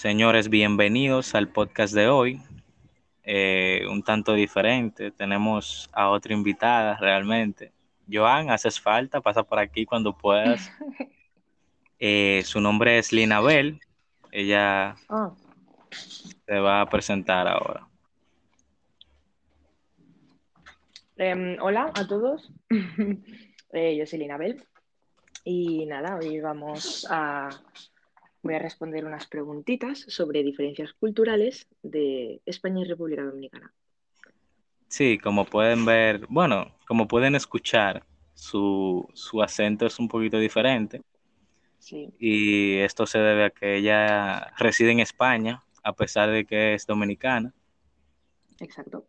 Señores, 0.00 0.48
bienvenidos 0.48 1.34
al 1.34 1.48
podcast 1.48 1.92
de 1.92 2.08
hoy. 2.08 2.40
Eh, 3.22 3.82
un 3.86 4.02
tanto 4.02 4.32
diferente. 4.32 5.10
Tenemos 5.10 5.90
a 5.92 6.08
otra 6.08 6.32
invitada 6.32 6.96
realmente. 6.96 7.70
Joan, 8.10 8.48
haces 8.48 8.80
falta, 8.80 9.20
pasa 9.20 9.42
por 9.42 9.58
aquí 9.58 9.84
cuando 9.84 10.16
puedas. 10.16 10.72
Eh, 12.02 12.40
su 12.46 12.62
nombre 12.62 12.96
es 12.96 13.12
Lina 13.12 13.42
Bell. 13.42 13.78
Ella 14.32 14.96
Ah, 15.10 15.34
se 15.90 16.58
va 16.58 16.80
a 16.80 16.88
presentar 16.88 17.46
ahora. 17.46 17.86
em, 21.18 21.58
hola 21.60 21.92
a 21.94 22.06
todos, 22.06 22.50
Eh, 23.74 23.98
yo 23.98 24.06
soy 24.06 24.20
Lina 24.20 24.38
Bell 24.38 24.64
y 25.44 25.84
nada, 25.84 26.16
hoy 26.16 26.40
vamos 26.40 27.06
a... 27.10 27.50
Voy 28.42 28.54
a 28.54 28.58
responder 28.58 29.04
unas 29.04 29.26
preguntitas 29.26 30.00
sobre 30.08 30.42
diferencias 30.42 30.92
culturales 30.94 31.68
de 31.82 32.40
España 32.46 32.82
y 32.82 32.88
República 32.88 33.24
Dominicana. 33.24 33.72
Sí, 34.88 35.18
como 35.18 35.44
pueden 35.46 35.84
ver, 35.86 36.26
bueno, 36.28 36.76
como 36.86 37.06
pueden 37.08 37.34
escuchar, 37.34 38.04
su, 38.34 39.08
su 39.14 39.42
acento 39.42 39.86
es 39.86 39.98
un 39.98 40.08
poquito 40.08 40.38
diferente 40.38 41.02
Sí, 41.78 42.12
y 42.18 42.78
esto 42.78 43.06
se 43.06 43.18
debe 43.18 43.44
a 43.46 43.50
que 43.50 43.76
ella 43.76 44.52
reside 44.58 44.92
en 44.92 45.00
España, 45.00 45.64
a 45.82 45.94
pesar 45.94 46.30
de 46.30 46.44
que 46.44 46.74
es 46.74 46.86
dominicana, 46.86 47.54
exacto. 48.60 49.06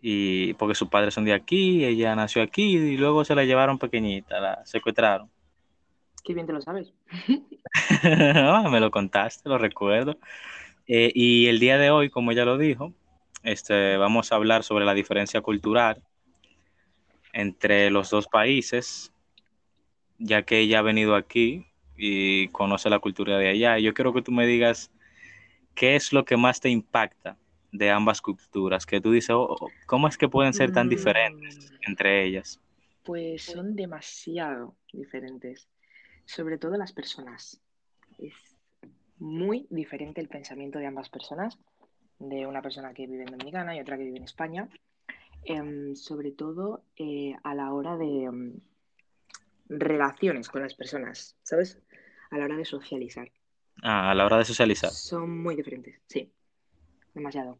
y 0.00 0.54
porque 0.54 0.74
sus 0.74 0.88
padres 0.88 1.14
son 1.14 1.24
de 1.24 1.32
aquí, 1.34 1.84
ella 1.84 2.14
nació 2.16 2.42
aquí 2.42 2.76
y 2.76 2.96
luego 2.96 3.24
se 3.24 3.34
la 3.34 3.44
llevaron 3.44 3.78
pequeñita, 3.78 4.40
la 4.40 4.64
secuestraron. 4.66 5.30
Qué 6.24 6.34
bien 6.34 6.46
te 6.46 6.52
lo 6.52 6.60
sabes. 6.60 6.92
Ah, 8.04 8.68
Me 8.70 8.80
lo 8.80 8.90
contaste, 8.90 9.48
lo 9.48 9.58
recuerdo. 9.58 10.18
Eh, 10.86 11.12
y 11.14 11.46
el 11.46 11.60
día 11.60 11.78
de 11.78 11.90
hoy, 11.90 12.10
como 12.10 12.32
ella 12.32 12.44
lo 12.44 12.58
dijo, 12.58 12.92
este, 13.42 13.96
vamos 13.96 14.32
a 14.32 14.36
hablar 14.36 14.64
sobre 14.64 14.84
la 14.84 14.94
diferencia 14.94 15.40
cultural 15.40 16.02
entre 17.32 17.90
los 17.90 18.10
dos 18.10 18.26
países, 18.26 19.12
ya 20.18 20.42
que 20.42 20.58
ella 20.58 20.80
ha 20.80 20.82
venido 20.82 21.14
aquí 21.14 21.64
y 21.96 22.48
conoce 22.48 22.90
la 22.90 22.98
cultura 22.98 23.38
de 23.38 23.48
allá. 23.48 23.78
Yo 23.78 23.94
quiero 23.94 24.12
que 24.12 24.22
tú 24.22 24.32
me 24.32 24.46
digas 24.46 24.90
qué 25.74 25.96
es 25.96 26.12
lo 26.12 26.24
que 26.24 26.36
más 26.36 26.60
te 26.60 26.70
impacta 26.70 27.36
de 27.72 27.90
ambas 27.90 28.20
culturas, 28.20 28.84
que 28.84 29.00
tú 29.00 29.12
dices, 29.12 29.30
"Oh, 29.30 29.56
oh, 29.60 29.70
¿cómo 29.86 30.08
es 30.08 30.18
que 30.18 30.28
pueden 30.28 30.52
ser 30.52 30.72
tan 30.72 30.88
diferentes 30.88 31.70
Mm, 31.70 31.90
entre 31.90 32.24
ellas? 32.24 32.60
Pues 33.04 33.42
son 33.42 33.76
demasiado 33.76 34.74
diferentes, 34.92 35.68
sobre 36.30 36.58
todo 36.58 36.76
las 36.76 36.92
personas. 36.92 37.60
Es 38.18 38.34
muy 39.18 39.66
diferente 39.70 40.20
el 40.20 40.28
pensamiento 40.28 40.78
de 40.78 40.86
ambas 40.86 41.08
personas, 41.08 41.58
de 42.18 42.46
una 42.46 42.62
persona 42.62 42.94
que 42.94 43.06
vive 43.06 43.24
en 43.24 43.32
Dominicana 43.32 43.76
y 43.76 43.80
otra 43.80 43.96
que 43.96 44.04
vive 44.04 44.18
en 44.18 44.24
España, 44.24 44.68
em, 45.44 45.94
sobre 45.96 46.30
todo 46.32 46.84
eh, 46.96 47.34
a 47.42 47.54
la 47.54 47.72
hora 47.72 47.96
de 47.96 48.24
em, 48.24 48.60
relaciones 49.68 50.48
con 50.48 50.62
las 50.62 50.74
personas, 50.74 51.36
¿sabes? 51.42 51.78
A 52.30 52.38
la 52.38 52.44
hora 52.44 52.56
de 52.56 52.64
socializar. 52.64 53.30
Ah, 53.82 54.10
a 54.10 54.14
la 54.14 54.24
hora 54.26 54.38
de 54.38 54.44
socializar. 54.44 54.90
Son 54.90 55.42
muy 55.42 55.56
diferentes, 55.56 56.00
sí, 56.06 56.30
demasiado. 57.14 57.58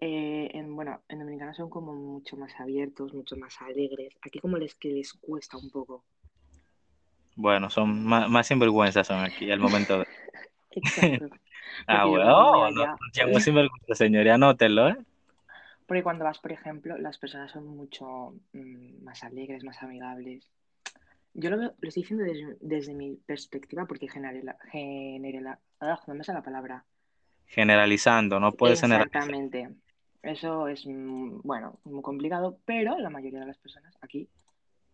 Eh, 0.00 0.50
en, 0.54 0.76
bueno, 0.76 1.02
en 1.08 1.18
Dominicana 1.18 1.54
son 1.54 1.70
como 1.70 1.94
mucho 1.94 2.36
más 2.36 2.52
abiertos, 2.60 3.14
mucho 3.14 3.36
más 3.36 3.60
alegres. 3.60 4.16
Aquí 4.22 4.38
como 4.38 4.56
les 4.58 4.74
que 4.74 4.90
les 4.90 5.12
cuesta 5.14 5.56
un 5.56 5.70
poco. 5.70 6.04
Bueno, 7.38 7.70
son 7.70 8.04
más, 8.04 8.28
más 8.28 8.48
sinvergüenzas 8.48 9.06
son 9.06 9.20
aquí 9.24 9.48
al 9.48 9.60
momento 9.60 10.00
de... 10.00 10.06
Exacto. 10.72 11.28
Ah, 11.86 12.06
bueno, 12.06 12.70
no, 12.72 12.96
no 13.28 13.40
sinvergüenza, 13.40 13.94
señor, 13.94 14.28
anótelo, 14.28 14.88
¿eh? 14.88 14.96
porque 15.86 16.02
cuando 16.02 16.24
vas, 16.24 16.40
por 16.40 16.50
ejemplo, 16.50 16.98
las 16.98 17.18
personas 17.18 17.52
son 17.52 17.66
mucho 17.66 18.34
mm, 18.52 19.04
más 19.04 19.22
alegres, 19.22 19.62
más 19.62 19.80
amigables. 19.82 20.50
Yo 21.34 21.50
lo 21.50 21.58
veo, 21.58 21.74
lo 21.78 21.88
estoy 21.88 22.02
diciendo 22.02 22.24
desde, 22.24 22.56
desde 22.60 22.94
mi 22.94 23.14
perspectiva 23.14 23.86
porque 23.86 24.08
generela, 24.08 24.58
generela, 24.72 25.60
ah, 25.80 26.00
no 26.08 26.14
me 26.14 26.24
sale 26.24 26.40
la 26.40 26.44
palabra. 26.44 26.84
Generalizando, 27.46 28.40
no 28.40 28.52
puedes 28.52 28.80
generalizar. 28.80 29.22
Exactamente. 29.22 29.68
Eso 30.22 30.66
es, 30.66 30.84
mm, 30.84 31.42
bueno, 31.44 31.78
muy 31.84 32.02
complicado, 32.02 32.58
pero 32.64 32.98
la 32.98 33.10
mayoría 33.10 33.40
de 33.40 33.46
las 33.46 33.58
personas 33.58 33.96
aquí 34.00 34.28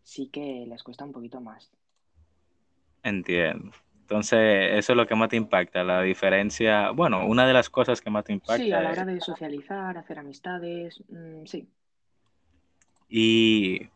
sí 0.03 0.29
que 0.29 0.67
les 0.69 0.83
cuesta 0.83 1.05
un 1.05 1.13
poquito 1.13 1.41
más. 1.41 1.73
Entiendo. 3.05 3.71
Entonces, 4.01 4.73
eso 4.73 4.93
es 4.93 4.97
lo 4.97 5.07
que 5.07 5.15
más 5.15 5.29
te 5.29 5.37
impacta, 5.37 5.83
la 5.85 6.03
diferencia, 6.03 6.91
bueno, 6.91 7.27
una 7.27 7.47
de 7.47 7.53
las 7.53 7.71
cosas 7.71 8.01
que 8.01 8.11
más 8.11 8.25
te 8.25 8.33
impacta. 8.33 8.57
Sí, 8.57 8.73
a 8.73 8.81
la 8.83 8.91
hora 8.91 9.01
es- 9.03 9.07
de 9.07 9.21
socializar, 9.21 9.97
hacer 9.97 10.19
amistades, 10.19 11.03
mm, 11.09 11.47
sí. 11.47 11.69
y, 13.09 13.89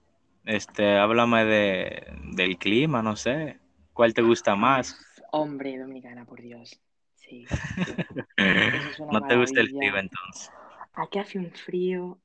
este, 0.44 0.97
háblame 0.97 1.44
de, 1.44 2.06
del 2.34 2.56
clima, 2.58 3.02
no 3.02 3.16
sé, 3.16 3.58
¿cuál 3.92 4.14
te 4.14 4.22
gusta 4.22 4.54
más? 4.54 4.97
Hombre, 5.32 5.76
dominicana, 5.78 6.24
por 6.24 6.41
Dios. 6.41 6.80
Sí, 7.16 7.44
es 8.36 8.98
¿No 9.10 9.20
te 9.20 9.36
gusta 9.36 9.60
el 9.60 9.68
frío 9.68 9.97
entonces? 9.98 10.50
Aquí 10.94 11.18
hace 11.18 11.38
un 11.38 11.50
frío 11.50 12.18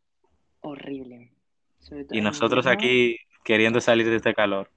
horrible. 0.62 1.32
Sobre 1.80 2.06
todo 2.06 2.18
Y 2.18 2.22
nosotros 2.22 2.66
aquí 2.66 3.18
queriendo 3.44 3.82
salir 3.82 4.10
de 4.10 4.16
este 4.18 4.34
calor. 4.34 4.70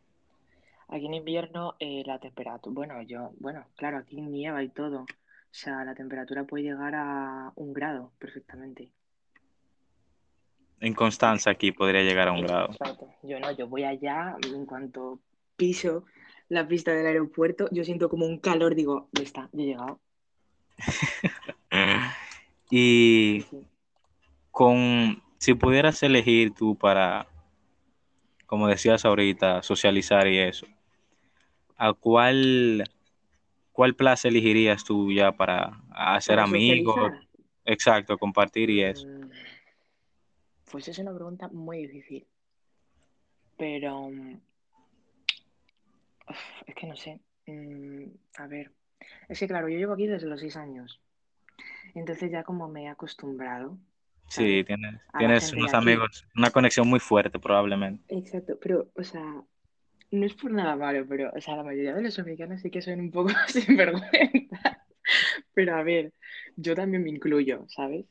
Aquí 0.89 1.07
en 1.07 1.15
invierno 1.15 1.75
eh, 1.81 2.03
la 2.07 2.19
temperatura, 2.19 2.73
bueno, 2.75 3.03
yo, 3.03 3.33
bueno, 3.39 3.67
claro, 3.77 3.99
aquí 3.99 4.21
nieva 4.21 4.63
y 4.63 4.69
todo. 4.69 5.03
O 5.03 5.59
sea, 5.59 5.85
la 5.85 5.95
temperatura 5.95 6.45
puede 6.45 6.65
llegar 6.65 6.95
a 6.95 7.53
un 7.57 7.73
grado 7.73 8.13
perfectamente. 8.19 8.91
En 10.81 10.95
Constanza 10.95 11.51
aquí 11.51 11.73
podría 11.73 12.03
llegar 12.03 12.29
a 12.29 12.33
un 12.33 12.43
grado. 12.43 12.67
Exacto. 12.71 13.09
Yo 13.23 13.41
no, 13.41 13.51
yo 13.53 13.67
voy 13.67 13.85
allá, 13.85 14.37
en 14.47 14.67
cuanto 14.67 15.21
piso 15.57 16.05
la 16.49 16.69
pista 16.69 16.93
del 16.93 17.07
aeropuerto, 17.07 17.69
yo 17.73 17.83
siento 17.83 18.09
como 18.09 18.27
un 18.27 18.39
calor, 18.39 18.75
digo, 18.75 19.09
ya 19.13 19.23
está, 19.23 19.49
ya 19.53 19.63
he 19.63 19.67
llegado. 19.67 20.01
Y 22.69 23.45
Sí, 23.49 23.65
con, 24.51 25.23
si 25.39 25.55
pudieras 25.55 26.03
elegir 26.03 26.53
tú 26.53 26.77
para, 26.77 27.29
como 28.47 28.67
decías 28.67 29.05
ahorita, 29.05 29.63
socializar 29.63 30.27
y 30.27 30.39
eso, 30.39 30.67
¿a 31.77 31.93
cuál, 31.93 32.85
cuál 33.73 33.95
plaza 33.95 34.29
elegirías 34.29 34.85
tú 34.85 35.13
ya 35.13 35.33
para 35.33 35.81
hacer 35.91 36.37
Para 36.37 36.45
amigos? 36.49 36.95
socializar, 36.97 37.29
Exacto, 37.65 38.19
compartir 38.19 38.71
y 38.71 38.83
eso. 38.83 39.07
mm, 39.07 39.31
pues 40.71 40.89
es 40.89 40.99
una 40.99 41.15
pregunta 41.15 41.49
muy 41.49 41.87
difícil. 41.87 42.27
Pero 43.59 44.09
mm, 44.11 44.41
uf, 46.29 46.39
es 46.67 46.75
que 46.75 46.87
no 46.87 46.97
sé. 46.97 47.21
Mm, 47.47 48.05
a 48.39 48.47
ver, 48.47 48.73
es 49.29 49.39
que 49.39 49.47
claro, 49.49 49.69
yo 49.69 49.79
llevo 49.79 49.95
aquí 49.95 50.07
desde 50.07 50.27
los 50.27 50.41
seis 50.41 50.57
años. 50.57 51.01
Entonces 51.95 52.31
ya 52.31 52.45
como 52.45 52.69
me 52.69 52.85
he 52.85 52.89
acostumbrado, 52.89 53.79
Sí, 54.29 54.65
tienes, 54.65 55.01
tienes 55.17 55.53
unos 55.53 55.73
amigos, 55.73 56.27
una 56.37 56.51
conexión 56.51 56.89
muy 56.89 57.01
fuerte 57.01 57.39
probablemente. 57.39 58.05
Exacto, 58.15 58.59
pero, 58.61 58.91
o 58.95 59.05
sea, 59.05 59.43
no 60.11 60.25
es 60.27 60.34
por 60.34 60.50
nada 60.53 60.77
malo, 60.77 61.05
pero, 61.09 61.31
o 61.34 61.41
sea, 61.41 61.56
la 61.56 61.62
mayoría 61.65 61.94
de 61.94 62.03
los 62.03 62.19
americanos 62.19 62.61
sí 62.61 62.71
que 62.71 62.83
son 62.83 63.00
un 63.00 63.11
poco 63.11 63.31
sinvergüenza. 63.49 64.84
Pero 65.55 65.77
a 65.77 65.83
ver, 65.83 66.12
yo 66.56 66.75
también 66.75 67.03
me 67.05 67.11
incluyo, 67.11 67.65
¿sabes? 67.69 68.06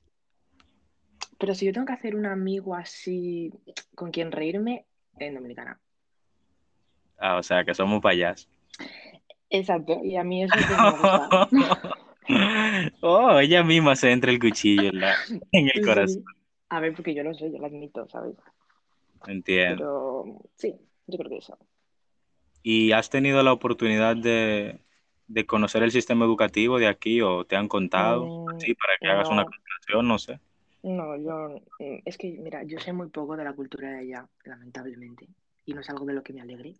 Pero 1.37 1.53
si 1.53 1.65
yo 1.65 1.73
tengo 1.73 1.85
que 1.87 1.93
hacer 1.93 2.15
un 2.15 2.25
amigo 2.25 2.75
así 2.75 3.51
con 3.95 4.11
quien 4.11 4.31
reírme, 4.31 4.85
en 5.19 5.35
Dominicana. 5.35 5.79
Ah, 7.17 7.37
o 7.37 7.43
sea, 7.43 7.63
que 7.63 7.73
somos 7.73 8.01
payasos. 8.01 8.49
Exacto, 9.49 10.01
y 10.03 10.15
a 10.17 10.23
mí 10.23 10.43
eso 10.43 10.53
pues 10.67 10.79
me 10.79 10.91
gusta. 10.91 11.29
Oh, 13.01 13.39
ella 13.39 13.63
misma 13.63 13.95
se 13.95 14.11
entra 14.11 14.31
el 14.31 14.39
cuchillo 14.39 14.89
en, 14.89 14.99
la- 14.99 15.15
en 15.51 15.69
el 15.73 15.85
corazón. 15.85 16.23
Sí. 16.23 16.23
A 16.69 16.79
ver, 16.79 16.95
porque 16.95 17.13
yo 17.13 17.21
lo 17.23 17.35
sé, 17.35 17.51
yo 17.51 17.59
lo 17.59 17.67
admito, 17.67 18.07
¿sabes? 18.09 18.35
Entiendo. 19.27 19.75
Pero 20.25 20.41
sí, 20.55 20.75
yo 21.05 21.17
creo 21.19 21.29
que 21.29 21.37
eso. 21.37 21.55
¿Y 22.67 22.91
has 22.93 23.09
tenido 23.11 23.43
la 23.43 23.53
oportunidad 23.53 24.17
de, 24.17 24.81
de 25.27 25.45
conocer 25.45 25.83
el 25.83 25.91
sistema 25.91 26.25
educativo 26.25 26.79
de 26.79 26.87
aquí 26.87 27.21
o 27.21 27.45
te 27.45 27.55
han 27.57 27.67
contado 27.67 28.33
Mm, 28.33 28.57
así 28.57 28.73
para 28.75 28.95
que 29.01 29.11
hagas 29.11 29.29
una 29.31 29.45
no, 29.45 29.47
comparación? 29.47 30.07
No 30.07 30.17
sé. 30.19 30.39
no, 30.83 31.17
yo, 31.17 31.61
mm, 31.79 31.99
es 32.05 32.17
que, 32.17 32.37
mira, 32.39 32.63
yo 32.63 32.79
sé 32.79 32.93
muy 32.93 33.09
poco 33.09 33.35
de 33.35 33.43
la 33.43 33.53
cultura 33.53 33.89
de 33.91 33.99
allá, 33.99 34.29
lamentablemente, 34.45 35.27
y 35.65 35.73
no 35.73 35.81
es 35.81 35.89
algo 35.89 36.05
de 36.05 36.13
lo 36.13 36.23
que 36.23 36.33
me 36.33 36.41
alegre. 36.41 36.75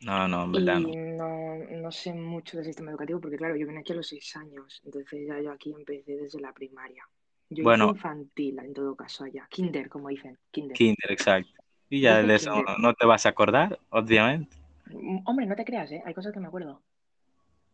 No, 0.00 0.26
no, 0.28 0.44
en 0.44 0.52
verdad 0.52 0.80
no. 0.80 0.90
Y 0.90 0.96
no, 0.96 1.56
no 1.58 1.92
sé 1.92 2.12
mucho 2.12 2.56
del 2.56 2.66
sistema 2.66 2.90
educativo 2.90 3.20
porque, 3.20 3.36
claro, 3.36 3.54
yo 3.56 3.66
vine 3.68 3.80
aquí 3.80 3.92
a 3.92 3.96
los 3.96 4.08
seis 4.08 4.34
años, 4.36 4.80
entonces 4.84 5.24
ya 5.28 5.40
yo 5.40 5.52
aquí 5.52 5.72
empecé 5.72 6.16
desde 6.16 6.40
la 6.40 6.52
primaria. 6.52 7.08
Yo 7.48 7.62
hice 7.62 7.84
Bueno, 7.84 7.86
infantil, 7.86 8.58
en 8.58 8.72
todo 8.74 8.96
caso, 8.96 9.22
allá. 9.24 9.46
Kinder, 9.48 9.88
como 9.88 10.08
dicen, 10.08 10.38
kinder. 10.50 10.80
kinder, 10.80 11.10
exacto. 11.10 11.65
Y 11.90 12.00
ya 12.00 12.22
de 12.22 12.34
eso 12.34 12.50
no 12.78 12.94
te 12.94 13.06
vas 13.06 13.26
a 13.26 13.30
acordar, 13.30 13.78
obviamente. 13.90 14.56
Mm, 14.86 15.20
Hombre, 15.26 15.46
no 15.46 15.54
te 15.56 15.64
creas, 15.64 15.90
¿eh? 15.92 16.02
Hay 16.04 16.14
cosas 16.14 16.32
que 16.32 16.40
me 16.40 16.48
acuerdo. 16.48 16.82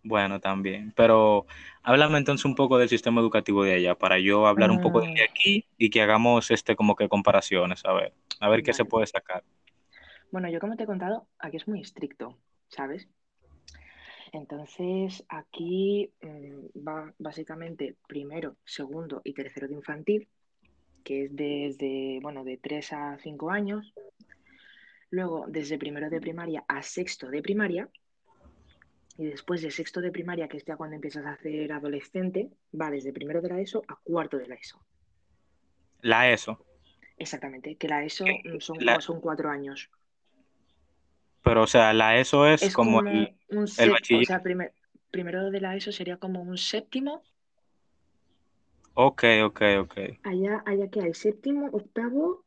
Bueno, 0.05 0.41
también. 0.41 0.93
Pero 0.97 1.47
háblame 1.83 2.19
entonces 2.19 2.45
un 2.45 2.55
poco 2.57 2.79
del 2.79 2.89
sistema 2.89 3.21
educativo 3.21 3.63
de 3.65 3.75
allá, 3.75 3.95
para 3.97 4.19
yo 4.19 4.47
hablar 4.47 4.71
un 4.71 4.81
poco 4.81 5.01
de 5.01 5.09
Mm, 5.09 5.25
aquí 5.31 5.65
y 5.79 5.91
que 5.91 6.03
hagamos 6.03 6.51
este 6.51 6.75
como 6.77 6.97
que 6.97 7.09
comparaciones, 7.09 7.85
a 7.85 7.93
ver, 7.93 8.13
a 8.41 8.49
ver 8.49 8.63
qué 8.63 8.73
se 8.73 8.85
puede 8.85 9.07
sacar. 9.07 9.45
Bueno, 10.33 10.49
yo 10.51 10.59
como 10.61 10.77
te 10.77 10.83
he 10.85 10.87
contado, 10.87 11.29
aquí 11.39 11.57
es 11.59 11.69
muy 11.69 11.81
estricto, 11.81 12.37
¿sabes? 12.69 13.09
Entonces, 14.33 15.25
aquí 15.29 16.11
mm, 16.23 16.87
va 16.87 17.13
básicamente 17.19 17.97
primero, 18.09 18.57
segundo 18.65 19.21
y 19.25 19.35
tercero 19.35 19.69
de 19.69 19.75
infantil, 19.75 20.29
que 21.03 21.25
es 21.25 21.37
desde, 21.37 22.19
bueno, 22.23 22.45
de 22.45 22.57
3 22.59 22.93
a 22.93 23.19
5 23.19 23.51
años. 23.51 23.93
Luego, 25.11 25.45
desde 25.49 25.79
primero 25.79 26.09
de 26.09 26.21
primaria 26.21 26.65
a 26.69 26.83
sexto 26.83 27.29
de 27.29 27.43
primaria. 27.43 27.89
Y 29.19 29.27
después 29.27 29.61
de 29.61 29.71
sexto 29.71 30.01
de 30.01 30.11
primaria, 30.11 30.49
que 30.49 30.57
es 30.57 30.65
ya 30.65 30.77
cuando 30.77 30.97
empiezas 30.97 31.27
a 31.27 31.37
ser 31.37 31.71
adolescente, 31.73 32.49
va 32.79 32.91
desde 32.91 33.13
primero 33.13 33.43
de 33.43 33.49
la 33.51 33.61
ESO 33.61 33.83
a 33.89 33.97
cuarto 34.03 34.39
de 34.39 34.47
la 34.49 34.55
ESO. 34.55 34.81
La 36.01 36.31
ESO. 36.31 36.65
Exactamente, 37.19 37.77
que 37.77 37.89
la 37.89 38.03
ESO 38.05 38.25
mm, 38.25 38.59
son, 38.61 38.79
La- 38.81 39.01
son 39.03 39.21
cuatro 39.21 39.51
años. 39.51 39.91
pero 41.45 41.63
o 41.63 41.67
sea, 41.67 41.93
la 41.93 42.19
ESO 42.19 42.47
es 42.47 42.63
Es 42.63 42.73
como 42.73 42.99
como 42.99 43.11
el, 43.11 43.37
un 43.51 43.59
el 43.63 43.69
set, 43.69 43.89
o 43.89 43.93
bachiller. 43.93 44.27
sea, 44.27 44.43
primer- 44.43 44.73
primero 45.11 45.51
de 45.51 45.61
la 45.61 45.77
ESO 45.77 45.93
sería 45.93 46.17
como 46.17 46.41
un 46.41 46.57
séptimo. 46.57 47.23
Ok, 48.95 49.25
ok, 49.45 49.61
ok. 49.81 49.95
Allá, 50.25 50.63
allá 50.67 50.89
que 50.89 51.01
hay 51.01 51.15
séptimo, 51.15 51.69
octavo. 51.73 52.45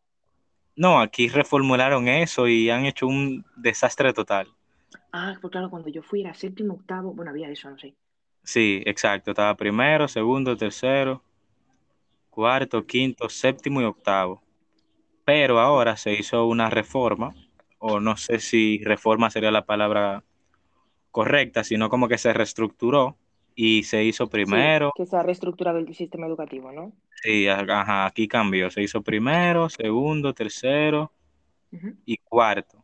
No, 0.76 1.00
aquí 1.00 1.30
reformularon 1.30 2.08
eso 2.08 2.48
y 2.48 2.70
han 2.70 2.86
hecho 2.86 3.08
un 3.08 3.46
desastre 3.56 4.14
total. 4.14 4.48
Ah, 5.12 5.36
pues 5.42 5.52
claro, 5.52 5.70
cuando 5.70 5.90
yo 5.90 6.04
fui 6.04 6.22
era 6.22 6.34
séptimo, 6.34 6.74
octavo. 6.76 7.14
Bueno, 7.14 7.32
había 7.32 7.50
eso, 7.50 7.70
no 7.70 7.78
sé. 7.78 7.96
Sí, 8.44 8.84
exacto. 8.86 9.32
Estaba 9.32 9.56
primero, 9.56 10.08
segundo, 10.08 10.56
tercero, 10.56 11.24
cuarto, 12.30 12.86
quinto, 12.86 13.30
séptimo 13.30 13.82
y 13.82 13.86
octavo. 13.86 14.44
Pero 15.26 15.60
ahora 15.60 15.98
se 15.98 16.14
hizo 16.14 16.46
una 16.48 16.70
reforma, 16.70 17.34
o 17.80 18.00
no 18.00 18.18
sé 18.18 18.40
si 18.40 18.80
reforma 18.84 19.30
sería 19.32 19.52
la 19.52 19.66
palabra 19.66 20.24
correcta, 21.12 21.64
sino 21.64 21.90
como 21.90 22.08
que 22.08 22.18
se 22.18 22.34
reestructuró 22.34 23.18
y 23.56 23.84
se 23.84 24.04
hizo 24.04 24.26
Sí, 24.26 24.32
primero. 24.32 24.92
que 24.96 25.06
se 25.06 25.16
ha 25.16 25.24
reestructurado 25.24 25.78
el 25.80 25.94
sistema 25.96 26.28
educativo, 26.28 26.72
¿no? 26.72 26.92
Sí, 27.24 27.48
ajá, 27.48 28.06
aquí 28.06 28.28
cambió. 28.28 28.70
Se 28.70 28.84
hizo 28.84 29.02
primero, 29.02 29.70
segundo, 29.70 30.34
tercero 30.34 31.12
y 32.06 32.18
cuarto. 32.18 32.84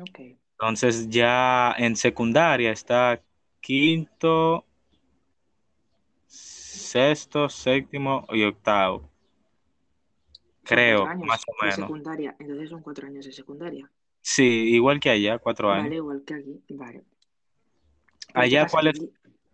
Ok. 0.00 0.20
Entonces 0.52 1.08
ya 1.08 1.74
en 1.78 1.96
secundaria 1.96 2.70
está 2.70 3.20
quinto, 3.60 4.64
sexto, 6.26 7.48
séptimo 7.48 8.26
y 8.30 8.44
octavo. 8.44 9.08
Creo, 10.62 11.04
años 11.06 11.26
más 11.26 11.42
o 11.46 11.52
de 11.60 11.66
menos. 11.70 11.76
secundaria. 11.76 12.36
Entonces 12.38 12.70
son 12.70 12.82
cuatro 12.82 13.06
años 13.06 13.24
de 13.24 13.32
secundaria. 13.32 13.90
Sí, 14.22 14.44
igual 14.44 15.00
que 15.00 15.10
allá, 15.10 15.38
cuatro 15.38 15.70
años. 15.70 15.84
Vale, 15.84 15.96
igual 15.96 16.22
que 16.24 16.34
aquí. 16.34 16.62
Vale. 16.70 17.02
Pero 18.32 18.32
¿qué 18.32 18.40
Allá, 18.40 18.62
pasa? 18.64 18.78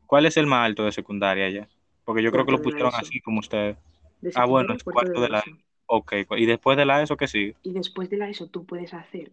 ¿Cuál 0.07 0.27
es, 0.27 0.37
el 0.37 0.47
más 0.47 0.65
alto 0.65 0.85
de 0.85 0.93
secundaria 0.93 1.47
allá? 1.47 1.69
Porque 2.05 2.23
yo 2.23 2.31
creo 2.31 2.45
que 2.47 2.53
lo 2.53 2.63
pusieron 2.63 2.93
así 2.95 3.21
como 3.21 3.41
ustedes. 3.41 3.77
De 4.21 4.31
Ah, 4.35 4.47
bueno, 4.47 4.75
es 4.75 4.85
cuarto 4.85 5.21
de 5.21 5.29
la. 5.29 5.39
ESO. 5.41 5.51
Ok, 5.87 6.13
y 6.37 6.47
después 6.47 6.77
de 6.77 6.85
la 6.85 7.03
ESO, 7.03 7.17
¿qué 7.17 7.29
sigue? 7.29 7.57
Y 7.63 7.73
después 7.73 8.11
de 8.11 8.17
la 8.17 8.29
ESO 8.29 8.49
tú 8.49 8.65
puedes 8.67 8.93
hacer 8.95 9.33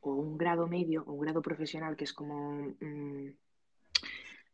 o 0.00 0.12
un 0.14 0.36
grado 0.36 0.66
medio 0.66 1.02
o 1.06 1.12
un 1.12 1.20
grado 1.20 1.40
profesional 1.40 1.96
que 1.96 2.04
es 2.04 2.12
como 2.12 2.52
mm, 2.52 2.74
Un 2.80 3.34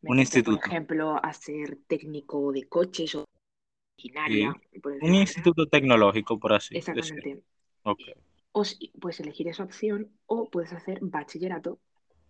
meterte, 0.02 0.04
por 0.04 0.18
instituto. 0.18 0.60
ejemplo, 0.66 1.24
a 1.24 1.32
ser 1.32 1.78
técnico 1.88 2.52
de 2.52 2.68
coches 2.68 3.14
o 3.16 3.24
maquinaria, 3.98 4.54
Sí. 4.72 4.80
Un 5.02 5.14
instituto 5.14 5.66
tecnológico, 5.66 6.38
por 6.38 6.52
así 6.52 6.74
decirlo. 6.74 7.00
Exactamente. 7.00 7.44
Ok. 7.82 8.00
O 8.52 8.64
si- 8.64 8.88
puedes 9.00 9.20
elegir 9.20 9.48
esa 9.48 9.64
opción 9.64 10.08
o 10.26 10.48
puedes 10.50 10.72
hacer 10.72 10.98
bachillerato, 11.02 11.78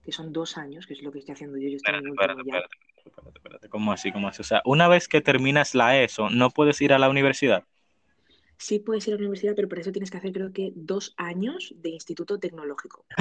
que 0.05 0.13
son 0.13 0.33
dos 0.33 0.57
años, 0.57 0.87
que 0.87 0.95
es 0.95 1.03
lo 1.03 1.13
que 1.13 1.19
estoy 1.19 1.35
haciendo 1.35 1.59
yo. 1.59 1.69
Yo 1.69 1.77
estoy 1.77 1.95
en 1.95 2.07
Espérate, 2.07 2.11
último 2.11 2.57
espérate, 2.57 2.73
espérate, 2.73 2.77
espérate, 3.07 3.39
espérate. 3.39 3.69
¿Cómo 3.69 3.93
así? 3.93 4.13
¿Cómo 4.13 4.29
así? 4.29 4.41
O 4.41 4.45
sea, 4.45 4.63
una 4.65 4.89
vez 4.89 5.09
que 5.09 5.21
terminas 5.21 5.75
la 5.75 6.01
ESO, 6.03 6.31
¿no 6.31 6.51
puedes 6.51 6.81
ir 6.81 6.93
a 6.93 6.99
la 6.99 7.09
universidad? 7.09 7.65
Sí 8.57 8.79
puedes 8.79 9.09
ir 9.09 9.15
a 9.15 9.17
la 9.17 9.21
universidad, 9.21 9.55
pero 9.57 9.69
para 9.71 9.81
eso 9.81 9.91
tienes 9.91 10.11
que 10.11 10.19
hacer 10.19 10.33
creo 10.33 10.53
que 10.53 10.73
dos 10.75 11.15
años 11.17 11.73
de 11.77 11.89
instituto 11.91 12.39
tecnológico. 12.39 13.07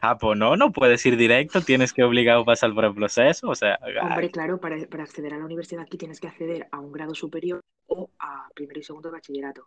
Ah, 0.00 0.16
pues- 0.20 0.38
no, 0.38 0.56
no 0.56 0.70
puedes 0.72 1.04
ir 1.06 1.16
directo, 1.16 1.60
tienes 1.60 1.92
que 1.92 2.04
obligado 2.04 2.42
a 2.42 2.44
pasar 2.44 2.72
por 2.72 2.84
el 2.84 2.94
proceso, 2.94 3.48
o 3.48 3.54
sea, 3.56 3.78
Hombre, 4.00 4.26
ay, 4.26 4.30
claro, 4.30 4.60
para, 4.60 4.76
para 4.86 5.02
acceder 5.02 5.34
a 5.34 5.38
la 5.38 5.44
universidad 5.44 5.82
aquí 5.82 5.96
tienes 5.98 6.20
que 6.20 6.28
acceder 6.28 6.68
a 6.70 6.78
un 6.78 6.92
grado 6.92 7.14
superior 7.16 7.60
o 7.88 8.10
a 8.20 8.48
primero 8.54 8.78
y 8.78 8.84
segundo 8.84 9.08
de 9.08 9.14
bachillerato. 9.14 9.66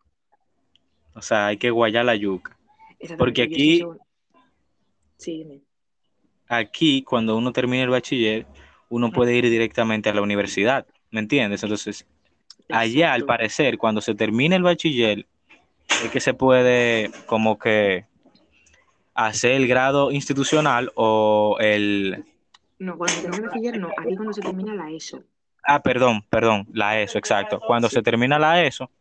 o 1.13 1.21
sea, 1.21 1.47
hay 1.47 1.57
que 1.57 1.69
guayar 1.69 2.05
la 2.05 2.15
yuca. 2.15 2.57
Porque 3.17 3.43
aquí. 3.43 3.83
Sí, 5.17 5.37
dime. 5.39 5.61
Aquí, 6.47 7.03
cuando 7.03 7.37
uno 7.37 7.51
termina 7.51 7.83
el 7.83 7.89
bachiller, 7.89 8.45
uno 8.89 9.11
puede 9.11 9.35
ir 9.35 9.49
directamente 9.49 10.09
a 10.09 10.13
la 10.13 10.21
universidad, 10.21 10.85
¿me 11.11 11.19
entiendes? 11.19 11.63
Entonces, 11.63 12.05
allá, 12.69 13.13
al 13.13 13.25
parecer, 13.25 13.77
cuando 13.77 14.01
se 14.01 14.15
termine 14.15 14.55
el 14.55 14.63
bachiller, 14.63 15.25
es 16.03 16.11
que 16.11 16.19
se 16.19 16.33
puede 16.33 17.11
como 17.25 17.57
que 17.57 18.05
hacer 19.13 19.51
el 19.53 19.67
grado 19.67 20.11
institucional 20.11 20.91
o 20.95 21.57
el... 21.59 22.25
No, 22.79 22.97
cuando 22.97 23.15
se 23.15 23.21
termina 23.21 23.43
el 23.43 23.49
bachiller, 23.49 23.79
no. 23.79 23.89
Aquí 23.97 24.15
cuando 24.15 24.33
se 24.33 24.41
termina 24.41 24.75
la 24.75 24.91
ESO. 24.91 25.23
Ah, 25.63 25.81
perdón, 25.81 26.23
perdón, 26.29 26.67
la 26.73 27.01
ESO, 27.01 27.17
exacto. 27.17 27.59
Cuando 27.59 27.89
se 27.89 28.03
termina 28.03 28.37
la 28.37 28.63
ESO, 28.63 28.91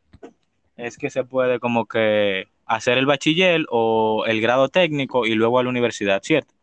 es 0.76 0.96
que 0.96 1.10
se 1.10 1.24
puede 1.24 1.60
como 1.60 1.86
que 1.86 2.48
hacer 2.66 2.96
el 2.96 3.06
bachiller 3.06 3.66
o 3.70 4.24
el 4.26 4.40
grado 4.40 4.68
técnico 4.68 5.26
y 5.26 5.34
luego 5.34 5.58
a 5.58 5.62
la 5.62 5.68
universidad, 5.68 6.22
¿cierto? 6.22 6.53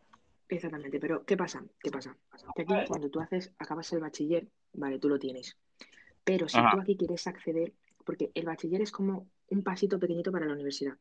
Exactamente, 0.52 1.00
pero 1.00 1.24
¿qué 1.24 1.36
pasa? 1.36 1.64
¿Qué 1.82 1.90
pasa? 1.90 2.14
Que 2.54 2.62
aquí 2.62 2.74
cuando 2.86 3.08
tú 3.08 3.20
haces, 3.20 3.52
acabas 3.58 3.90
el 3.94 4.00
bachiller, 4.00 4.46
vale, 4.74 4.98
tú 4.98 5.08
lo 5.08 5.18
tienes. 5.18 5.56
Pero 6.24 6.46
si 6.46 6.58
Ajá. 6.58 6.72
tú 6.72 6.80
aquí 6.80 6.96
quieres 6.96 7.26
acceder, 7.26 7.72
porque 8.04 8.30
el 8.34 8.44
bachiller 8.44 8.82
es 8.82 8.92
como 8.92 9.28
un 9.48 9.62
pasito 9.62 9.98
pequeñito 9.98 10.30
para 10.30 10.44
la 10.46 10.52
universidad. 10.52 10.94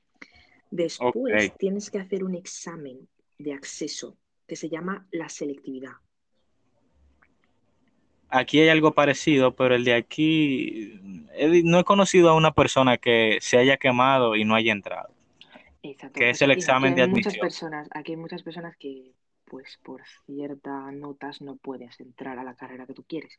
Después 0.69 1.51
tienes 1.57 1.91
que 1.91 1.99
hacer 1.99 2.23
un 2.23 2.33
examen 2.35 3.09
de 3.37 3.53
acceso 3.53 4.17
que 4.47 4.55
se 4.55 4.69
llama 4.69 5.05
la 5.11 5.27
selectividad. 5.27 5.93
Aquí 8.29 8.61
hay 8.61 8.69
algo 8.69 8.93
parecido, 8.93 9.53
pero 9.53 9.75
el 9.75 9.83
de 9.83 9.93
aquí, 9.95 10.97
he- 11.33 11.63
no 11.65 11.79
he 11.79 11.83
conocido 11.83 12.29
a 12.29 12.35
una 12.35 12.53
persona 12.53 12.97
que 12.97 13.37
se 13.41 13.57
haya 13.57 13.75
quemado 13.75 14.37
y 14.37 14.45
no 14.45 14.55
haya 14.55 14.71
entrado. 14.71 15.09
Exacto. 15.83 16.17
Que 16.17 16.29
es 16.29 16.41
el 16.41 16.51
aquí 16.51 16.59
examen 16.61 16.91
aquí 16.91 16.95
de 16.95 17.01
hay 17.01 17.09
muchas 17.09 17.33
admisión. 17.33 17.47
personas, 17.47 17.89
aquí 17.91 18.11
hay 18.13 18.17
muchas 18.17 18.43
personas 18.43 18.77
que, 18.77 19.11
pues, 19.51 19.77
por 19.83 20.01
ciertas 20.25 20.93
notas 20.93 21.41
no 21.41 21.57
puedes 21.57 21.99
entrar 21.99 22.39
a 22.39 22.43
la 22.45 22.55
carrera 22.55 22.87
que 22.87 22.93
tú 22.93 23.03
quieres. 23.03 23.37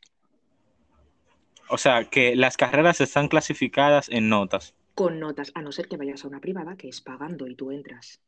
O 1.69 1.79
sea, 1.79 2.07
que 2.07 2.35
las 2.35 2.55
carreras 2.55 3.01
están 3.01 3.27
clasificadas 3.27 4.09
en 4.09 4.29
notas. 4.29 4.75
Con 4.93 5.19
notas, 5.19 5.51
a 5.55 5.63
no 5.63 5.71
ser 5.71 5.87
que 5.87 5.97
vayas 5.97 6.23
a 6.23 6.27
una 6.27 6.39
privada 6.39 6.77
que 6.77 6.87
es 6.87 7.01
pagando 7.01 7.47
y 7.47 7.55
tú 7.55 7.71
entras. 7.71 8.21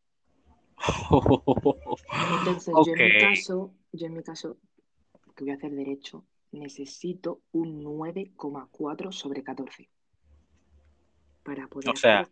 Entonces, 2.40 2.74
yo 2.88 2.94
en 2.96 3.04
mi 3.04 3.20
caso, 3.20 3.72
yo 3.92 4.08
en 4.08 4.14
mi 4.16 4.24
caso, 4.24 4.58
que 5.36 5.44
voy 5.44 5.52
a 5.52 5.56
hacer 5.56 5.72
derecho, 5.76 6.26
necesito 6.54 7.42
un 7.52 7.84
9,4 7.84 9.12
sobre 9.12 9.44
14 9.44 9.88
para 11.44 11.68
poder 11.68 11.92
O 11.92 11.96
sea. 11.96 12.28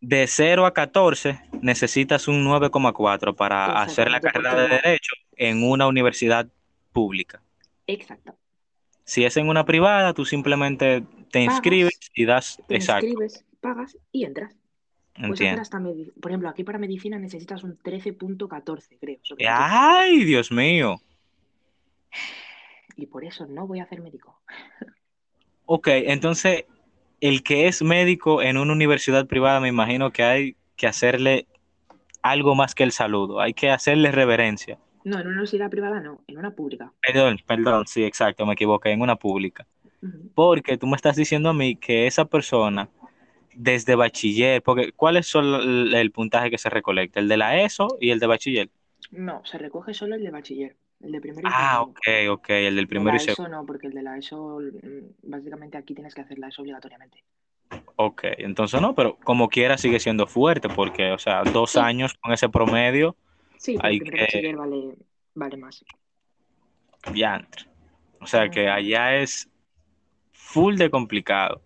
De 0.00 0.26
0 0.26 0.66
a 0.66 0.72
14 0.72 1.40
necesitas 1.60 2.28
un 2.28 2.44
9,4 2.44 3.34
para 3.34 3.82
hacer 3.82 4.10
la 4.10 4.20
carrera 4.20 4.54
de. 4.54 4.68
Derecho 4.68 5.12
en 5.36 5.62
una 5.62 5.86
universidad 5.86 6.46
pública. 6.92 7.42
Exacto. 7.86 8.34
Si 9.04 9.24
es 9.24 9.36
en 9.36 9.48
una 9.48 9.64
privada, 9.64 10.14
tú 10.14 10.24
simplemente 10.24 11.02
te 11.30 11.40
inscribes 11.40 11.94
Pagas, 11.94 12.10
y 12.14 12.24
das... 12.24 12.62
te 12.68 12.76
Exacto, 12.76 13.06
inscribes, 13.06 13.44
pagas 13.60 13.98
y 14.12 14.24
entras. 14.24 14.54
Entiendo. 15.16 15.62
hasta. 15.62 15.80
Por 16.20 16.30
ejemplo, 16.30 16.48
aquí 16.48 16.64
para 16.64 16.78
medicina 16.78 17.18
necesitas 17.18 17.64
un 17.64 17.78
13.14, 17.78 18.98
creo, 19.00 19.18
sobre 19.22 19.44
14. 19.44 19.46
¡Ay, 19.48 20.24
Dios 20.24 20.52
mío! 20.52 21.00
Y 22.96 23.06
por 23.06 23.24
eso 23.24 23.46
no 23.46 23.66
voy 23.66 23.80
a 23.80 23.84
hacer 23.84 24.00
médico. 24.00 24.40
Ok, 25.66 25.88
entonces, 25.88 26.64
el 27.20 27.42
que 27.42 27.68
es 27.68 27.82
médico 27.82 28.42
en 28.42 28.56
una 28.56 28.72
universidad 28.72 29.26
privada, 29.26 29.60
me 29.60 29.68
imagino 29.68 30.10
que 30.10 30.22
hay 30.22 30.56
que 30.76 30.86
hacerle 30.86 31.46
algo 32.22 32.54
más 32.54 32.74
que 32.74 32.82
el 32.82 32.92
saludo, 32.92 33.40
hay 33.40 33.54
que 33.54 33.70
hacerle 33.70 34.10
reverencia. 34.12 34.78
No, 35.04 35.16
en 35.16 35.22
una 35.26 35.30
universidad 35.30 35.70
privada 35.70 36.00
no, 36.00 36.22
en 36.26 36.38
una 36.38 36.54
pública. 36.54 36.92
Perdón, 37.00 37.38
perdón, 37.46 37.86
sí, 37.86 38.04
exacto, 38.04 38.44
me 38.46 38.54
equivoqué, 38.54 38.90
en 38.90 39.00
una 39.02 39.16
pública. 39.16 39.66
Porque 40.34 40.78
tú 40.78 40.86
me 40.86 40.96
estás 40.96 41.16
diciendo 41.16 41.50
a 41.50 41.54
mí 41.54 41.76
que 41.76 42.06
esa 42.06 42.24
persona, 42.24 42.88
desde 43.54 43.94
bachiller, 43.94 44.62
porque 44.62 44.92
¿cuál 44.92 45.16
es 45.16 45.34
el, 45.34 45.94
el 45.94 46.12
puntaje 46.12 46.50
que 46.50 46.58
se 46.58 46.70
recolecta? 46.70 47.20
¿El 47.20 47.28
de 47.28 47.36
la 47.36 47.60
ESO 47.62 47.96
y 48.00 48.10
el 48.10 48.18
de 48.18 48.26
bachiller? 48.26 48.70
No, 49.12 49.44
se 49.44 49.58
recoge 49.58 49.94
solo 49.94 50.16
el 50.16 50.22
de 50.24 50.30
bachiller. 50.30 50.76
El 51.00 51.12
de 51.12 51.20
primero 51.20 51.48
y 51.48 51.50
Ah, 51.52 51.78
segundo. 51.78 52.00
ok, 52.00 52.30
ok, 52.30 52.50
el 52.50 52.76
del 52.76 52.84
De 52.84 52.88
primero 52.88 53.16
y 53.16 53.20
segundo. 53.20 53.32
ESO 53.32 53.48
no, 53.48 53.66
porque 53.66 53.86
el 53.88 53.94
de 53.94 54.02
la 54.02 54.18
ESO, 54.18 54.60
mm, 54.60 55.30
básicamente 55.30 55.76
aquí 55.78 55.94
tienes 55.94 56.14
que 56.14 56.20
hacer 56.20 56.38
la 56.38 56.48
ESO 56.48 56.62
obligatoriamente. 56.62 57.24
Ok, 57.96 58.22
entonces 58.38 58.80
no, 58.80 58.94
pero 58.94 59.16
como 59.24 59.48
quiera 59.48 59.76
sigue 59.76 60.00
siendo 60.00 60.26
fuerte 60.26 60.70
porque, 60.70 61.12
o 61.12 61.18
sea, 61.18 61.44
dos 61.44 61.72
Sí. 61.72 61.80
años 61.80 62.14
con 62.14 62.32
ese 62.32 62.48
promedio, 62.48 63.16
Sí, 63.58 63.76
hay 63.82 63.98
el 63.98 64.10
que, 64.10 64.54
vale, 64.56 64.96
vale 65.34 65.56
más. 65.58 65.84
diantre. 67.12 67.66
O 68.20 68.26
sea, 68.26 68.50
que 68.50 68.68
allá 68.68 69.16
es 69.16 69.48
full 70.32 70.76
de 70.76 70.90
complicado. 70.90 71.62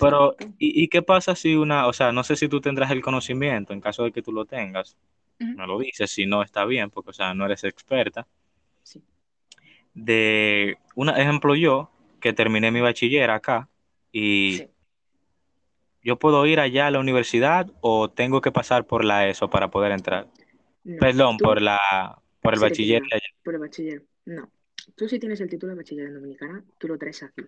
Pero. 0.00 0.36
¿y, 0.58 0.84
y 0.84 0.88
qué 0.88 1.02
pasa 1.02 1.36
si 1.36 1.56
una, 1.56 1.86
o 1.86 1.92
sea, 1.92 2.12
no 2.12 2.24
sé 2.24 2.36
si 2.36 2.48
tú 2.48 2.60
tendrás 2.60 2.90
el 2.90 3.02
conocimiento, 3.02 3.72
en 3.72 3.80
caso 3.80 4.04
de 4.04 4.12
que 4.12 4.22
tú 4.22 4.32
lo 4.32 4.44
tengas, 4.46 4.96
Ujú. 5.40 5.52
me 5.56 5.66
lo 5.66 5.78
dices, 5.78 6.10
si 6.10 6.26
no 6.26 6.42
está 6.42 6.64
bien, 6.64 6.90
porque, 6.90 7.10
o 7.10 7.12
sea, 7.12 7.34
no 7.34 7.44
eres 7.46 7.64
experta, 7.64 8.26
Sí. 8.88 9.02
de, 9.94 10.78
un 10.94 11.08
ejemplo 11.10 11.54
yo, 11.54 11.90
que 12.20 12.32
terminé 12.32 12.70
mi 12.70 12.80
bachiller 12.80 13.30
acá, 13.30 13.68
y 14.12 14.54
Sí. 14.58 14.68
yo 16.02 16.18
puedo 16.18 16.46
ir 16.46 16.58
allá 16.60 16.86
a 16.86 16.90
la 16.90 17.00
universidad 17.00 17.70
o 17.80 18.08
tengo 18.08 18.40
que 18.40 18.50
pasar 18.52 18.86
por 18.86 19.04
la 19.04 19.28
ESO 19.28 19.50
para 19.50 19.68
poder 19.70 19.92
entrar. 19.92 20.26
No. 20.84 20.98
Perdón, 20.98 21.36
por 21.36 21.60
la, 21.60 21.78
por 22.40 22.54
el 22.54 22.60
bachiller 22.60 23.02
allá. 23.12 23.26
por 23.44 23.54
el 23.54 23.60
bachiller. 23.60 24.06
No. 24.24 24.50
Tú 24.96 25.06
si 25.08 25.18
tienes 25.18 25.40
el 25.40 25.50
título 25.50 25.72
de 25.72 25.76
bachiller 25.78 26.06
en 26.06 26.14
Dominicana, 26.14 26.64
tú 26.78 26.88
lo 26.88 26.96
traes 26.96 27.22
aquí. 27.22 27.42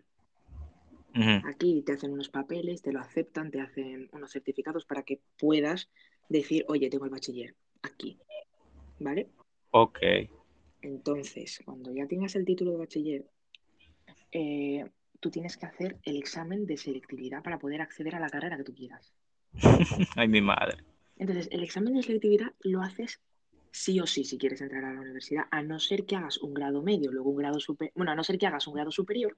Aquí 1.44 1.82
te 1.82 1.92
hacen 1.92 2.12
unos 2.12 2.28
papeles, 2.28 2.82
te 2.82 2.92
lo 2.92 3.00
aceptan, 3.00 3.50
te 3.50 3.60
hacen 3.60 4.08
unos 4.12 4.30
certificados 4.30 4.84
para 4.84 5.02
que 5.02 5.20
puedas 5.38 5.88
decir, 6.28 6.64
oye, 6.68 6.90
tengo 6.90 7.06
el 7.06 7.10
bachiller 7.10 7.54
aquí. 7.82 8.18
¿Vale? 8.98 9.28
Ok, 9.70 9.98
Entonces, 10.82 11.60
cuando 11.64 11.92
ya 11.92 12.06
tengas 12.06 12.34
el 12.36 12.44
título 12.44 12.72
de 12.72 12.76
bachiller, 12.78 13.26
eh, 14.32 14.84
tú 15.20 15.30
tienes 15.30 15.56
que 15.56 15.66
hacer 15.66 15.98
el 16.04 16.16
examen 16.16 16.66
de 16.66 16.76
selectividad 16.76 17.42
para 17.42 17.58
poder 17.58 17.82
acceder 17.82 18.14
a 18.14 18.20
la 18.20 18.30
carrera 18.30 18.56
que 18.56 18.64
tú 18.64 18.74
quieras. 18.74 19.12
ay 20.16 20.28
mi 20.28 20.40
madre. 20.40 20.78
Entonces, 21.18 21.48
el 21.52 21.62
examen 21.62 21.94
de 21.94 22.02
selectividad 22.02 22.52
lo 22.60 22.82
haces 22.82 23.20
sí 23.72 24.00
o 24.00 24.06
sí 24.06 24.24
si 24.24 24.38
quieres 24.38 24.60
entrar 24.60 24.84
a 24.84 24.92
la 24.92 25.00
universidad, 25.00 25.44
a 25.50 25.62
no 25.62 25.78
ser 25.78 26.04
que 26.06 26.16
hagas 26.16 26.38
un 26.38 26.54
grado 26.54 26.82
medio, 26.82 27.12
luego 27.12 27.30
un 27.30 27.36
grado 27.36 27.60
superior, 27.60 27.92
bueno, 27.94 28.12
a 28.12 28.14
no 28.14 28.24
ser 28.24 28.38
que 28.38 28.46
hagas 28.46 28.66
un 28.66 28.74
grado 28.74 28.90
superior. 28.90 29.36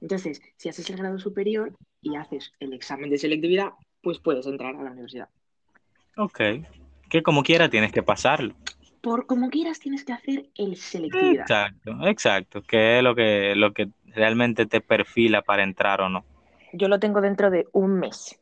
Entonces, 0.00 0.40
si 0.56 0.68
haces 0.68 0.88
el 0.90 0.96
grado 0.96 1.18
superior 1.18 1.76
y 2.00 2.16
haces 2.16 2.52
el 2.60 2.72
examen 2.72 3.10
de 3.10 3.18
selectividad, 3.18 3.70
pues 4.00 4.18
puedes 4.18 4.46
entrar 4.46 4.74
a 4.74 4.82
la 4.82 4.90
universidad. 4.90 5.28
Ok, 6.16 6.40
que 7.08 7.22
como 7.22 7.42
quiera 7.42 7.68
tienes 7.68 7.92
que 7.92 8.02
pasarlo. 8.02 8.54
Por 9.02 9.26
como 9.26 9.50
quieras, 9.50 9.80
tienes 9.80 10.04
que 10.04 10.12
hacer 10.12 10.48
el 10.54 10.76
selectividad. 10.76 11.42
Exacto, 11.42 11.90
exacto, 12.06 12.62
que 12.62 12.98
es 12.98 13.04
lo 13.04 13.14
que, 13.14 13.54
lo 13.56 13.74
que 13.74 13.90
realmente 14.06 14.64
te 14.64 14.80
perfila 14.80 15.42
para 15.42 15.64
entrar 15.64 16.00
o 16.00 16.08
no. 16.08 16.24
Yo 16.72 16.88
lo 16.88 16.98
tengo 17.00 17.20
dentro 17.20 17.50
de 17.50 17.66
un 17.72 17.98
mes, 17.98 18.40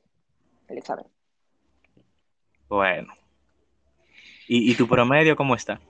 el 0.69 0.79
examen. 0.79 1.07
Bueno. 2.69 3.12
¿Y, 4.47 4.71
y 4.71 4.75
tu 4.75 4.87
promedio 4.87 5.35
cómo 5.35 5.55
está? 5.55 5.81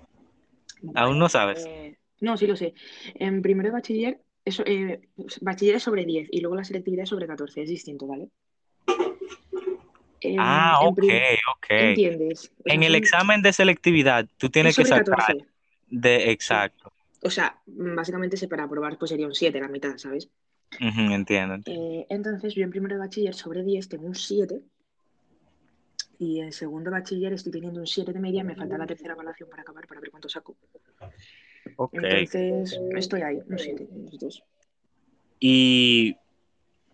¿Aún 0.94 1.18
no 1.18 1.28
sabes? 1.28 1.66
Eh, 1.66 1.98
no, 2.20 2.36
sí 2.36 2.46
lo 2.46 2.56
sé. 2.56 2.74
En 3.14 3.42
primero 3.42 3.68
de 3.68 3.72
bachiller, 3.72 4.20
eso, 4.44 4.62
eh, 4.66 5.00
bachiller 5.40 5.76
es 5.76 5.82
sobre 5.82 6.04
10 6.04 6.28
y 6.30 6.40
luego 6.40 6.56
la 6.56 6.64
selectividad 6.64 7.02
es 7.02 7.08
sobre 7.08 7.26
14, 7.26 7.62
es 7.62 7.68
distinto, 7.68 8.06
¿vale? 8.06 8.28
En, 10.22 10.36
Ah, 10.38 10.78
en 10.82 10.88
ok, 10.88 10.98
ok. 11.56 11.66
¿Entiendes? 11.70 12.52
O 12.58 12.62
sea, 12.64 12.74
En 12.74 12.82
el 12.82 12.92
son- 12.92 12.96
examen 13.02 13.42
de 13.42 13.52
selectividad, 13.52 14.26
tú 14.36 14.46
es 14.46 14.52
tienes 14.52 14.76
que 14.76 14.84
sacar 14.84 15.04
14. 15.16 15.44
de 15.88 16.30
exacto. 16.30 16.92
O 17.22 17.30
sea, 17.30 17.58
básicamente 17.66 18.36
se 18.36 18.48
para 18.48 18.64
aprobar 18.64 18.96
pues 18.98 19.10
sería 19.10 19.26
un 19.26 19.34
7, 19.34 19.60
la 19.60 19.68
mitad, 19.68 19.96
¿sabes? 19.98 20.28
Entiendo, 20.78 21.14
entiendo. 21.14 21.54
Eh, 21.66 22.06
entonces 22.08 22.54
yo 22.54 22.62
en 22.62 22.70
primero 22.70 22.94
de 22.94 23.00
bachiller 23.00 23.34
sobre 23.34 23.62
10 23.64 23.88
tengo 23.88 24.06
un 24.06 24.14
7 24.14 24.60
y 26.18 26.40
en 26.40 26.52
segundo 26.52 26.90
de 26.90 26.98
bachiller 26.98 27.32
estoy 27.32 27.50
teniendo 27.52 27.80
un 27.80 27.86
7 27.86 28.12
de 28.12 28.20
media, 28.20 28.44
me 28.44 28.54
falta 28.54 28.78
la 28.78 28.86
tercera 28.86 29.14
evaluación 29.14 29.48
para 29.50 29.62
acabar 29.62 29.86
para 29.86 30.00
ver 30.00 30.10
cuánto 30.10 30.28
saco. 30.28 30.56
Ok. 31.76 31.94
Entonces 31.94 32.78
estoy 32.96 33.22
ahí, 33.22 33.36
un 33.48 33.58
7, 33.58 33.88
los 34.04 34.18
dos. 34.18 34.42
Y 35.40 36.16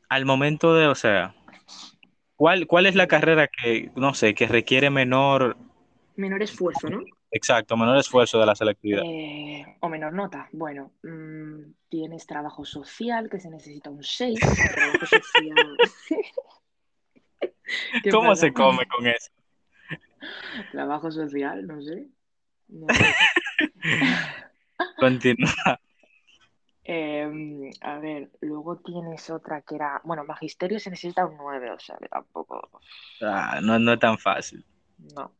al 0.08 0.24
momento 0.24 0.74
de, 0.74 0.86
o 0.86 0.94
sea, 0.94 1.34
¿cuál, 2.36 2.66
cuál 2.66 2.86
es 2.86 2.94
la 2.94 3.06
carrera 3.06 3.48
que, 3.48 3.90
no 3.96 4.14
sé, 4.14 4.34
que 4.34 4.46
requiere 4.46 4.90
menor, 4.90 5.56
Menor 6.16 6.42
esfuerzo, 6.42 6.88
¿no? 6.88 7.02
exacto, 7.30 7.76
menor 7.76 7.98
esfuerzo 7.98 8.38
de 8.38 8.46
la 8.46 8.54
selectividad? 8.54 9.02
Eh, 9.04 9.66
o 9.80 9.88
menor 9.88 10.12
nota. 10.14 10.48
Bueno, 10.52 10.92
mm, 11.02 11.72
tienes 11.88 12.26
trabajo 12.26 12.64
social 12.64 13.28
que 13.28 13.38
se 13.40 13.50
necesita 13.50 13.90
un 13.90 14.02
6. 14.02 14.38
Trabajo 14.40 15.06
social. 15.06 15.76
¿Qué 18.02 18.10
¿Cómo 18.10 18.30
pasa? 18.30 18.42
se 18.46 18.52
come 18.52 18.86
con 18.86 19.06
eso? 19.06 19.30
Trabajo 20.72 21.10
social, 21.10 21.66
no 21.66 21.82
sé. 21.82 22.08
No 22.68 22.86
sé. 22.94 23.14
Continúa. 24.98 25.80
Eh, 26.88 27.70
a 27.80 27.98
ver, 27.98 28.30
luego 28.40 28.76
tienes 28.76 29.28
otra 29.30 29.62
que 29.62 29.74
era. 29.74 30.00
Bueno, 30.04 30.24
magisterio 30.24 30.78
se 30.78 30.90
necesita 30.90 31.26
un 31.26 31.36
9, 31.36 31.72
o 31.72 31.78
sea 31.80 31.96
que 32.00 32.08
tampoco. 32.08 32.80
Ah, 33.20 33.58
no, 33.60 33.78
no 33.80 33.94
es 33.94 33.98
tan 33.98 34.16
fácil. 34.18 34.64
No. 35.14 35.32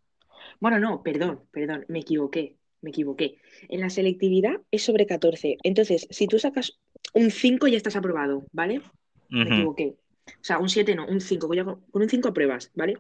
Bueno, 0.58 0.80
no, 0.80 1.02
perdón, 1.04 1.42
perdón, 1.52 1.84
me 1.88 2.00
equivoqué. 2.00 2.56
Me 2.80 2.90
equivoqué. 2.90 3.38
En 3.68 3.80
la 3.80 3.90
selectividad 3.90 4.60
es 4.72 4.82
sobre 4.82 5.06
14. 5.06 5.58
Entonces, 5.62 6.08
si 6.10 6.26
tú 6.26 6.38
sacas 6.38 6.78
un 7.14 7.30
5 7.30 7.68
ya 7.68 7.76
estás 7.76 7.96
aprobado, 7.96 8.44
¿vale? 8.52 8.82
Me 9.28 9.42
equivoqué. 9.42 9.96
O 10.26 10.44
sea, 10.44 10.58
un 10.58 10.68
7 10.68 10.96
no, 10.96 11.06
un 11.06 11.20
5. 11.20 11.48
Con 11.48 11.80
con 11.90 12.02
un 12.02 12.08
5 12.08 12.28
apruebas, 12.28 12.72
¿vale? 12.74 12.98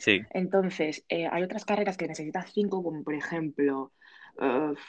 Sí. 0.00 0.22
Entonces, 0.30 1.04
eh, 1.08 1.28
hay 1.30 1.44
otras 1.44 1.64
carreras 1.64 1.96
que 1.96 2.08
necesitas 2.08 2.52
5, 2.52 2.82
como 2.82 3.04
por 3.04 3.14
ejemplo, 3.14 3.92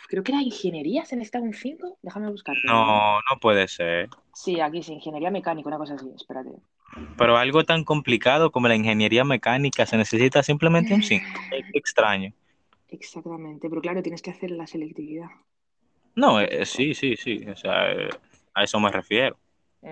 creo 0.07 0.23
que 0.23 0.31
era 0.31 0.41
ingeniería, 0.41 1.05
se 1.05 1.15
necesita 1.15 1.39
un 1.39 1.53
5. 1.53 1.99
Déjame 2.01 2.29
buscarte. 2.29 2.61
¿vale? 2.67 2.79
No, 2.79 3.15
no 3.15 3.39
puede 3.39 3.67
ser. 3.67 4.09
Sí, 4.33 4.59
aquí 4.59 4.81
sí, 4.83 4.93
ingeniería 4.93 5.31
mecánica, 5.31 5.67
una 5.67 5.77
cosa 5.77 5.95
así, 5.95 6.09
espérate. 6.15 6.51
Pero 7.17 7.37
algo 7.37 7.63
tan 7.63 7.83
complicado 7.83 8.51
como 8.51 8.67
la 8.67 8.75
ingeniería 8.75 9.23
mecánica 9.23 9.85
se 9.85 9.97
necesita 9.97 10.43
simplemente 10.43 10.93
un 10.93 11.03
5. 11.03 11.25
Qué 11.49 11.79
extraño. 11.79 12.33
Exactamente, 12.89 13.69
pero 13.69 13.81
claro, 13.81 14.01
tienes 14.01 14.21
que 14.21 14.31
hacer 14.31 14.51
la 14.51 14.67
selectividad. 14.67 15.27
No, 16.15 16.39
eh, 16.39 16.65
sí, 16.65 16.93
sí, 16.93 17.15
sí. 17.17 17.45
O 17.47 17.55
sea, 17.55 17.91
eh, 17.91 18.09
a 18.53 18.63
eso 18.63 18.79
me 18.79 18.91
refiero. 18.91 19.37
O 19.81 19.87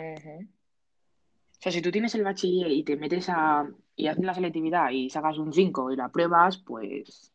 sea, 1.60 1.72
si 1.72 1.82
tú 1.82 1.92
tienes 1.92 2.16
el 2.16 2.24
bachiller 2.24 2.72
y 2.72 2.84
te 2.84 2.96
metes 2.96 3.30
a 3.30 3.68
y 3.96 4.08
haces 4.08 4.24
la 4.24 4.34
selectividad 4.34 4.90
y 4.90 5.10
sacas 5.10 5.38
un 5.38 5.54
5 5.54 5.92
y 5.92 5.96
la 5.96 6.10
pruebas, 6.10 6.58
pues 6.58 7.33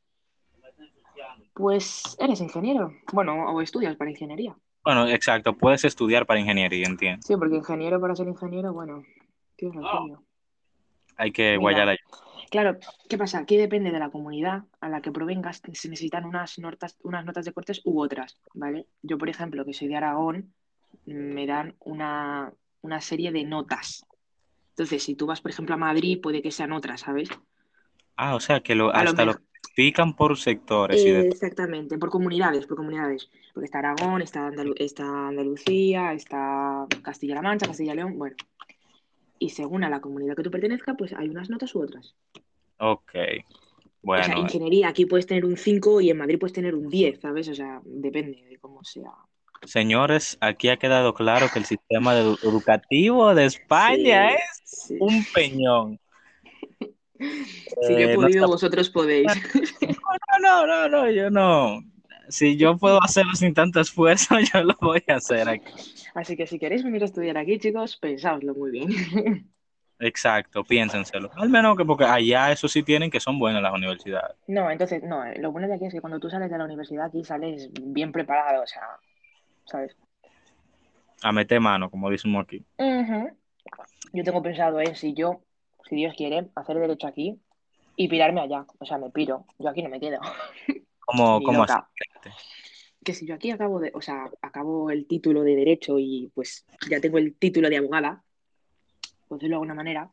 pues 1.59 2.17
eres 2.21 2.41
ingeniero. 2.41 2.93
Bueno, 3.13 3.51
o 3.51 3.61
estudias 3.61 3.97
para 3.97 4.11
ingeniería. 4.11 4.57
Bueno, 4.85 5.09
exacto. 5.09 5.59
Puedes 5.59 5.85
estudiar 5.85 6.25
para 6.25 6.39
ingeniería, 6.39 6.87
entiendo. 6.87 7.21
Sí, 7.27 7.35
porque 7.37 7.57
ingeniero 7.57 8.01
para 8.01 8.15
ser 8.15 8.29
ingeniero, 8.29 8.73
bueno, 8.73 9.03
tienes 9.57 9.83
lo 9.83 9.91
suyo. 9.91 10.23
Hay 11.17 11.33
que 11.33 11.51
Mira. 11.51 11.59
guayar 11.59 11.89
ahí. 11.89 11.97
Claro, 12.49 12.79
¿qué 13.09 13.19
pasa? 13.19 13.45
Que 13.45 13.59
depende 13.59 13.91
de 13.91 13.99
la 13.99 14.09
comunidad 14.09 14.63
a 14.81 14.89
la 14.89 15.03
que 15.03 15.11
provengas, 15.11 15.61
se 15.73 15.89
necesitan 15.89 16.25
unas 16.25 16.59
notas, 16.61 16.97
unas 17.03 17.25
notas 17.25 17.45
de 17.45 17.53
cortes 17.53 17.83
u 17.85 18.01
otras, 18.01 18.41
¿vale? 18.55 18.87
Yo, 19.03 19.19
por 19.19 19.29
ejemplo, 19.29 19.65
que 19.65 19.75
soy 19.75 19.89
de 19.89 19.97
Aragón, 19.97 20.55
me 21.05 21.47
dan 21.47 21.75
una, 21.81 22.53
una 22.83 23.01
serie 23.01 23.33
de 23.33 23.45
notas. 23.45 24.07
Entonces, 24.71 25.03
si 25.03 25.17
tú 25.17 25.27
vas, 25.27 25.41
por 25.41 25.51
ejemplo, 25.51 25.75
a 25.75 25.79
Madrid, 25.79 26.21
puede 26.23 26.41
que 26.41 26.53
sean 26.53 26.73
otras, 26.73 27.01
¿sabes? 27.01 27.29
Ah, 28.17 28.37
o 28.37 28.41
sea, 28.41 28.61
que 28.61 28.77
lo, 28.77 28.95
A 28.95 29.03
lo 29.03 29.11
hasta 29.11 29.25
lo 29.25 29.35
explican 29.79 30.13
por 30.17 30.37
sectores 30.37 31.05
y 31.05 31.09
Eh, 31.09 31.13
de 31.23 31.29
exactamente, 31.29 31.99
por 31.99 32.11
comunidades, 32.11 32.67
por 32.67 32.77
comunidades. 32.79 33.31
Porque 33.55 33.67
está 33.67 33.79
Aragón, 33.79 34.23
está, 34.23 34.49
Andalu- 34.51 34.75
está 34.77 35.29
Andalucía, 35.29 36.13
está 36.15 36.87
Castilla-La 37.03 37.43
Mancha, 37.43 37.67
Castilla-León, 37.69 38.19
bueno. 38.19 38.35
Y 39.39 39.51
según 39.51 39.85
a 39.85 39.89
la 39.89 40.01
comunidad 40.01 40.35
que 40.35 40.43
tú 40.43 40.51
pertenezcas, 40.51 40.97
pues 40.99 41.13
hay 41.13 41.29
unas 41.29 41.49
notas 41.49 41.73
u 41.77 41.83
otras. 41.83 42.17
Ok. 42.79 43.13
o 43.15 43.15
sea, 43.15 43.45
Bueno, 44.03 44.35
eh, 44.37 44.41
ingeniería, 44.41 44.89
aquí 44.89 45.07
puedes 45.07 45.27
tener 45.27 45.45
un 45.45 45.57
5 45.57 46.01
y 46.01 46.11
en 46.11 46.17
Madrid 46.19 46.39
puedes 46.41 46.55
tener 46.55 46.75
un 46.75 46.89
10, 46.89 47.21
¿sabes? 47.21 47.49
O 47.49 47.55
sea, 47.55 47.81
depende 47.85 48.43
de 48.45 48.59
cómo 48.59 48.83
sea. 48.83 49.13
señores, 49.65 50.39
aquí 50.41 50.69
ha 50.71 50.77
quedado 50.77 51.15
claro 51.15 51.47
que 51.53 51.59
el 51.61 51.65
sistema 51.65 52.17
educativo 52.19 53.33
de 53.35 53.45
España 53.47 54.31
Sí, 54.31 54.37
es 54.37 54.63
sí. 54.89 54.97
un 55.01 55.25
peñón. 55.35 56.01
Si 57.19 57.93
yo 57.93 57.99
he 57.99 58.13
Eh, 58.13 58.17
no 58.17 58.23
podido, 58.23 58.47
vosotros 58.47 58.91
podéis. 58.91 59.33
No, 60.41 60.67
no, 60.67 60.67
no, 60.67 60.89
no, 60.89 61.11
yo 61.11 61.31
no. 61.31 61.83
Si 62.29 62.57
yo 62.57 62.77
puedo 62.77 63.03
hacerlo 63.03 63.33
sin 63.35 63.55
tanto 63.55 63.81
esfuerzo, 63.81 64.37
yo 64.55 64.63
lo 64.63 64.75
voy 64.81 65.03
a 65.09 65.15
hacer 65.17 65.49
aquí. 65.49 65.73
Así 66.15 66.37
que 66.37 66.47
si 66.47 66.59
queréis 66.59 66.85
venir 66.85 67.03
a 67.03 67.07
estudiar 67.07 67.39
aquí, 67.39 67.59
chicos, 67.59 67.97
pensáoslo 67.97 68.55
muy 68.55 68.71
bien. 68.71 68.89
Exacto, 70.01 70.63
piénsenselo. 70.63 71.29
Al 71.35 71.49
menos 71.49 71.77
que 71.77 71.85
porque 71.85 72.05
allá 72.05 72.53
eso 72.53 72.69
sí 72.69 72.85
tienen 72.85 73.11
que 73.11 73.19
son 73.19 73.39
buenas 73.39 73.61
las 73.63 73.75
universidades. 73.75 74.37
No, 74.47 74.71
entonces, 74.71 75.03
no, 75.03 75.25
eh, 75.25 75.37
lo 75.41 75.51
bueno 75.51 75.67
de 75.67 75.75
aquí 75.75 75.87
es 75.87 75.93
que 75.93 76.01
cuando 76.01 76.21
tú 76.21 76.31
sales 76.31 76.51
de 76.51 76.57
la 76.57 76.65
universidad 76.67 77.07
aquí 77.07 77.25
sales 77.25 77.69
bien 77.73 78.13
preparado, 78.13 78.63
o 78.63 78.67
sea, 78.67 78.83
¿sabes? 79.65 79.97
A 81.23 81.33
meter 81.33 81.61
mano, 81.61 81.91
como 81.91 82.11
decimos 82.11 82.45
aquí. 82.45 82.65
Yo 84.13 84.23
tengo 84.25 84.41
pensado 84.41 84.81
en 84.81 84.95
si 84.95 85.15
yo, 85.15 85.43
si 85.89 85.97
Dios 85.97 86.15
quiere, 86.17 86.49
hacer 86.55 86.79
derecho 86.79 87.07
aquí 87.07 87.41
y 87.97 88.09
pirarme 88.09 88.41
allá. 88.41 88.67
O 88.79 88.85
sea, 88.85 88.99
me 88.99 89.11
piro. 89.11 89.45
Yo 89.59 89.69
aquí 89.69 89.83
no 89.83 89.89
me 89.89 90.01
quedo. 90.01 90.21
¿Cómo, 91.01 91.43
cómo 91.43 91.65
así? 91.65 91.75
Que 93.05 93.15
si 93.15 93.27
yo 93.27 93.35
aquí 93.35 93.51
acabo 93.51 93.81
de, 93.81 93.91
o 93.95 94.03
sea, 94.03 94.31
acabo 94.43 94.91
el 94.91 95.07
título 95.07 95.43
de 95.43 95.57
derecho 95.57 95.99
y 95.99 96.31
pues 96.35 96.67
ya 96.91 97.01
tengo 97.01 97.19
el 97.19 97.35
título 97.37 97.71
de 97.71 97.79
abogada, 97.79 98.23
pues 99.27 99.39
decirlo 99.39 99.55
de 99.55 99.57
alguna 99.57 99.75
manera, 99.75 100.11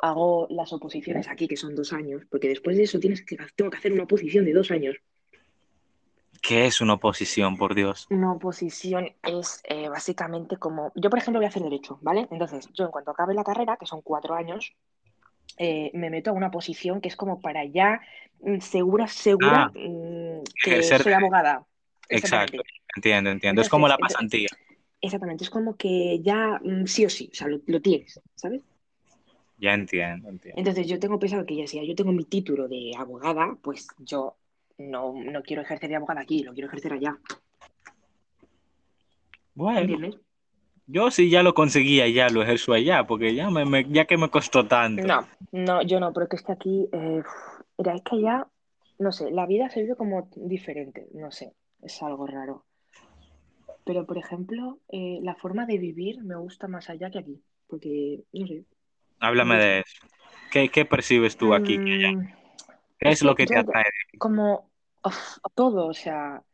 hago 0.00 0.46
las 0.48 0.72
oposiciones 0.72 1.28
aquí, 1.28 1.46
que 1.46 1.56
son 1.56 1.74
dos 1.74 1.92
años, 1.92 2.22
porque 2.30 2.48
después 2.48 2.76
de 2.76 2.84
eso 2.84 2.98
tienes 2.98 3.22
que, 3.22 3.36
tengo 3.54 3.70
que 3.70 3.76
hacer 3.76 3.92
una 3.92 4.04
oposición 4.04 4.44
de 4.46 4.54
dos 4.54 4.70
años. 4.70 4.96
¿Qué 6.40 6.66
es 6.66 6.80
una 6.80 6.94
oposición, 6.94 7.58
por 7.58 7.74
Dios? 7.74 8.06
Una 8.08 8.32
oposición 8.32 9.12
es 9.22 9.60
eh, 9.64 9.88
básicamente 9.88 10.56
como. 10.56 10.90
Yo, 10.94 11.10
por 11.10 11.18
ejemplo, 11.18 11.38
voy 11.38 11.44
a 11.44 11.48
hacer 11.48 11.62
derecho, 11.62 11.98
¿vale? 12.00 12.26
Entonces, 12.30 12.68
yo 12.72 12.86
en 12.86 12.90
cuanto 12.90 13.10
acabe 13.10 13.34
la 13.34 13.44
carrera, 13.44 13.76
que 13.76 13.84
son 13.86 14.00
cuatro 14.00 14.34
años, 14.34 14.72
eh, 15.58 15.90
me 15.94 16.10
meto 16.10 16.30
a 16.30 16.34
una 16.34 16.50
posición 16.50 17.00
que 17.00 17.08
es 17.08 17.16
como 17.16 17.40
para 17.40 17.64
ya 17.64 18.00
mm, 18.40 18.60
segura, 18.60 19.06
segura 19.06 19.66
Ah, 19.66 19.70
mm, 19.74 20.42
que 20.62 20.70
ejercer 20.70 21.02
soy 21.02 21.12
abogada. 21.12 21.64
Exacto, 22.08 22.62
entiendo, 22.96 23.30
entiendo. 23.30 23.60
Es 23.62 23.68
como 23.68 23.86
la 23.86 23.94
Entonces, 23.94 24.16
pasantía. 24.16 24.48
exactamente, 25.00 25.44
es 25.44 25.50
como 25.50 25.76
que 25.76 26.20
ya 26.22 26.60
mm, 26.62 26.86
sí 26.86 27.04
o 27.04 27.10
sí, 27.10 27.30
o 27.32 27.34
sea, 27.34 27.48
lo, 27.48 27.60
lo 27.66 27.80
tienes, 27.80 28.20
¿sabes? 28.34 28.60
Ya 29.58 29.74
entiendo, 29.74 30.28
entiendo. 30.28 30.58
Entonces, 30.58 30.86
yo 30.86 30.98
tengo 30.98 31.18
pensado 31.18 31.44
que 31.44 31.56
ya 31.56 31.66
si 31.66 31.86
yo 31.86 31.94
tengo 31.94 32.12
mi 32.12 32.24
título 32.24 32.66
de 32.66 32.92
abogada, 32.96 33.56
pues 33.62 33.86
yo 33.98 34.36
no, 34.78 35.12
no 35.12 35.42
quiero 35.42 35.62
ejercer 35.62 35.90
de 35.90 35.96
abogada 35.96 36.22
aquí, 36.22 36.42
lo 36.42 36.52
quiero 36.52 36.68
ejercer 36.68 36.94
allá, 36.94 37.18
Bueno, 39.54 39.80
¿entiendes? 39.80 40.16
Yo 40.92 41.10
sí 41.10 41.30
ya 41.30 41.42
lo 41.42 41.54
conseguía, 41.54 42.08
ya 42.08 42.30
lo 42.30 42.42
ejerzo 42.42 42.72
allá, 42.72 43.06
porque 43.06 43.34
ya, 43.34 43.50
me, 43.50 43.64
me- 43.64 43.86
ya 43.90 44.06
que 44.06 44.16
me 44.16 44.30
costó 44.30 44.66
tanto. 44.66 45.08
No, 45.08 45.28
no, 45.52 45.82
yo 45.82 45.98
no, 46.00 46.12
pero 46.12 46.28
que 46.28 46.36
esté 46.36 46.52
aquí, 46.52 46.88
eh, 46.92 47.22
mira, 47.78 47.94
es 47.94 48.02
que 48.02 48.16
allá, 48.16 48.48
no 48.98 49.12
sé, 49.12 49.30
la 49.30 49.46
vida 49.46 49.68
se 49.70 49.82
vive 49.82 49.96
como 49.96 50.28
diferente, 50.36 51.08
no 51.14 51.30
sé, 51.32 51.54
es 51.82 52.02
algo 52.02 52.26
raro. 52.26 52.66
Pero, 53.84 54.06
por 54.06 54.18
ejemplo, 54.18 54.80
eh, 54.88 55.18
la 55.22 55.34
forma 55.34 55.66
de 55.66 55.78
vivir 55.78 56.22
me 56.24 56.36
gusta 56.36 56.68
más 56.68 56.88
allá 56.90 57.10
que 57.10 57.18
aquí, 57.20 57.42
porque, 57.66 58.24
no 58.32 58.46
sé. 58.46 58.64
Háblame 59.20 59.54
no 59.54 59.60
sé. 59.60 59.74
de 59.74 59.78
eso. 59.80 60.06
¿Qué, 60.50 60.68
qué 60.70 60.84
percibes 60.84 61.36
tú 61.36 61.54
aquí? 61.54 61.78
que 61.80 61.92
allá? 61.92 62.12
Mm, 62.12 62.26
¿Qué 62.98 63.12
es 63.12 63.22
es 63.22 63.22
lo 63.22 63.34
que 63.34 63.46
que 63.46 63.48
te 63.48 63.58
yo, 63.58 63.60
atrae? 63.60 63.84
como 64.18 64.70
uf, 65.04 65.38
todo, 65.54 65.88
o 65.88 65.94
sea, 65.94 66.44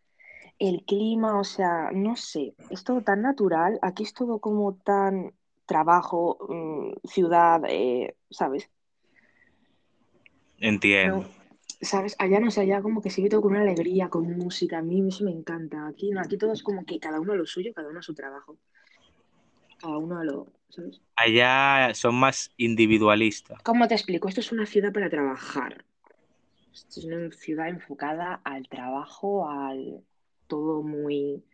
el 0.59 0.85
clima, 0.85 1.39
o 1.39 1.45
sea, 1.45 1.91
no 1.93 2.17
sé, 2.17 2.55
es 2.71 2.85
todo 2.85 3.03
tan 3.03 3.23
natural, 3.23 3.79
aquí 3.83 4.03
es 4.03 4.15
todo 4.15 4.39
como 4.39 4.75
tan 4.77 5.33
trabajo, 5.67 6.39
mm, 6.49 7.09
ciudad, 7.09 7.63
eh, 7.69 8.17
¿sabes? 8.31 8.71
Entiendo. 10.59 11.19
No, 11.19 11.29
¿sabes? 11.81 12.17
Allá 12.19 12.41
no 12.41 12.51
sé, 12.51 12.63
allá 12.63 12.81
como 12.81 13.03
que 13.03 13.11
vive 13.15 13.29
todo 13.29 13.43
con 13.43 13.53
una 13.53 13.63
alegría, 13.63 14.09
con 14.09 14.37
música, 14.39 14.79
a 14.79 14.83
mí 14.83 15.07
eso 15.07 15.25
me 15.25 15.33
encanta. 15.33 15.87
Aquí 15.87 16.11
no, 16.11 16.21
aquí 16.21 16.39
todo 16.39 16.53
es 16.53 16.63
como 16.63 16.85
que 16.87 16.99
cada 16.99 17.21
uno 17.21 17.33
a 17.33 17.37
lo 17.37 17.47
suyo, 17.47 17.73
cada 17.75 17.89
uno 17.89 17.99
a 17.99 18.03
su 18.03 18.15
trabajo. 18.15 18.57
Cada 19.79 19.99
uno 19.99 20.19
a 20.19 20.25
lo, 20.25 20.47
¿sabes? 20.71 21.03
Allá 21.17 21.93
son 21.95 22.15
más 22.15 22.51
individualistas. 22.57 23.61
¿Cómo 23.63 23.87
te 23.89 23.95
explico? 23.95 24.29
Esto 24.29 24.41
es 24.41 24.53
una 24.53 24.65
ciudad 24.65 24.93
para 24.93 25.11
trabajar. 25.11 25.85
Esto 26.73 27.01
es 27.01 27.07
una 27.07 27.31
ciudad 27.33 27.69
enfocada 27.69 28.41
al 28.45 28.69
trabajo, 28.69 29.49
al 29.49 30.03
todo 30.49 30.83
muy, 30.83 31.45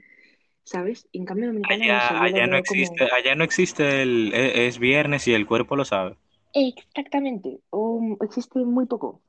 ¿sabes? 0.65 1.09
En 1.13 1.25
cambio 1.27 1.49
Dominicana, 1.49 1.89
no 1.89 2.01
Allá, 2.01 2.23
allá 2.23 2.47
no 2.47 2.57
como... 2.67 3.03
existe, 3.03 3.09
allá 3.13 3.35
no 3.35 3.43
existe 3.45 4.03
el, 4.03 4.33
e- 4.35 4.67
es 4.69 4.79
viernes 4.79 5.27
y 5.29 5.35
el 5.35 5.47
cuerpo 5.47 5.75
lo 5.77 5.85
sabe. 5.85 6.17
Exactamente, 6.55 7.61
o 7.71 8.17
existe 8.23 8.59
muy 8.65 8.87
poco. 8.87 9.21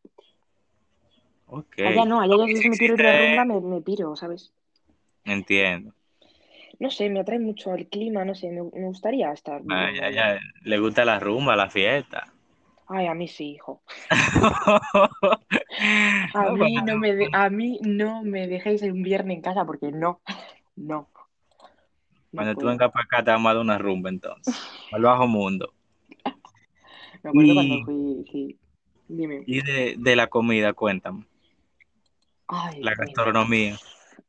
Allá 1.88 2.04
no, 2.06 2.19
allá 2.19 2.36
yo 2.36 2.47
si 2.58 2.67
me 2.69 2.76
de 2.97 3.12
existe, 3.12 3.12
rumba, 3.12 3.45
me, 3.45 3.62
me 3.62 3.80
piro, 3.82 4.15
¿sabes? 4.15 4.52
entiendo. 5.26 5.93
No 6.84 6.89
sé, 6.91 7.10
me 7.10 7.19
atrae 7.21 7.39
mucho 7.39 7.73
el 7.73 7.89
clima, 7.89 8.26
no 8.26 8.36
sé, 8.36 8.52
me, 8.52 8.62
me 8.62 8.86
gustaría 8.86 9.32
estar 9.34 9.63
Ah, 9.67 9.89
allá. 10.08 10.08
ya, 10.10 10.39
le 10.63 10.78
gusta 10.80 11.04
la 11.06 11.19
rumba, 11.19 11.56
la 11.58 11.69
fiesta. 11.69 12.34
Ay, 12.88 13.08
a 13.08 13.13
mí 13.13 13.28
sí, 13.28 13.52
hijo. 13.52 13.82
A 16.34 16.52
mí 16.52 16.76
no 16.76 16.98
me 16.98 17.13
de- 17.15 17.30
a 17.34 17.50
mí 17.50 17.80
no 17.82 18.24
me 18.24 18.48
dejéis 18.48 18.82
un 18.84 19.02
viernes 19.04 19.38
en 19.38 19.41
casa 19.41 19.65
porque 19.65 19.91
no, 19.91 20.22
no, 20.76 21.08
no 21.12 21.28
cuando 22.32 22.54
tú 22.56 22.67
vengas 22.67 22.91
para 22.91 23.06
acá 23.06 23.24
te 23.24 23.32
vamos 23.32 23.50
a 23.50 23.54
dar 23.54 23.62
una 23.63 23.78
rumba 23.78 24.10
entonces. 24.10 24.56
Al 24.91 25.02
bajo 25.02 25.28
mundo. 25.28 25.74
Me 27.24 27.30
acuerdo 27.30 27.54
cuando 27.54 27.76
Y, 27.76 27.84
fui, 27.84 28.26
sí. 28.32 28.60
Dime. 29.08 29.43
y 29.46 29.62
de, 29.62 29.96
de 29.98 30.15
la 30.15 30.28
comida, 30.28 30.74
cuéntame. 30.74 31.26
Ay, 32.48 32.82
La 32.82 32.93
gastronomía. 32.96 33.78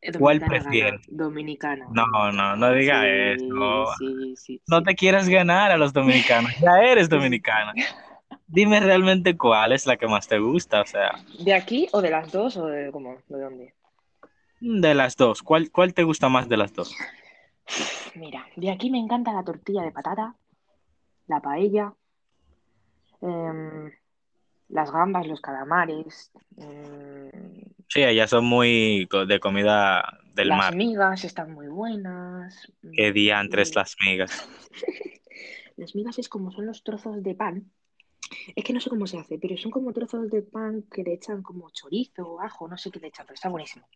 eh, 0.01 0.13
¿Cuál 0.19 0.41
prefieres? 0.41 1.01
dominicana, 1.09 1.87
No, 1.93 2.07
no, 2.33 2.57
no 2.57 2.67
dominicana. 2.69 2.75
diga 2.75 3.03
Sí, 3.99 4.35
eso. 4.35 4.37
sí, 4.37 4.63
No 4.69 4.83
te 4.83 4.95
quieras 4.95 5.29
ganar 5.29 5.71
a 5.73 5.77
los 5.77 5.93
dominicanos. 5.93 6.53
Ya 6.61 6.83
eres 6.83 7.09
dominicana. 7.11 7.73
Dime 8.55 8.79
realmente 8.79 9.37
cuál 9.37 9.73
es 9.73 9.85
la 9.85 9.97
que 9.97 10.07
más 10.07 10.29
te 10.29 10.39
gusta. 10.39 10.83
O 10.83 10.87
sea, 10.87 11.11
¿De 11.41 11.53
aquí 11.53 11.89
o 11.93 12.01
de 12.01 12.11
las 12.11 12.31
dos 12.31 12.57
o 12.57 12.67
de 12.67 12.93
cómo? 12.93 13.17
¿De 13.29 13.41
dónde? 13.41 13.75
de 14.61 14.95
las 14.95 15.17
dos. 15.17 15.43
¿Cuál, 15.43 15.71
cuál 15.73 15.93
te 15.93 16.05
gusta 16.05 16.29
más 16.29 16.49
de 16.49 16.57
las 16.57 16.73
dos? 16.73 16.95
Mira, 18.15 18.47
de 18.57 18.71
aquí 18.71 18.91
me 18.91 18.99
encanta 18.99 19.33
la 19.33 19.43
tortilla 19.43 19.83
de 19.83 19.91
patata, 19.91 20.37
la 21.27 21.41
paella, 21.41 21.93
em, 23.21 23.91
las 24.69 24.91
gambas, 24.93 25.27
los 25.27 25.41
calamares, 25.41 26.31
mm, 26.57 27.29
Sí, 27.89 28.03
ellas 28.03 28.31
son 28.31 28.45
muy 28.47 29.07
de 29.29 29.39
comida 29.41 30.03
del 30.35 30.49
las 30.49 30.59
mar. 30.59 30.75
migas 30.77 31.25
están 31.25 31.53
muy 31.53 31.67
buenas. 31.69 32.73
Qué 32.93 33.11
mm, 33.11 33.15
diantres 33.15 33.71
y- 33.71 33.75
las 33.75 33.97
migas. 34.07 34.49
Las 35.77 35.93
migas 35.97 36.19
es 36.21 36.29
como 36.29 36.53
son 36.53 36.67
los 36.67 36.85
trozos 36.85 37.21
de 37.21 37.35
pan. 37.35 37.69
Es 38.57 38.65
que 38.65 38.73
no 38.73 38.81
sé 38.81 38.91
cómo 38.91 39.07
se 39.07 39.19
hace, 39.19 39.39
pero 39.39 39.57
son 39.57 39.71
como 39.71 39.93
trozos 39.93 40.31
de 40.31 40.43
pan 40.43 40.85
que 40.91 41.03
le 41.03 41.15
echan 41.15 41.43
como 41.43 41.71
chorizo, 41.71 42.41
ajo, 42.41 42.69
no 42.69 42.77
sé 42.79 42.91
qué 42.91 43.01
le 43.01 43.09
echan, 43.09 43.27
pero 43.27 43.35
está 43.35 43.49
buenísimo. 43.49 43.87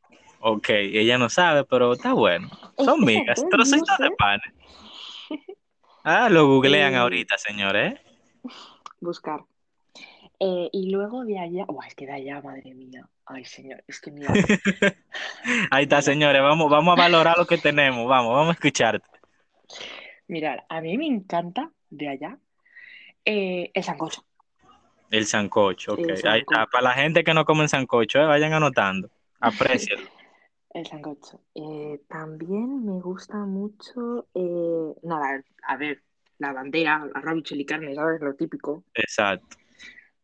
Ok, 0.40 0.68
ella 0.70 1.18
no 1.18 1.28
sabe, 1.28 1.64
pero 1.64 1.92
está 1.92 2.12
bueno. 2.12 2.48
Son 2.76 3.04
migas, 3.04 3.42
no 3.42 3.48
trocitos 3.48 3.98
de 3.98 4.10
pan. 4.12 4.40
Ah, 6.04 6.30
lo 6.30 6.46
googlean 6.46 6.94
Eh, 6.94 6.96
ahorita, 6.96 7.36
señores. 7.36 7.94
¿eh? 7.94 8.00
buscar. 9.00 9.40
Eh, 10.40 10.70
y 10.72 10.90
luego 10.90 11.24
de 11.24 11.38
allá, 11.38 11.64
Buah, 11.66 11.86
es 11.88 11.94
que 11.94 12.06
de 12.06 12.12
allá, 12.12 12.40
madre 12.40 12.72
mía. 12.72 13.06
Ay, 13.26 13.44
señor, 13.44 13.84
es 13.86 14.00
que 14.00 14.10
mira, 14.10 14.32
Ahí 15.70 15.82
está, 15.82 16.00
señores. 16.00 16.40
Vamos, 16.40 16.70
vamos 16.70 16.96
a 16.96 17.02
valorar 17.02 17.36
lo 17.36 17.44
que 17.46 17.58
tenemos. 17.58 18.06
Vamos, 18.08 18.32
vamos 18.32 18.50
a 18.50 18.52
escucharte. 18.52 19.06
mirad, 20.28 20.60
a 20.68 20.80
mí 20.80 20.96
me 20.96 21.06
encanta 21.06 21.70
de 21.90 22.08
allá 22.08 22.38
eh, 23.24 23.70
el 23.74 23.84
sancocho. 23.84 24.24
El 25.10 25.26
sancocho, 25.26 25.94
ok. 25.94 26.00
El 26.00 26.28
Ahí 26.28 26.40
está. 26.40 26.66
Para 26.66 26.84
la 26.84 26.92
gente 26.92 27.24
que 27.24 27.34
no 27.34 27.44
come 27.44 27.68
sancocho, 27.68 28.20
eh, 28.20 28.26
vayan 28.26 28.52
anotando. 28.52 29.10
Aprecialo. 29.40 30.08
El 30.70 30.86
sancocho. 30.86 31.40
Eh, 31.54 32.00
también 32.08 32.84
me 32.84 33.00
gusta 33.00 33.38
mucho, 33.38 34.26
nada, 35.02 35.42
a 35.66 35.76
ver, 35.76 36.02
la 36.38 36.52
bandera, 36.52 37.08
arroz, 37.14 37.42
chile 37.42 37.62
y 37.62 37.66
carne, 37.66 37.94
¿sabes? 37.94 38.20
Lo 38.20 38.34
típico. 38.34 38.84
Exacto. 38.94 39.56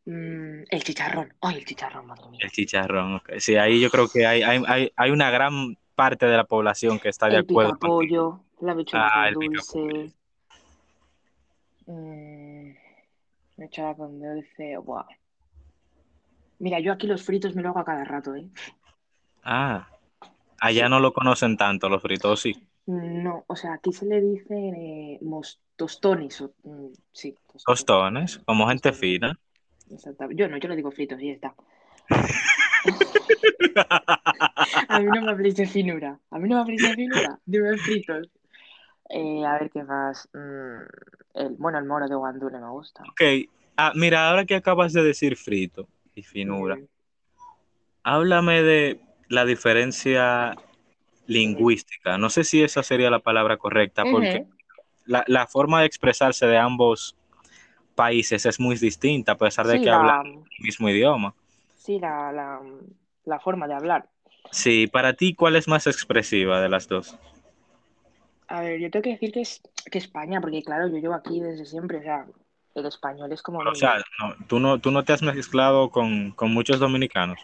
Mm, 0.06 0.64
el 0.70 0.84
chicharrón. 0.84 1.32
Ay, 1.40 1.56
el 1.58 1.64
chicharrón, 1.64 2.06
madre 2.06 2.28
mía. 2.28 2.40
El 2.42 2.50
chicharrón, 2.50 3.14
ok. 3.16 3.30
Sí, 3.38 3.56
ahí 3.56 3.80
yo 3.80 3.90
creo 3.90 4.08
que 4.08 4.26
hay, 4.26 4.42
hay, 4.42 4.62
hay, 4.66 4.92
hay 4.94 5.10
una 5.10 5.30
gran 5.30 5.76
parte 5.94 6.26
de 6.26 6.36
la 6.36 6.44
población 6.44 6.98
que 6.98 7.08
está 7.08 7.26
de 7.26 7.36
El 7.36 7.42
acuerdo 7.42 7.74
picapollo, 7.74 8.40
la 8.60 8.72
habichuela 8.72 9.10
Ah, 9.12 9.28
el 9.28 9.34
dulce. 9.34 10.12
Mm, 11.86 12.72
habichuela 13.58 13.94
con 13.94 14.20
dulce, 14.20 14.76
buah. 14.78 15.06
Mira, 16.58 16.80
yo 16.80 16.92
aquí 16.92 17.06
los 17.06 17.22
fritos 17.24 17.54
me 17.54 17.62
lo 17.62 17.70
hago 17.70 17.80
a 17.80 17.84
cada 17.84 18.04
rato, 18.04 18.34
¿eh? 18.34 18.48
Ah, 19.42 19.88
allá 20.60 20.88
no 20.88 21.00
lo 21.00 21.12
conocen 21.12 21.56
tanto, 21.56 21.88
los 21.88 22.00
fritos, 22.02 22.40
sí. 22.40 22.66
No, 22.86 23.44
o 23.46 23.56
sea, 23.56 23.74
aquí 23.74 23.92
se 23.92 24.06
le 24.06 24.20
dicen 24.20 24.74
eh, 24.74 25.18
mos- 25.22 25.60
tostones. 25.76 26.40
o- 26.40 26.54
mm, 26.64 26.92
sí, 27.12 27.32
tostones. 27.52 27.64
Tostones, 27.64 28.38
como 28.44 28.68
gente 28.68 28.90
Tostones. 28.90 29.00
fina. 29.00 29.38
Exactamente. 29.90 30.40
Yo 30.42 30.48
no, 30.48 30.56
yo 30.58 30.68
lo 30.68 30.76
digo 30.76 30.90
fritos 30.90 31.20
y 31.20 31.28
ya 31.28 31.32
está. 31.34 31.54
A 34.88 34.98
mí 34.98 35.04
no 35.12 35.22
me 35.22 35.30
habléis 35.30 35.56
de 35.56 35.66
finura. 35.66 36.18
A 36.30 36.38
mí 36.38 36.48
no 36.48 36.56
me 36.56 36.60
habléis 36.62 36.82
de 36.82 36.94
finura. 36.94 37.38
Dime 37.44 37.76
fritos. 37.78 38.28
Eh, 39.08 39.44
a 39.44 39.58
ver 39.58 39.70
qué 39.70 39.82
más. 39.84 40.28
Mm, 40.32 40.80
el, 41.34 41.48
bueno, 41.58 41.78
el 41.78 41.84
moro 41.84 42.08
de 42.08 42.14
guandule 42.14 42.58
me 42.58 42.70
gusta. 42.70 43.02
Ok. 43.04 43.22
Ah, 43.76 43.92
mira, 43.94 44.28
ahora 44.28 44.44
que 44.44 44.54
acabas 44.54 44.92
de 44.92 45.02
decir 45.02 45.36
frito 45.36 45.88
y 46.14 46.22
finura, 46.22 46.76
Mm, 46.76 46.84
háblame 48.02 48.62
de 48.62 49.00
la 49.28 49.44
diferencia 49.44 50.56
lingüística. 51.26 52.18
No 52.18 52.30
sé 52.30 52.44
si 52.44 52.62
esa 52.62 52.82
sería 52.82 53.10
la 53.10 53.18
palabra 53.20 53.56
correcta, 53.56 54.04
porque 54.10 54.46
la, 55.06 55.24
la 55.26 55.46
forma 55.46 55.80
de 55.80 55.86
expresarse 55.86 56.46
de 56.46 56.58
ambos 56.58 57.16
países 57.94 58.46
es 58.46 58.60
muy 58.60 58.76
distinta, 58.76 59.32
a 59.32 59.36
pesar 59.38 59.66
de 59.66 59.78
Sí, 59.78 59.84
que 59.84 59.90
hablan 59.90 60.16
la, 60.32 60.40
el 60.58 60.64
mismo 60.64 60.88
idioma. 60.88 61.34
sí, 61.76 61.98
la, 61.98 62.32
la, 62.32 62.60
la 63.24 63.40
forma 63.40 63.66
de 63.66 63.74
hablar. 63.74 64.08
Sí, 64.50 64.86
para 64.86 65.14
ti, 65.14 65.34
¿cuál 65.34 65.56
es 65.56 65.66
más 65.68 65.86
expresiva 65.86 66.60
de 66.60 66.68
las 66.68 66.86
dos? 66.88 67.18
A 68.54 68.60
ver, 68.60 68.78
yo 68.78 68.88
tengo 68.88 69.02
que 69.02 69.10
decir 69.10 69.32
que 69.32 69.40
es 69.40 69.60
que 69.90 69.98
España, 69.98 70.40
porque 70.40 70.62
claro, 70.62 70.86
yo 70.86 70.98
llevo 70.98 71.14
aquí 71.14 71.40
desde 71.40 71.66
siempre, 71.66 71.98
o 71.98 72.02
sea, 72.02 72.24
el 72.76 72.86
español 72.86 73.32
es 73.32 73.42
como 73.42 73.58
O 73.58 73.74
sea, 73.74 73.96
no, 74.20 74.46
tú, 74.46 74.60
no, 74.60 74.78
tú 74.78 74.92
no 74.92 75.02
te 75.02 75.12
has 75.12 75.22
mezclado 75.22 75.90
con, 75.90 76.30
con 76.30 76.54
muchos 76.54 76.78
dominicanos. 76.78 77.40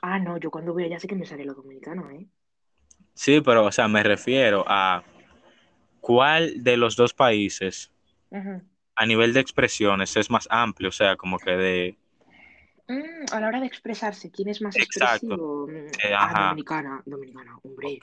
Ah, 0.00 0.18
no, 0.18 0.38
yo 0.38 0.50
cuando 0.50 0.72
voy 0.72 0.84
allá 0.84 0.98
sé 0.98 1.08
que 1.08 1.14
me 1.14 1.26
sale 1.26 1.44
lo 1.44 1.52
dominicano, 1.52 2.10
¿eh? 2.10 2.26
Sí, 3.12 3.42
pero, 3.42 3.66
o 3.66 3.72
sea, 3.72 3.86
me 3.86 4.02
refiero 4.02 4.64
a 4.66 5.02
cuál 6.00 6.64
de 6.64 6.78
los 6.78 6.96
dos 6.96 7.12
países 7.12 7.90
a 8.96 9.04
nivel 9.04 9.34
de 9.34 9.40
expresiones 9.40 10.16
es 10.16 10.30
más 10.30 10.48
amplio, 10.50 10.88
o 10.88 10.92
sea, 10.92 11.16
como 11.16 11.38
que 11.38 11.50
de... 11.50 11.98
Mm, 12.88 13.26
a 13.30 13.40
la 13.40 13.48
hora 13.48 13.60
de 13.60 13.66
expresarse, 13.66 14.30
¿quién 14.30 14.48
es 14.48 14.62
más 14.62 14.74
Exacto. 14.76 15.26
expresivo? 15.26 15.66
Mm, 15.66 15.86
Eh, 16.02 16.14
ah, 16.14 16.24
ajá. 16.24 16.48
dominicana, 16.48 17.02
dominicana, 17.04 17.58
hombre. 17.62 17.98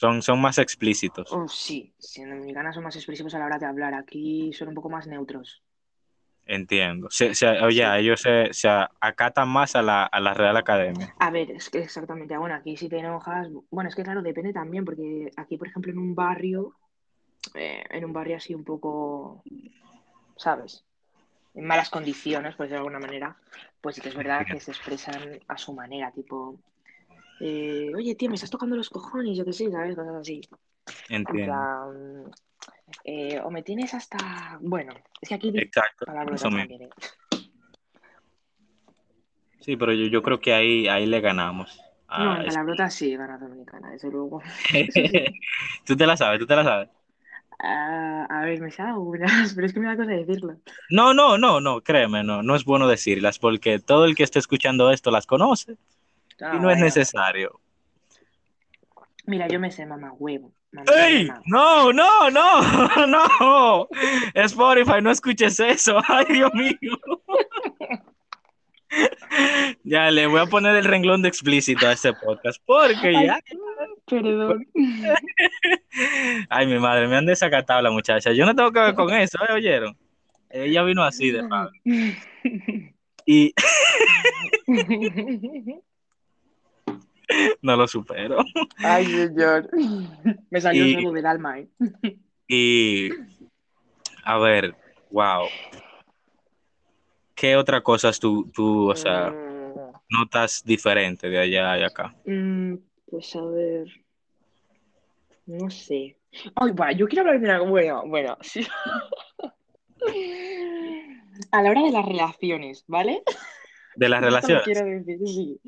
Son, 0.00 0.22
son 0.22 0.40
más 0.40 0.56
explícitos. 0.56 1.30
Oh, 1.30 1.46
sí, 1.46 1.92
sí, 1.98 2.22
en 2.22 2.30
dominicana 2.30 2.72
son 2.72 2.82
más 2.84 2.96
expresivos 2.96 3.34
a 3.34 3.38
la 3.38 3.44
hora 3.44 3.58
de 3.58 3.66
hablar. 3.66 3.92
Aquí 3.92 4.50
son 4.54 4.68
un 4.68 4.74
poco 4.74 4.88
más 4.88 5.06
neutros. 5.06 5.62
Entiendo. 6.46 7.10
Se, 7.10 7.34
se- 7.34 7.46
oye, 7.60 7.84
Sí. 7.84 7.98
ellos 7.98 8.22
se, 8.22 8.50
se 8.54 8.68
acatan 9.00 9.48
más 9.50 9.76
a 9.76 9.82
la, 9.82 10.04
a 10.04 10.18
la 10.20 10.32
Real 10.32 10.56
Academia. 10.56 11.14
A 11.18 11.30
ver, 11.30 11.50
es 11.50 11.68
que 11.68 11.80
exactamente, 11.80 12.34
bueno, 12.38 12.54
aquí 12.54 12.78
si 12.78 12.88
te 12.88 12.98
enojas, 12.98 13.48
bueno, 13.70 13.90
es 13.90 13.94
que 13.94 14.02
claro, 14.02 14.22
depende 14.22 14.54
también, 14.54 14.86
porque 14.86 15.30
aquí, 15.36 15.58
por 15.58 15.68
ejemplo, 15.68 15.92
en 15.92 15.98
un 15.98 16.14
barrio, 16.14 16.74
eh, 17.54 17.84
en 17.90 18.06
un 18.06 18.14
barrio 18.14 18.38
así 18.38 18.54
un 18.54 18.64
poco, 18.64 19.44
¿sabes? 20.38 20.82
En 21.54 21.66
malas 21.66 21.90
condiciones, 21.90 22.54
por 22.54 22.64
decirlo 22.64 22.84
de 22.84 22.88
alguna 22.88 23.06
manera, 23.06 23.36
pues 23.82 23.96
sí 23.96 24.00
que 24.00 24.08
es 24.08 24.14
verdad 24.14 24.46
que 24.46 24.60
se 24.60 24.70
expresan 24.70 25.40
a 25.46 25.58
su 25.58 25.74
manera, 25.74 26.10
tipo, 26.10 26.58
eh, 27.40 27.90
oye, 27.94 28.14
tío, 28.14 28.28
me 28.28 28.34
estás 28.34 28.50
tocando 28.50 28.76
los 28.76 28.90
cojones, 28.90 29.36
yo 29.36 29.44
qué 29.44 29.52
sé, 29.52 29.70
¿sabes? 29.70 29.96
Cosas 29.96 30.14
así. 30.14 30.40
En 31.08 31.24
Entiendo. 31.24 31.52
plan, 31.52 32.30
eh, 33.04 33.40
o 33.42 33.50
me 33.50 33.62
tienes 33.62 33.94
hasta, 33.94 34.58
bueno, 34.60 34.92
es 35.20 35.28
que 35.28 35.34
aquí 35.34 35.52
Exacto. 35.54 36.06
también, 36.06 36.82
¿eh? 36.82 36.90
Sí, 39.60 39.76
pero 39.76 39.92
yo, 39.92 40.06
yo 40.06 40.22
creo 40.22 40.40
que 40.40 40.52
ahí, 40.52 40.88
ahí 40.88 41.06
le 41.06 41.20
ganamos. 41.20 41.80
No, 42.18 42.36
en 42.36 42.46
palabrotas 42.46 42.94
sí, 42.94 43.16
gana 43.16 43.38
Dominicana, 43.38 43.90
desde 43.90 44.10
luego. 44.10 44.42
Eso 44.74 44.92
sí. 45.06 45.24
tú 45.86 45.96
te 45.96 46.06
la 46.06 46.16
sabes, 46.16 46.40
tú 46.40 46.46
te 46.46 46.56
la 46.56 46.64
sabes. 46.64 46.88
Ah, 47.62 48.26
a 48.28 48.44
ver, 48.44 48.60
me 48.60 48.70
sé 48.70 48.82
algunas, 48.82 49.52
pero 49.54 49.66
es 49.66 49.72
que 49.72 49.80
me 49.80 49.86
da 49.86 49.96
cosa 49.96 50.10
decirlo. 50.10 50.56
No, 50.90 51.14
no, 51.14 51.38
no, 51.38 51.60
no, 51.60 51.82
créeme, 51.82 52.24
no, 52.24 52.42
no 52.42 52.56
es 52.56 52.64
bueno 52.64 52.88
decirlas 52.88 53.38
porque 53.38 53.78
todo 53.78 54.06
el 54.06 54.16
que 54.16 54.24
esté 54.24 54.38
escuchando 54.38 54.90
esto 54.90 55.10
las 55.10 55.26
conoce 55.26 55.76
Ah, 56.42 56.54
y 56.56 56.60
no 56.60 56.70
es 56.70 56.78
necesario. 56.78 57.60
Mira, 59.26 59.46
yo 59.48 59.60
me 59.60 59.70
sé 59.70 59.86
mamá 59.86 60.12
huevo. 60.12 60.52
Mamá 60.72 60.90
¡Ey! 60.96 61.28
hueva. 61.28 61.42
No, 61.46 61.92
no, 61.92 62.30
no, 62.30 63.06
no. 63.06 63.88
Spotify, 64.34 65.00
no 65.02 65.10
escuches 65.10 65.60
eso. 65.60 65.98
Ay, 66.08 66.26
Dios 66.30 66.52
mío. 66.54 66.74
Ya 69.84 70.10
le 70.10 70.26
voy 70.26 70.40
a 70.40 70.46
poner 70.46 70.74
el 70.74 70.84
renglón 70.84 71.22
de 71.22 71.28
explícito 71.28 71.86
a 71.86 71.92
este 71.92 72.12
podcast 72.12 72.60
porque 72.66 73.14
Ay, 73.16 73.26
ya. 73.26 73.40
Perdón. 74.04 74.66
Ay, 76.48 76.66
mi 76.66 76.76
madre, 76.80 77.06
me 77.06 77.16
han 77.16 77.24
desacatado 77.24 77.80
la 77.82 77.92
muchacha. 77.92 78.32
Yo 78.32 78.44
no 78.44 78.56
tengo 78.56 78.72
que 78.72 78.80
ver 78.80 78.94
con 78.96 79.14
eso, 79.14 79.38
¿eh? 79.48 79.52
¿Oyeron? 79.52 79.96
Ella 80.50 80.82
vino 80.82 81.04
así 81.04 81.30
de 81.30 81.44
Pablo. 81.44 81.70
Y 83.24 83.54
no 87.62 87.76
lo 87.76 87.86
supero. 87.88 88.38
Ay, 88.78 89.06
señor. 89.06 89.68
Me 90.50 90.60
salió 90.60 90.84
Y- 90.84 90.90
el 90.90 91.02
nuevo 91.02 91.12
del 91.14 91.26
alma, 91.26 91.58
¿eh? 91.58 91.68
Y 92.48 93.10
a 94.24 94.38
ver, 94.38 94.74
wow. 95.10 95.46
¿Qué 97.34 97.56
otra 97.56 97.80
cosas 97.82 98.18
tú, 98.18 98.50
tú, 98.52 98.90
o 98.90 98.96
sea, 98.96 99.32
notas 100.08 100.62
diferente 100.64 101.28
de 101.30 101.38
allá 101.38 101.78
y 101.78 101.82
acá? 101.84 102.14
Mm, 102.26 102.74
pues 103.06 103.34
a 103.36 103.42
ver. 103.44 103.88
No 105.46 105.70
sé. 105.70 106.16
Ay, 106.54 106.72
va, 106.72 106.92
yo 106.92 107.06
quiero 107.08 107.22
hablar 107.22 107.40
de 107.40 107.46
una. 107.46 107.60
Bueno, 107.60 108.02
bueno, 108.06 108.36
sí. 108.40 108.66
A 111.52 111.62
la 111.62 111.70
hora 111.70 111.82
de 111.82 111.90
las 111.90 112.04
relaciones, 112.04 112.84
¿vale? 112.86 113.22
De 113.96 114.08
las 114.08 114.20
relaciones, 114.24 114.64
quiero 114.64 114.84
decir, 114.86 115.18
sí. 115.26 115.60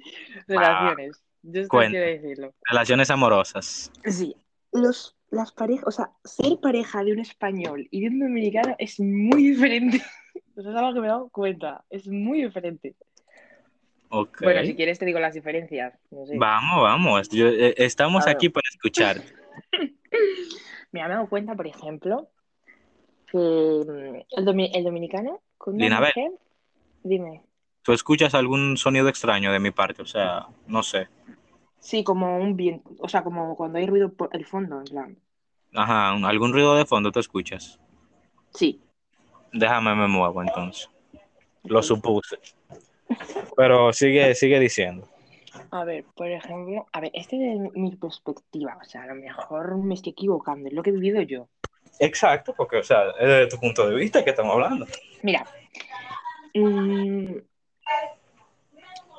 Relaciones. 0.46 1.22
Yo 1.42 1.66
cuenta. 1.68 1.90
quiero 1.98 2.06
decirlo. 2.06 2.54
relaciones 2.68 3.10
amorosas. 3.10 3.90
Sí. 4.04 4.34
Los, 4.72 5.16
las 5.30 5.52
parejas, 5.52 5.84
o 5.86 5.90
sea, 5.90 6.10
ser 6.24 6.58
pareja 6.60 7.04
de 7.04 7.12
un 7.12 7.18
español 7.18 7.86
y 7.90 8.00
de 8.02 8.08
un 8.08 8.20
dominicano 8.20 8.74
es 8.78 8.98
muy 9.00 9.50
diferente. 9.50 10.00
Eso 10.56 10.70
es 10.70 10.76
algo 10.76 10.94
que 10.94 11.00
me 11.00 11.06
he 11.06 11.10
dado 11.10 11.28
cuenta. 11.30 11.84
Es 11.90 12.06
muy 12.08 12.42
diferente. 12.42 12.94
Ok. 14.08 14.42
Bueno, 14.42 14.62
si 14.64 14.74
quieres 14.76 14.98
te 14.98 15.04
digo 15.06 15.18
las 15.18 15.34
diferencias. 15.34 15.94
No 16.10 16.24
sé. 16.26 16.36
Vamos, 16.38 16.82
vamos. 16.82 17.28
Yo- 17.30 17.48
eh, 17.48 17.74
estamos 17.78 18.26
aquí 18.26 18.48
para 18.48 18.64
escuchar. 18.70 19.22
Mira, 20.92 21.08
me 21.08 21.14
he 21.14 21.16
dado 21.16 21.28
cuenta, 21.28 21.54
por 21.54 21.66
ejemplo, 21.66 22.28
que 23.30 23.38
mm, 23.38 24.16
el, 24.38 24.44
domi- 24.44 24.70
el 24.74 24.84
dominicano 24.84 25.40
con 25.58 25.74
una 25.76 26.00
mujer, 26.00 26.32
dime, 27.02 27.42
¿Tú 27.82 27.92
escuchas 27.92 28.34
algún 28.34 28.76
sonido 28.76 29.08
extraño 29.08 29.52
de 29.52 29.58
mi 29.58 29.70
parte? 29.70 30.02
O 30.02 30.06
sea, 30.06 30.46
no 30.66 30.82
sé. 30.82 31.08
sí, 31.80 32.04
como 32.04 32.38
un 32.38 32.56
viento, 32.56 32.90
o 33.00 33.08
sea, 33.08 33.22
como 33.24 33.56
cuando 33.56 33.78
hay 33.78 33.86
ruido 33.86 34.12
por 34.12 34.28
el 34.32 34.46
fondo, 34.46 34.78
en 34.78 34.84
plan, 34.84 35.18
Ajá, 35.74 36.10
algún 36.12 36.52
ruido 36.52 36.76
de 36.76 36.84
fondo 36.86 37.10
tú 37.12 37.18
escuchas. 37.20 37.78
sí. 38.54 38.80
Déjame 39.54 39.94
me 39.94 40.08
muevo 40.08 40.40
entonces. 40.42 40.88
Lo 41.64 41.82
supuse. 41.82 42.38
Pero 43.56 43.92
sigue, 43.92 44.34
sigue 44.34 44.58
diciendo. 44.58 45.06
A 45.70 45.84
ver, 45.84 46.04
por 46.16 46.30
ejemplo, 46.30 46.86
a 46.92 47.00
ver, 47.00 47.10
este 47.14 47.36
de 47.36 47.70
mi 47.74 47.94
perspectiva, 47.96 48.78
o 48.80 48.84
sea, 48.84 49.02
a 49.02 49.06
lo 49.08 49.14
mejor 49.14 49.76
me 49.76 49.94
estoy 49.94 50.12
equivocando, 50.12 50.68
es 50.68 50.74
lo 50.74 50.82
que 50.82 50.88
he 50.90 50.94
vivido 50.94 51.20
yo. 51.20 51.48
Exacto, 51.98 52.54
porque, 52.56 52.78
o 52.78 52.82
sea, 52.82 53.10
es 53.20 53.28
desde 53.28 53.46
tu 53.48 53.58
punto 53.60 53.86
de 53.86 53.94
vista 53.94 54.24
que 54.24 54.30
estamos 54.30 54.54
hablando. 54.54 54.86
Mira, 55.22 55.46
mm, 56.54 57.36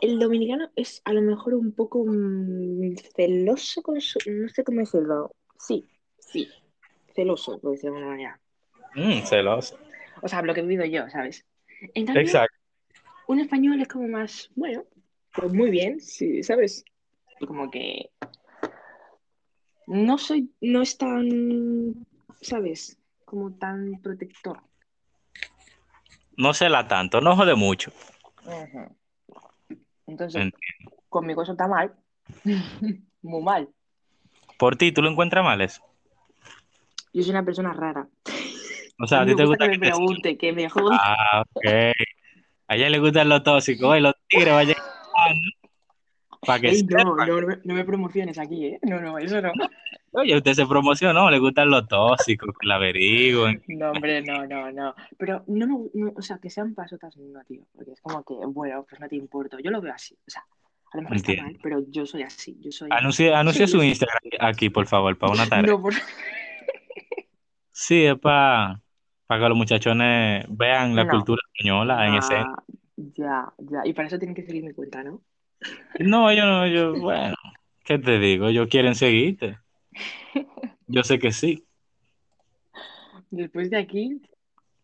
el 0.04 0.20
dominicano 0.20 0.70
es 0.76 1.02
a 1.06 1.13
lo 1.13 1.22
mejor 1.22 1.54
un 1.54 1.72
poco 1.72 2.04
mm, 2.06 2.98
celoso 3.16 3.82
con 3.82 4.02
su, 4.02 4.20
no 4.30 4.50
sé 4.50 4.66
cómo 4.66 4.82
decirlo, 4.82 5.32
sí, 5.58 5.88
sí, 6.20 6.50
celoso, 7.16 7.58
por 7.60 7.72
decirlo 7.72 7.96
de 7.96 8.02
alguna 8.02 8.16
manera. 8.16 8.39
Mm, 8.96 9.26
celoso. 9.26 9.80
O 10.22 10.28
sea, 10.28 10.42
lo 10.42 10.54
que 10.54 10.60
he 10.60 10.63
vivido 10.63 10.84
yo, 10.86 11.10
¿sabes? 11.10 11.46
En 11.94 12.06
cambio, 12.06 12.22
Exacto. 12.22 12.58
un 13.28 13.39
español 13.39 13.80
es 13.80 13.88
como 13.88 14.10
más, 14.10 14.52
bueno, 14.56 14.84
pues 15.34 15.54
muy 15.54 15.72
bien, 15.72 16.02
sí, 16.02 16.44
¿sabes? 16.44 16.84
Como 17.48 17.72
que 17.72 18.10
no 19.88 20.18
soy, 20.18 20.52
no 20.60 20.82
es 20.82 20.98
tan, 20.98 22.06
¿sabes? 22.42 22.98
Como 23.24 23.54
tan 23.54 24.02
protector. 24.02 24.60
No 26.36 26.54
se 26.54 26.68
la 26.68 26.89
tanto, 26.89 27.22
no 27.22 27.38
jode 27.38 27.56
mucho. 27.56 27.94
Entonces, 30.08 30.42
Entiendo. 30.42 30.98
conmigo 31.10 31.44
eso 31.44 31.54
está 31.54 31.68
mal. 31.68 31.94
Muy 33.22 33.42
mal. 33.44 33.70
Por 34.58 34.76
ti, 34.76 34.92
¿tú 34.92 35.02
lo 35.02 35.10
encuentras 35.10 35.44
mal 35.44 35.62
eso? 35.62 35.82
Yo 37.13 37.22
soy 37.22 37.32
una 37.32 37.44
persona 37.46 37.74
rara. 37.74 38.08
O 39.00 39.08
sea, 39.08 39.22
A 39.22 39.26
ti 39.26 39.36
te 39.36 39.46
gusta 39.46 39.66
gusta 39.66 39.66
que 39.66 39.72
que 39.72 39.78
me 39.78 39.86
te... 39.86 39.92
pregunte, 39.92 40.38
que 40.38 40.54
me 40.54 40.70
joda. 40.70 40.98
Ah, 41.02 41.44
ok. 41.54 41.66
A 42.68 42.76
ella 42.76 42.89
le 42.89 43.00
gustan 43.00 43.30
los 43.30 43.44
tóxicos, 43.44 43.98
y 43.98 44.02
los 44.02 44.13
tigres 44.28 44.54
vayan 44.54 44.76
para 46.46 46.60
que 46.60 46.70
Ey, 46.70 46.78
sepan. 46.80 47.06
no, 47.08 47.16
no, 47.16 47.42
no 47.63 47.74
me 47.74 47.84
promociones 47.86 48.38
aquí, 48.38 48.66
¿eh? 48.66 48.80
No, 48.84 49.00
no, 49.00 49.18
eso 49.18 49.42
no. 49.42 49.52
Oye, 50.15 50.38
usted 50.38 50.54
se 50.54 50.67
promocionó, 50.67 51.30
le 51.32 51.39
gustan 51.39 51.71
los 51.71 51.88
tóxicos, 51.88 52.56
que 52.60 52.67
la 52.67 52.76
averigüen. 52.76 53.63
No, 53.67 53.91
hombre, 53.91 54.21
no, 54.21 54.45
no, 54.45 54.71
no. 54.71 54.93
Pero 55.17 55.43
no 55.47 55.67
me, 55.67 55.89
no, 55.93 56.13
o 56.15 56.21
sea, 56.21 56.38
que 56.38 56.52
sean 56.52 56.76
pasotas 56.76 57.17
no, 57.17 57.43
tío. 57.43 57.63
Porque 57.76 57.91
es 57.93 58.02
como 58.02 58.23
que, 58.23 58.36
bueno, 58.47 58.86
pues 58.88 59.02
no 59.02 59.08
te 59.08 59.15
importo. 59.15 59.58
Yo 59.60 59.71
lo 59.71 59.82
veo 59.82 59.93
así. 59.93 60.13
O 60.15 60.30
sea, 60.30 60.43
a 60.91 60.97
lo 60.97 61.04
mejor 61.04 61.17
está 61.17 61.41
mal, 61.41 61.58
pero 61.63 61.84
yo 61.89 62.06
soy 62.06 62.21
así. 62.21 62.56
Yo 62.62 62.71
soy. 62.71 62.89
Anuncie, 62.91 63.34
anuncie 63.34 63.67
su. 63.67 63.82
Instagram 63.82 64.19
aquí, 64.39 64.69
por 64.69 64.86
favor, 64.86 65.17
para 65.17 65.34
una 65.34 65.47
tarea. 65.47 65.71
No, 65.71 65.82
por... 65.82 65.93
Sí, 67.71 68.06
es 68.06 68.15
para 68.19 68.80
que 69.28 69.49
los 69.49 69.58
muchachones 69.58 70.45
vean 70.47 70.95
la 70.95 71.06
No. 71.06 71.10
cultura 71.10 71.41
española 71.52 72.08
en 72.08 72.13
ese. 72.13 72.36
Ah, 72.36 72.63
ya, 72.95 73.52
ya. 73.58 73.82
Y 73.84 73.93
para 73.93 74.08
eso 74.08 74.19
tienen 74.19 74.36
que 74.36 74.43
seguir 74.43 74.63
mi 74.63 74.73
cuenta, 74.73 75.04
¿no? 75.04 75.21
No, 75.99 76.30
ellos 76.30 76.45
no, 76.45 76.65
ellos, 76.65 76.99
bueno, 76.99 77.36
¿qué 77.84 77.97
te 77.97 78.19
digo? 78.19 78.47
Ellos 78.47 78.67
quieren 78.69 78.93
seguirte. 78.93 79.58
Yo 80.88 81.03
sé 81.03 81.19
que 81.19 81.32
sí. 81.32 81.65
Después 83.32 83.69
de 83.69 83.77
aquí, 83.77 84.21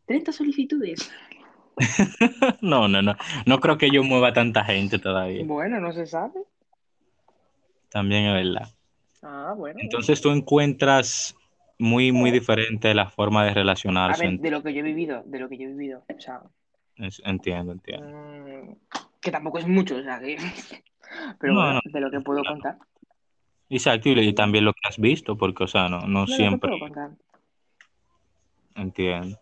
30 0.05 0.31
solicitudes. 0.31 1.11
No, 2.61 2.87
no, 2.89 3.01
no. 3.01 3.15
No 3.45 3.59
creo 3.59 3.77
que 3.77 3.89
yo 3.89 4.03
mueva 4.03 4.33
tanta 4.33 4.65
gente 4.65 4.99
todavía. 4.99 5.45
Bueno, 5.45 5.79
no 5.79 5.93
se 5.93 6.05
sabe. 6.05 6.41
También 7.89 8.25
es 8.25 8.33
verdad. 8.33 8.69
Ah, 9.23 9.53
bueno. 9.55 9.79
Entonces 9.81 10.19
tú 10.21 10.29
encuentras 10.31 11.35
muy, 11.77 12.11
muy 12.11 12.31
diferente 12.31 12.93
la 12.93 13.09
forma 13.09 13.45
de 13.45 13.51
A 13.51 13.53
relacionarse. 13.53 14.27
ver, 14.27 14.39
de 14.39 14.51
lo 14.51 14.61
que 14.61 14.73
yo 14.73 14.79
he 14.81 14.83
vivido, 14.83 15.23
de 15.25 15.39
lo 15.39 15.47
que 15.47 15.57
yo 15.57 15.63
he 15.63 15.67
vivido. 15.71 16.03
O 16.13 16.19
sea, 16.19 16.41
Entiendo, 17.23 17.71
entiendo. 17.71 18.05
mm, 18.07 18.75
que 19.21 19.31
tampoco 19.31 19.59
es 19.59 19.67
mucho, 19.67 19.95
o 19.95 20.03
sea, 20.03 20.19
que... 20.19 20.35
Pero 21.39 21.53
No, 21.53 21.61
bueno, 21.61 21.79
no, 21.85 21.91
de 21.91 22.01
lo 22.01 22.11
que 22.11 22.19
puedo 22.19 22.43
contar. 22.43 22.77
Exacto, 23.69 24.09
y, 24.09 24.33
también 24.33 24.65
lo 24.65 24.73
que 24.73 24.87
has 24.87 24.97
visto, 24.97 25.37
porque, 25.37 25.63
o 25.63 25.67
sea, 25.67 25.87
no, 25.87 26.01
no 26.07 26.25
siempre 26.25 26.71
entiendo. 28.75 29.37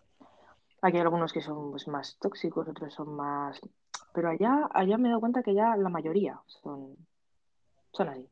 Aquí 0.82 0.96
hay 0.96 1.02
algunos 1.02 1.32
que 1.32 1.40
son 1.40 1.70
pues, 1.70 1.88
más 1.88 2.18
tóxicos, 2.20 2.68
otros 2.68 2.94
son 2.94 3.16
más... 3.16 3.60
Pero 4.14 4.30
allá, 4.30 4.68
allá 4.72 4.96
me 4.98 5.08
he 5.08 5.10
dado 5.10 5.20
cuenta 5.20 5.42
que 5.42 5.54
ya 5.54 5.76
la 5.76 5.88
mayoría 5.88 6.40
son, 6.46 6.96
son 7.92 8.08
así. 8.08 8.26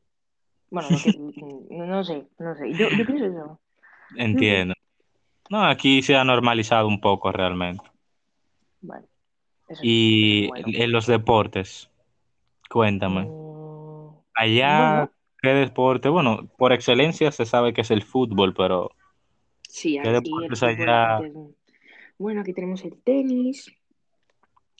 Bueno, 0.69 0.89
lo 0.89 0.97
que, 0.97 1.17
no 1.69 2.03
sé, 2.03 2.27
no 2.39 2.55
sé. 2.55 2.73
Yo, 2.73 2.89
yo 2.89 3.05
pienso 3.05 3.25
eso. 3.25 3.59
Entiendo. 4.15 4.73
No, 5.49 5.65
aquí 5.65 6.01
se 6.01 6.15
ha 6.15 6.23
normalizado 6.23 6.87
un 6.87 6.99
poco 6.99 7.31
realmente. 7.31 7.83
Bueno, 8.81 9.07
eso 9.67 9.81
Y 9.83 10.47
bueno. 10.47 10.67
en 10.71 10.91
los 10.91 11.07
deportes, 11.07 11.89
cuéntame. 12.69 13.25
Mm, 13.25 13.77
Allá, 14.35 15.09
¿qué 15.41 15.49
deporte? 15.49 16.09
Bueno, 16.09 16.47
por 16.57 16.73
excelencia 16.73 17.31
se 17.31 17.45
sabe 17.45 17.73
que 17.73 17.81
es 17.81 17.91
el 17.91 18.03
fútbol, 18.03 18.53
pero 18.53 18.91
sí, 19.69 19.97
¿qué 20.01 20.09
aquí 20.09 20.13
el 20.15 20.23
deportes 20.23 20.63
allá? 20.63 21.19
Bueno, 22.17 22.41
aquí 22.41 22.53
tenemos 22.53 22.83
el 22.83 23.01
tenis, 23.03 23.71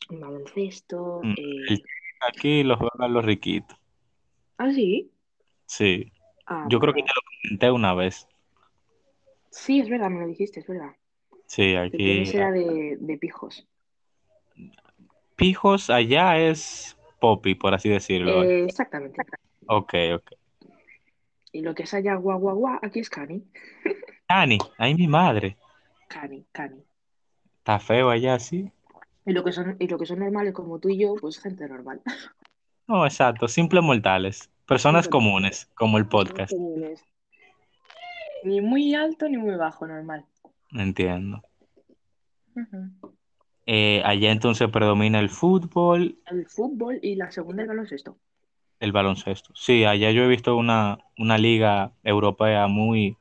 el 0.10 0.18
baloncesto, 0.20 1.22
Mm, 1.24 1.34
eh... 1.38 1.66
el- 1.70 1.84
aquí 2.28 2.64
lo 2.64 2.78
juegan 2.78 3.14
los 3.14 3.24
riquitos. 3.26 3.78
¿Ah, 4.58 4.72
sí? 4.72 5.12
Sí, 5.66 6.12
Ah, 6.46 6.68
yo 6.70 6.80
creo 6.80 6.94
que 6.94 7.04
te 7.04 7.10
lo 7.16 7.22
comenté 7.44 7.72
una 7.72 7.94
vez. 7.94 8.28
Sí, 9.52 9.80
es 9.82 9.90
verdad, 9.90 10.10
me 10.10 10.22
lo 10.22 10.28
dijiste, 10.28 10.62
es 10.62 10.68
verdad. 10.68 10.96
Sí, 11.46 11.76
El 11.76 11.92
aquí. 11.92 11.98
tenis 11.98 12.34
era 12.34 12.52
de, 12.52 12.98
de 13.00 13.18
pijos. 13.18 13.68
Pijos 15.36 15.90
allá 15.90 16.38
es 16.40 16.98
popi, 17.20 17.56
por 17.56 17.74
así 17.74 17.90
decirlo. 17.90 18.44
Eh, 18.44 18.66
exactamente. 18.66 19.22
Ok, 19.68 19.94
ok. 20.16 20.32
Y 21.52 21.62
lo 21.62 21.74
que 21.74 21.84
es 21.84 21.94
allá 21.94 22.16
guau 22.16 22.40
guau 22.40 22.56
guau, 22.56 22.80
aquí 22.82 23.00
es 23.00 23.10
cani. 23.10 23.44
Cani, 24.28 24.58
ay 24.78 24.96
mi 24.96 25.08
madre. 25.08 25.58
Cani, 26.08 26.46
cani. 26.52 26.84
Está 27.60 27.80
feo 27.80 28.10
allá, 28.10 28.40
sí. 28.40 28.72
Y 29.26 29.34
lo 29.34 29.44
que 29.44 29.52
son, 29.52 29.76
y 29.80 29.88
lo 29.88 29.98
que 29.98 30.06
son 30.06 30.20
normales 30.20 30.54
como 30.54 30.80
tú 30.80 30.90
y 30.90 31.00
yo, 31.00 31.16
pues 31.20 31.40
gente 31.40 31.68
normal. 31.68 32.02
No, 32.88 33.06
exacto, 33.06 33.48
simples 33.48 33.84
mortales. 33.84 34.50
Personas 34.66 35.08
comunes, 35.10 35.70
como 35.76 35.98
el 35.98 36.08
podcast. 36.08 36.52
comunes. 36.52 37.04
Ni 38.44 38.62
muy 38.62 38.96
alto 38.96 39.28
ni 39.28 39.38
muy 39.38 39.56
bajo, 39.56 39.86
normal. 39.88 40.26
Entiendo. 40.72 41.42
Eh, 43.66 44.02
allá 44.06 44.32
entonces 44.32 44.70
predomina 44.70 45.20
el 45.20 45.30
fútbol, 45.30 46.18
El 46.26 46.46
fútbol 46.48 47.00
y 47.02 47.16
la 47.16 47.32
segunda 47.32 47.64
el 47.64 47.68
baloncesto. 47.68 48.18
El 48.80 48.92
baloncesto. 48.92 49.52
Sí, 49.56 49.84
allá 49.86 50.12
yo 50.12 50.24
he 50.24 50.28
visto 50.28 50.56
una, 50.56 51.00
una 51.18 51.38
liga 51.38 51.92
europea 52.04 52.68
muy, 52.68 53.18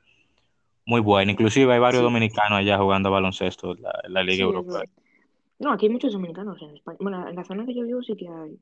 muy 0.85 1.01
buena. 1.01 1.33
Inclusive 1.33 1.73
hay 1.73 1.79
varios 1.81 2.01
Sí. 2.01 2.05
dominicanos 2.05 2.59
allá 2.59 2.79
jugando 2.79 3.11
baloncesto 3.11 3.75
en 3.75 3.83
la, 3.83 3.92
la 4.09 4.23
liga 4.23 4.37
Sí, 4.37 4.42
europea. 4.42 4.83
No, 5.59 5.73
aquí 5.73 5.87
hay 5.87 5.92
muchos 5.92 6.12
dominicanos 6.12 6.61
en 6.61 6.77
España. 6.77 6.99
Bueno, 7.01 7.29
en 7.29 7.35
la 7.35 7.45
zona 7.45 7.64
que 7.64 7.75
yo 7.75 7.83
vivo 7.85 8.03
sí 8.03 8.14
que 8.16 8.29
hay, 8.29 8.59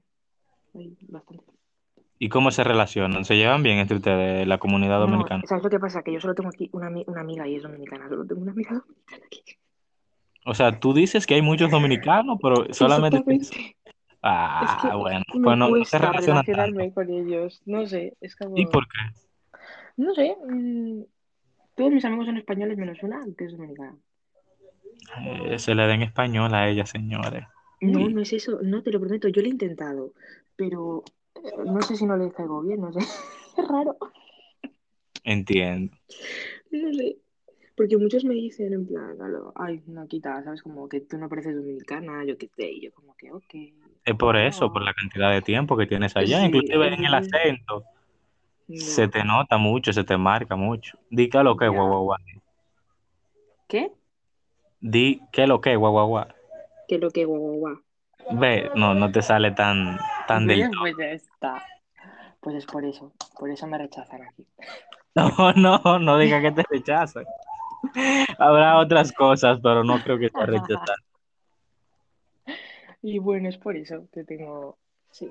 hay 0.74 0.96
bastante. 1.08 1.44
¿Y 2.20 2.28
cómo 2.28 2.52
se 2.52 2.62
relacionan? 2.62 3.24
¿Se 3.24 3.36
llevan 3.36 3.64
bien 3.64 3.78
entre 3.78 3.96
ustedes, 3.96 4.46
la 4.46 4.58
comunidad 4.58 5.00
No, 5.00 5.06
dominicana? 5.06 5.42
¿sabes 5.46 5.64
lo 5.64 5.70
que 5.70 5.80
pasa? 5.80 6.02
Que 6.04 6.12
yo 6.12 6.20
solo 6.20 6.34
tengo 6.34 6.48
aquí 6.50 6.70
una, 6.72 6.88
una 7.06 7.20
amiga 7.20 7.46
y 7.48 7.56
es 7.56 7.62
dominicana. 7.64 8.08
Solo 8.08 8.24
tengo 8.24 8.40
una 8.42 8.52
amiga 8.52 8.70
dominicana 8.74 9.24
aquí. 9.26 9.42
O 10.46 10.54
sea, 10.54 10.78
tú 10.78 10.94
dices 10.94 11.26
que 11.26 11.34
hay 11.34 11.42
muchos 11.42 11.70
dominicanos, 11.70 12.38
pero 12.40 12.66
solamente... 12.72 13.20
Ah, 14.26 14.78
Es 14.82 14.90
que 14.90 14.96
bueno, 14.96 15.22
me 15.34 15.42
pues 15.44 15.58
no, 15.58 15.84
se 15.84 15.98
tanto. 15.98 16.18
relacionarme 16.22 16.92
con 16.94 17.10
ellos. 17.10 17.60
No 17.66 17.86
sé, 17.86 18.16
es 18.22 18.34
como... 18.36 18.56
¿Y 18.56 18.64
por 18.66 18.84
qué? 18.88 19.60
No 19.98 20.14
sé. 20.14 20.34
mm, 20.48 21.02
todos 21.76 21.92
mis 21.92 22.04
amigos 22.06 22.26
son 22.26 22.38
españoles 22.38 22.78
menos 22.78 23.02
una 23.02 23.22
que 23.36 23.44
es 23.44 23.52
dominicana. 23.52 23.96
Eh, 25.22 25.58
se 25.58 25.74
le 25.74 25.86
den 25.86 26.00
español 26.02 26.54
a 26.54 26.68
ella, 26.68 26.86
señores. 26.86 27.44
No, 27.82 28.08
no 28.08 28.22
es 28.22 28.32
eso. 28.32 28.60
No, 28.62 28.82
te 28.82 28.90
lo 28.90 28.98
prometo. 29.00 29.28
Yo 29.28 29.42
lo 29.42 29.48
he 29.48 29.50
intentado. 29.50 30.14
Pero 30.56 31.04
eh, 31.36 31.50
no 31.66 31.82
sé 31.82 31.96
si 31.96 32.06
no 32.06 32.16
le 32.16 32.32
caigo 32.32 32.62
bien, 32.62 32.80
no 32.80 32.92
sé. 32.92 33.00
Es 33.58 33.68
raro. 33.68 33.96
Entiendo. 35.22 35.94
No 36.70 36.92
sé. 36.94 37.18
Porque 37.76 37.96
muchos 37.98 38.24
me 38.24 38.34
dicen 38.34 38.72
en 38.72 38.86
plan, 38.86 39.20
"Alo, 39.20 39.52
ay, 39.56 39.82
no 39.86 40.06
quita, 40.06 40.42
¿sabes? 40.44 40.62
Como 40.62 40.88
que 40.88 41.00
tú 41.00 41.18
no 41.18 41.28
pareces 41.28 41.56
dominicana, 41.56 42.24
yo 42.24 42.38
qué 42.38 42.48
sé. 42.56 42.70
Y 42.70 42.82
yo 42.82 42.92
como 42.92 43.14
que, 43.16 43.32
ok. 43.32 43.54
Es 44.04 44.14
por 44.16 44.36
eso, 44.36 44.72
por 44.72 44.82
la 44.82 44.92
cantidad 44.92 45.30
de 45.30 45.40
tiempo 45.42 45.76
que 45.76 45.86
tienes 45.86 46.14
allá. 46.16 46.40
Sí, 46.40 46.46
Inclusive 46.46 46.94
en 46.94 47.04
el 47.04 47.14
acento 47.14 47.84
se 48.68 49.08
te 49.08 49.24
nota 49.24 49.56
mucho, 49.56 49.92
se 49.92 50.04
te 50.04 50.16
marca 50.16 50.56
mucho. 50.56 50.98
Di 51.10 51.28
que 51.28 51.42
lo 51.42 51.56
que, 51.56 51.68
guau, 51.68 51.88
guau, 51.88 52.02
guau. 52.04 52.18
¿Qué? 53.68 53.90
Di 54.80 55.20
que 55.32 55.46
lo 55.46 55.60
que, 55.60 55.76
guau, 55.76 55.92
guau, 55.92 56.08
guau. 56.08 56.26
Que 56.88 56.98
lo 56.98 57.10
que 57.10 57.24
guau, 57.24 57.40
guau, 57.40 57.58
guau. 57.58 57.80
Ve, 58.30 58.70
no, 58.74 58.94
no 58.94 59.10
te 59.12 59.22
sale 59.22 59.50
tan, 59.52 59.98
tan 60.26 60.46
del 60.46 60.60
Pues, 60.60 60.70
todo. 60.70 60.80
pues 60.80 60.96
ya 60.98 61.04
está. 61.12 61.64
Pues 62.40 62.56
es 62.56 62.66
por 62.66 62.84
eso. 62.84 63.12
Por 63.38 63.50
eso 63.50 63.66
me 63.66 63.78
rechazan 63.78 64.22
aquí. 64.22 64.46
No, 65.16 65.52
no, 65.52 65.98
no 66.00 66.18
diga 66.18 66.40
que 66.42 66.50
te 66.50 66.64
rechazan. 66.68 67.24
Habrá 68.38 68.78
otras 68.78 69.12
cosas, 69.12 69.60
pero 69.62 69.84
no 69.84 70.00
creo 70.02 70.18
que 70.18 70.28
te 70.28 70.44
rechazan. 70.46 70.96
Y 73.06 73.18
bueno, 73.18 73.50
es 73.50 73.58
por 73.58 73.76
eso 73.76 74.08
que 74.10 74.24
tengo. 74.24 74.78
Sí. 75.10 75.30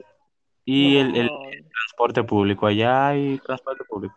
Y 0.63 0.97
el, 0.97 1.11
transporte 1.71 2.23
público, 2.23 2.67
allá 2.67 3.07
hay 3.07 3.39
transporte 3.39 3.83
público. 3.83 4.15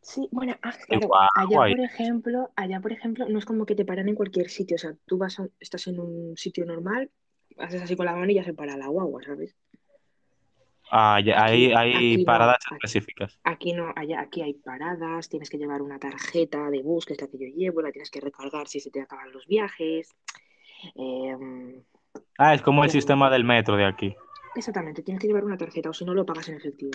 Sí, 0.00 0.28
bueno, 0.32 0.56
ah, 0.62 0.72
claro, 0.84 1.04
Igual, 1.04 1.28
allá 1.36 1.56
guay. 1.56 1.76
por 1.76 1.84
ejemplo, 1.84 2.50
allá 2.56 2.80
por 2.80 2.92
ejemplo, 2.92 3.28
no 3.28 3.38
es 3.38 3.44
como 3.44 3.66
que 3.66 3.76
te 3.76 3.84
paran 3.84 4.08
en 4.08 4.16
cualquier 4.16 4.48
sitio, 4.50 4.74
o 4.74 4.78
sea, 4.78 4.94
tú 5.06 5.16
vas 5.16 5.38
a- 5.38 5.46
estás 5.60 5.86
en 5.86 6.00
un 6.00 6.36
sitio 6.36 6.64
normal, 6.64 7.08
haces 7.56 7.82
así 7.82 7.94
con 7.94 8.06
la 8.06 8.16
mano 8.16 8.32
y 8.32 8.34
ya 8.34 8.42
se 8.42 8.52
para 8.52 8.76
la 8.76 8.88
guagua, 8.88 9.22
¿sabes? 9.22 9.54
Ah, 10.90 11.20
ya, 11.24 11.44
hay, 11.44 11.66
Aquí- 11.66 11.74
hay 11.76 11.94
aquí 11.94 12.16
no, 12.18 12.24
paradas 12.24 12.58
aquí- 12.66 12.74
específicas. 12.74 13.38
Aquí 13.44 13.72
no, 13.74 13.92
allá, 13.94 14.20
aquí 14.22 14.42
hay 14.42 14.54
paradas, 14.54 15.28
tienes 15.28 15.50
que 15.50 15.58
llevar 15.58 15.82
una 15.82 16.00
tarjeta 16.00 16.68
de 16.70 16.82
bus, 16.82 17.06
que 17.06 17.12
es 17.12 17.20
la 17.20 17.28
que 17.28 17.38
yo 17.38 17.46
llevo, 17.46 17.80
la 17.80 17.92
tienes 17.92 18.10
que 18.10 18.20
recargar 18.20 18.66
si 18.66 18.80
se 18.80 18.90
te 18.90 19.00
acaban 19.02 19.30
los 19.30 19.46
viajes. 19.46 20.16
Em, 20.96 21.82
Ah, 22.38 22.54
es 22.54 22.62
como 22.62 22.84
el 22.84 22.90
sistema 22.90 23.30
del 23.30 23.44
metro 23.44 23.76
de 23.76 23.84
aquí. 23.84 24.14
Exactamente, 24.54 25.02
tienes 25.02 25.20
que 25.20 25.26
llevar 25.28 25.44
una 25.44 25.56
tarjeta 25.58 25.90
o 25.90 25.92
si 25.92 26.04
no 26.04 26.14
lo 26.14 26.24
pagas 26.26 26.48
en 26.48 26.56
efectivo. 26.56 26.92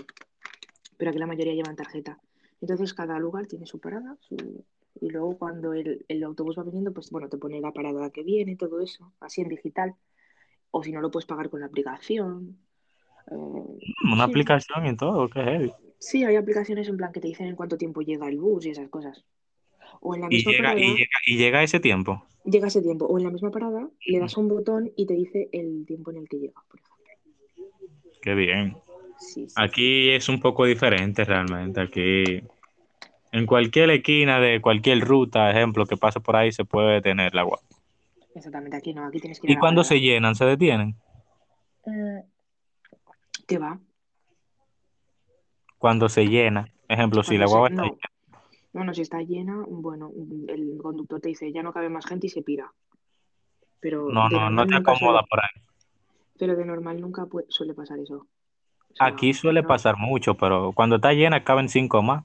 Pero 0.98 1.10
aquí 1.12 1.20
la 1.20 1.28
mayoría 1.28 1.54
llevan 1.54 1.76
tarjeta. 1.76 2.20
Entonces 2.62 2.94
cada 2.94 3.20
lugar 3.20 3.46
tiene 3.48 3.66
su 3.66 3.80
parada 3.80 4.16
su- 4.22 4.66
y 5.02 5.10
luego 5.10 5.38
cuando 5.38 5.74
el, 5.74 6.06
el 6.08 6.24
autobús 6.24 6.58
va 6.58 6.64
viniendo, 6.64 6.94
pues 6.94 7.10
bueno, 7.10 7.28
te 7.28 7.38
pone 7.38 7.60
la 7.60 7.72
parada 7.72 8.10
que 8.12 8.24
viene, 8.24 8.56
todo 8.56 8.80
eso, 8.80 9.12
así 9.20 9.42
en 9.42 9.50
digital. 9.50 9.96
O 10.72 10.84
si 10.84 10.92
no 10.92 11.02
lo 11.02 11.12
puedes 11.12 11.26
pagar 11.26 11.50
con 11.50 11.60
la 11.60 11.66
aplicación. 11.68 12.58
Eh, 13.32 13.36
Una 14.12 14.26
sí. 14.26 14.32
aplicación 14.32 14.86
y 14.86 14.96
todo, 14.96 15.28
qué 15.30 15.42
heavy. 15.44 15.74
Sí, 16.00 16.24
hay 16.24 16.36
aplicaciones 16.36 16.88
en 16.90 16.98
plan 16.98 17.12
que 17.12 17.22
te 17.22 17.28
dicen 17.28 17.48
en 17.48 17.56
cuánto 17.56 17.78
tiempo 17.78 18.02
llega 18.02 18.28
el 18.28 18.40
bus 18.40 18.66
y 18.66 18.70
esas 18.72 18.90
cosas. 18.90 19.24
O 20.06 20.16
en 20.16 20.22
la 20.22 20.28
Y 20.30 20.44
llega, 20.44 20.58
parada, 20.72 20.80
y 20.80 20.86
llega, 20.96 21.18
y 21.26 21.38
llega 21.38 21.64
ese 21.64 21.80
tiempo. 21.80 22.26
llega 22.44 22.68
ese 22.68 22.82
tiempo. 22.82 23.06
O 23.06 23.18
en 23.18 23.24
la 23.24 23.32
misma 23.32 23.52
parada, 23.52 23.88
le 24.06 24.20
das 24.20 24.36
a 24.36 24.40
un 24.42 24.50
botón 24.50 24.92
y 24.98 25.06
te 25.06 25.14
dice 25.14 25.48
el 25.54 25.86
tiempo 25.88 26.12
en 26.12 26.18
el 26.18 26.28
que 26.28 26.38
llega, 26.40 26.62
por 26.70 26.80
ejemplo. 26.82 26.94
Qué 28.22 28.34
bien. 28.36 28.76
Sí, 29.18 29.48
sí, 29.48 29.56
Aquí 29.56 30.10
es 30.12 30.28
un 30.28 30.42
poco 30.42 30.66
diferente 30.66 31.24
realmente. 31.24 31.80
Aquí, 31.80 32.42
en 33.32 33.46
cualquier 33.46 33.90
esquina 33.92 34.40
de 34.42 34.60
cualquier 34.60 35.00
ruta, 35.00 35.50
ejemplo, 35.50 35.86
que 35.86 35.96
pase 35.96 36.20
por 36.20 36.36
ahí, 36.36 36.52
se 36.52 36.66
puede 36.66 36.96
detener 36.96 37.34
la 37.34 37.42
agua. 37.42 37.60
Exactamente, 38.36 38.76
aquí 38.76 38.94
no, 38.94 39.06
aquí 39.06 39.20
tienes 39.20 39.40
que 39.40 39.48
ir 39.48 39.52
Y 39.52 39.54
la 39.56 39.60
cuando 39.62 39.84
se 39.86 40.00
llenan, 40.02 40.36
se 40.36 40.44
detienen. 40.46 40.96
Eh, 41.86 42.24
¿Qué 43.48 43.58
va? 43.58 43.80
Cuando 45.78 46.10
se 46.10 46.26
llena, 46.26 46.68
ejemplo, 46.90 47.24
si 47.24 47.38
Cuando 47.38 47.42
la 47.42 47.48
se- 47.48 47.52
guagua 47.52 47.70
está 47.70 47.82
no. 47.84 47.90
llena. 47.90 48.02
Bueno, 48.74 48.94
si 48.94 49.02
está 49.02 49.22
llena, 49.22 49.64
bueno, 49.68 50.12
el 50.48 50.78
conductor 50.82 51.22
te 51.22 51.30
dice, 51.30 51.52
ya 51.52 51.62
no 51.64 51.72
cabe 51.74 51.90
más 51.90 52.06
gente 52.06 52.28
y 52.28 52.30
se 52.30 52.42
pira. 52.42 52.74
Pero 53.80 54.10
No, 54.10 54.28
no, 54.30 54.50
no 54.50 54.66
te 54.66 54.76
acomoda 54.76 54.98
suele, 54.98 55.28
por 55.30 55.40
ahí. 55.40 55.62
pero 56.40 56.56
de 56.56 56.66
normal 56.66 57.00
nunca 57.00 57.28
suele 57.50 57.74
pasar 57.74 58.00
eso. 58.00 58.16
O 58.92 58.96
sea, 58.96 59.08
Aquí 59.08 59.34
suele 59.34 59.62
no. 59.62 59.68
pasar 59.68 59.98
mucho, 59.98 60.36
pero 60.36 60.72
cuando 60.74 60.96
está 60.98 61.14
llena 61.14 61.44
caben 61.44 61.70
cinco 61.70 62.02
más. 62.02 62.24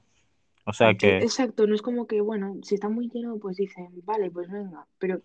O 0.65 0.73
sea 0.73 0.89
Aquí, 0.89 0.97
que 1.07 1.17
exacto, 1.17 1.65
no 1.67 1.75
es 1.75 1.81
como 1.81 2.07
que, 2.07 2.21
bueno, 2.21 2.55
si 2.63 2.75
está 2.75 2.89
muy 2.89 3.09
lleno, 3.09 3.37
pues 3.37 3.57
dicen, 3.57 3.89
vale, 4.05 4.29
pues 4.31 4.49
venga. 4.49 4.85
Pero 4.99 5.21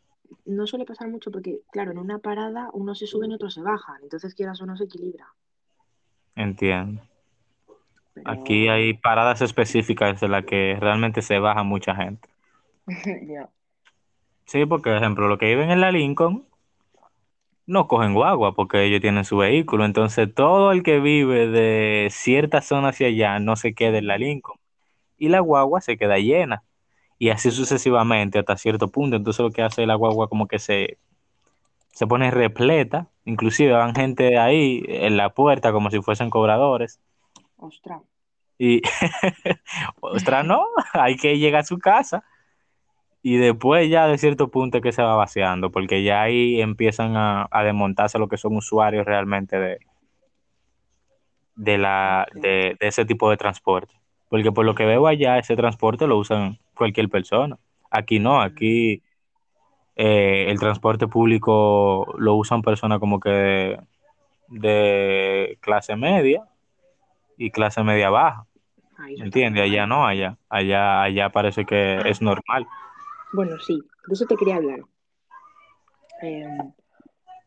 no 0.46 0.66
suele 0.66 0.84
pasar 0.86 1.08
mucho 1.08 1.30
porque, 1.30 1.60
claro, 1.70 1.92
en 1.92 1.98
una 1.98 2.18
parada 2.18 2.70
unos 2.72 2.98
se 2.98 3.06
suben 3.06 3.30
y 3.30 3.34
otros 3.34 3.54
se 3.54 3.62
bajan. 3.62 4.02
Entonces, 4.02 4.34
quieras 4.34 4.60
o 4.60 4.66
no, 4.66 4.76
se 4.76 4.84
equilibra. 4.84 5.26
entiendo. 6.36 7.02
Aquí 8.22 8.68
hay 8.68 8.94
paradas 8.94 9.40
específicas 9.42 10.22
en 10.22 10.32
las 10.32 10.44
que 10.44 10.76
realmente 10.80 11.22
se 11.22 11.38
baja 11.38 11.62
mucha 11.62 11.94
gente. 11.96 12.28
Sí, 14.46 14.64
porque, 14.66 14.88
por 14.90 14.96
ejemplo, 14.98 15.28
los 15.28 15.38
que 15.38 15.46
viven 15.46 15.70
en 15.70 15.80
la 15.82 15.92
Lincoln 15.92 16.46
no 17.66 17.88
cogen 17.88 18.14
guagua 18.14 18.54
porque 18.54 18.84
ellos 18.84 19.00
tienen 19.00 19.24
su 19.24 19.38
vehículo. 19.38 19.84
Entonces, 19.84 20.32
todo 20.34 20.72
el 20.72 20.82
que 20.82 21.00
vive 21.00 21.48
de 21.48 22.08
cierta 22.10 22.60
zona 22.62 22.88
hacia 22.90 23.08
allá 23.08 23.38
no 23.38 23.56
se 23.56 23.74
queda 23.74 23.98
en 23.98 24.06
la 24.06 24.18
Lincoln. 24.18 24.58
Y 25.18 25.28
la 25.28 25.40
guagua 25.40 25.80
se 25.80 25.96
queda 25.98 26.18
llena. 26.18 26.64
Y 27.18 27.30
así 27.30 27.50
sucesivamente 27.50 28.38
hasta 28.40 28.56
cierto 28.58 28.90
punto. 28.90 29.16
Entonces, 29.16 29.42
lo 29.44 29.52
que 29.52 29.62
hace 29.62 29.86
la 29.86 29.96
guagua 29.96 30.28
como 30.28 30.48
que 30.48 30.58
se, 30.58 30.98
se 31.92 32.06
pone 32.06 32.30
repleta. 32.30 33.08
Inclusive 33.24 33.72
van 33.72 33.94
gente 33.94 34.38
ahí 34.38 34.84
en 34.88 35.16
la 35.16 35.34
puerta 35.34 35.72
como 35.72 35.90
si 35.90 36.02
fuesen 36.02 36.30
cobradores. 36.30 37.00
Ostras. 37.64 38.02
Y, 38.58 38.82
ostras, 40.00 40.44
no, 40.44 40.66
hay 40.92 41.16
que 41.16 41.38
llegar 41.38 41.62
a 41.62 41.64
su 41.64 41.78
casa. 41.78 42.24
Y 43.22 43.36
después 43.38 43.88
ya 43.88 44.06
de 44.06 44.18
cierto 44.18 44.50
punto 44.50 44.78
es 44.78 44.82
que 44.82 44.92
se 44.92 45.02
va 45.02 45.16
vaciando, 45.16 45.70
porque 45.70 46.04
ya 46.04 46.22
ahí 46.22 46.60
empiezan 46.60 47.16
a, 47.16 47.48
a 47.50 47.64
desmontarse 47.64 48.18
lo 48.18 48.28
que 48.28 48.36
son 48.36 48.54
usuarios 48.56 49.06
realmente 49.06 49.58
de, 49.58 49.78
de, 51.56 51.78
la, 51.78 52.26
de, 52.34 52.76
de 52.78 52.86
ese 52.86 53.06
tipo 53.06 53.30
de 53.30 53.38
transporte. 53.38 53.94
Porque 54.28 54.52
por 54.52 54.66
lo 54.66 54.74
que 54.74 54.84
veo 54.84 55.06
allá, 55.06 55.38
ese 55.38 55.56
transporte 55.56 56.06
lo 56.06 56.18
usan 56.18 56.58
cualquier 56.74 57.08
persona. 57.08 57.58
Aquí 57.90 58.18
no, 58.18 58.42
aquí 58.42 59.02
eh, 59.96 60.46
el 60.48 60.58
transporte 60.58 61.06
público 61.06 62.14
lo 62.18 62.34
usan 62.34 62.62
personas 62.62 62.98
como 62.98 63.20
que 63.20 63.30
de, 63.30 63.80
de 64.48 65.58
clase 65.60 65.96
media 65.96 66.42
y 67.36 67.50
clase 67.50 67.82
media 67.82 68.10
baja. 68.10 68.46
¿Entiendes? 69.08 69.64
Allá 69.64 69.86
no, 69.86 70.06
allá. 70.06 70.38
Allá, 70.48 71.02
allá 71.02 71.30
parece 71.30 71.64
que 71.64 71.98
es 72.08 72.22
normal. 72.22 72.66
Bueno, 73.32 73.58
sí, 73.58 73.82
de 74.06 74.12
eso 74.12 74.26
te 74.26 74.36
quería 74.36 74.56
hablar. 74.56 74.80
Eh, 76.22 76.46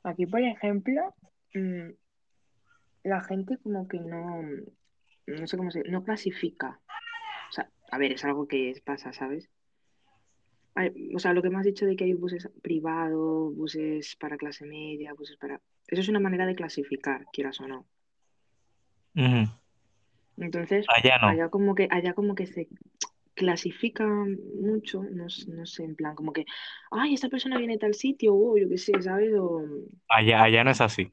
aquí, 0.04 0.26
por 0.26 0.42
ejemplo, 0.42 1.16
mm, 1.54 1.90
la 3.04 3.22
gente 3.22 3.58
como 3.64 3.88
que 3.88 4.00
no, 4.00 4.42
no 5.28 5.48
sé 5.48 5.58
cómo 5.58 5.72
se, 5.72 5.84
no 5.84 6.04
clasifica. 6.04 6.80
O 7.50 7.52
sea, 7.54 7.70
a 7.92 7.98
ver, 7.98 8.12
es 8.12 8.26
algo 8.26 8.48
que 8.48 8.74
pasa, 8.86 9.14
¿sabes? 9.14 9.50
O 11.16 11.20
sea, 11.20 11.34
lo 11.34 11.42
que 11.42 11.50
me 11.50 11.58
has 11.58 11.66
dicho 11.66 11.86
de 11.86 11.96
que 11.96 12.04
hay 12.04 12.14
buses 12.14 12.50
privados, 12.62 13.56
buses 13.56 14.16
para 14.20 14.38
clase 14.38 14.66
media, 14.66 15.14
buses 15.14 15.38
para... 15.38 15.60
Eso 15.88 16.02
es 16.02 16.10
una 16.10 16.20
manera 16.20 16.46
de 16.46 16.54
clasificar, 16.54 17.26
quieras 17.34 17.60
o 17.62 17.68
no. 17.68 17.88
Ujú. 19.16 19.50
Entonces, 20.38 20.86
Allá 20.90 21.18
no. 21.22 21.28
allá 21.30 21.50
como 21.50 21.76
que, 21.76 21.88
allá 21.92 22.14
como 22.14 22.36
que 22.36 22.46
se 22.48 22.68
clasifica 23.34 24.08
mucho, 24.62 25.04
no, 25.04 25.26
no 25.48 25.66
sé, 25.66 25.84
en 25.84 25.96
plan, 25.96 26.16
como 26.16 26.34
que, 26.34 26.46
ay, 26.92 27.14
esta 27.14 27.30
persona 27.30 27.58
viene 27.58 27.74
de 27.74 27.80
tal 27.80 27.94
sitio, 27.94 28.34
o 28.36 28.58
yo 28.58 28.68
qué 28.70 28.78
sé, 28.78 29.00
¿sabes? 29.02 29.32
O 29.38 29.64
Allá, 30.10 30.42
allá 30.44 30.64
no 30.64 30.72
es 30.72 30.82
así. 30.82 31.08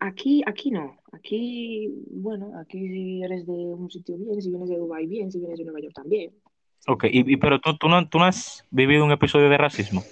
aquí, 0.00 0.42
aquí 0.46 0.70
no. 0.70 0.98
Aquí, 1.12 1.88
bueno, 2.10 2.52
aquí 2.60 2.78
si 2.88 3.22
eres 3.22 3.46
de 3.46 3.52
un 3.52 3.90
sitio 3.90 4.16
bien, 4.18 4.40
si 4.42 4.50
vienes 4.50 4.68
de 4.68 4.76
Dubái 4.76 5.06
bien, 5.06 5.30
si 5.32 5.38
vienes 5.38 5.58
de 5.58 5.64
Nueva 5.64 5.80
York 5.80 5.94
también. 5.94 6.32
Ok, 6.88 7.04
y, 7.10 7.32
y- 7.32 7.36
pero 7.36 7.58
tú, 7.60 7.76
tú, 7.76 7.88
no, 7.88 8.06
tú 8.08 8.18
no 8.18 8.24
has 8.24 8.64
vivido 8.70 9.04
un 9.04 9.10
episodio 9.12 9.48
de 9.48 9.58
racismo. 9.58 10.04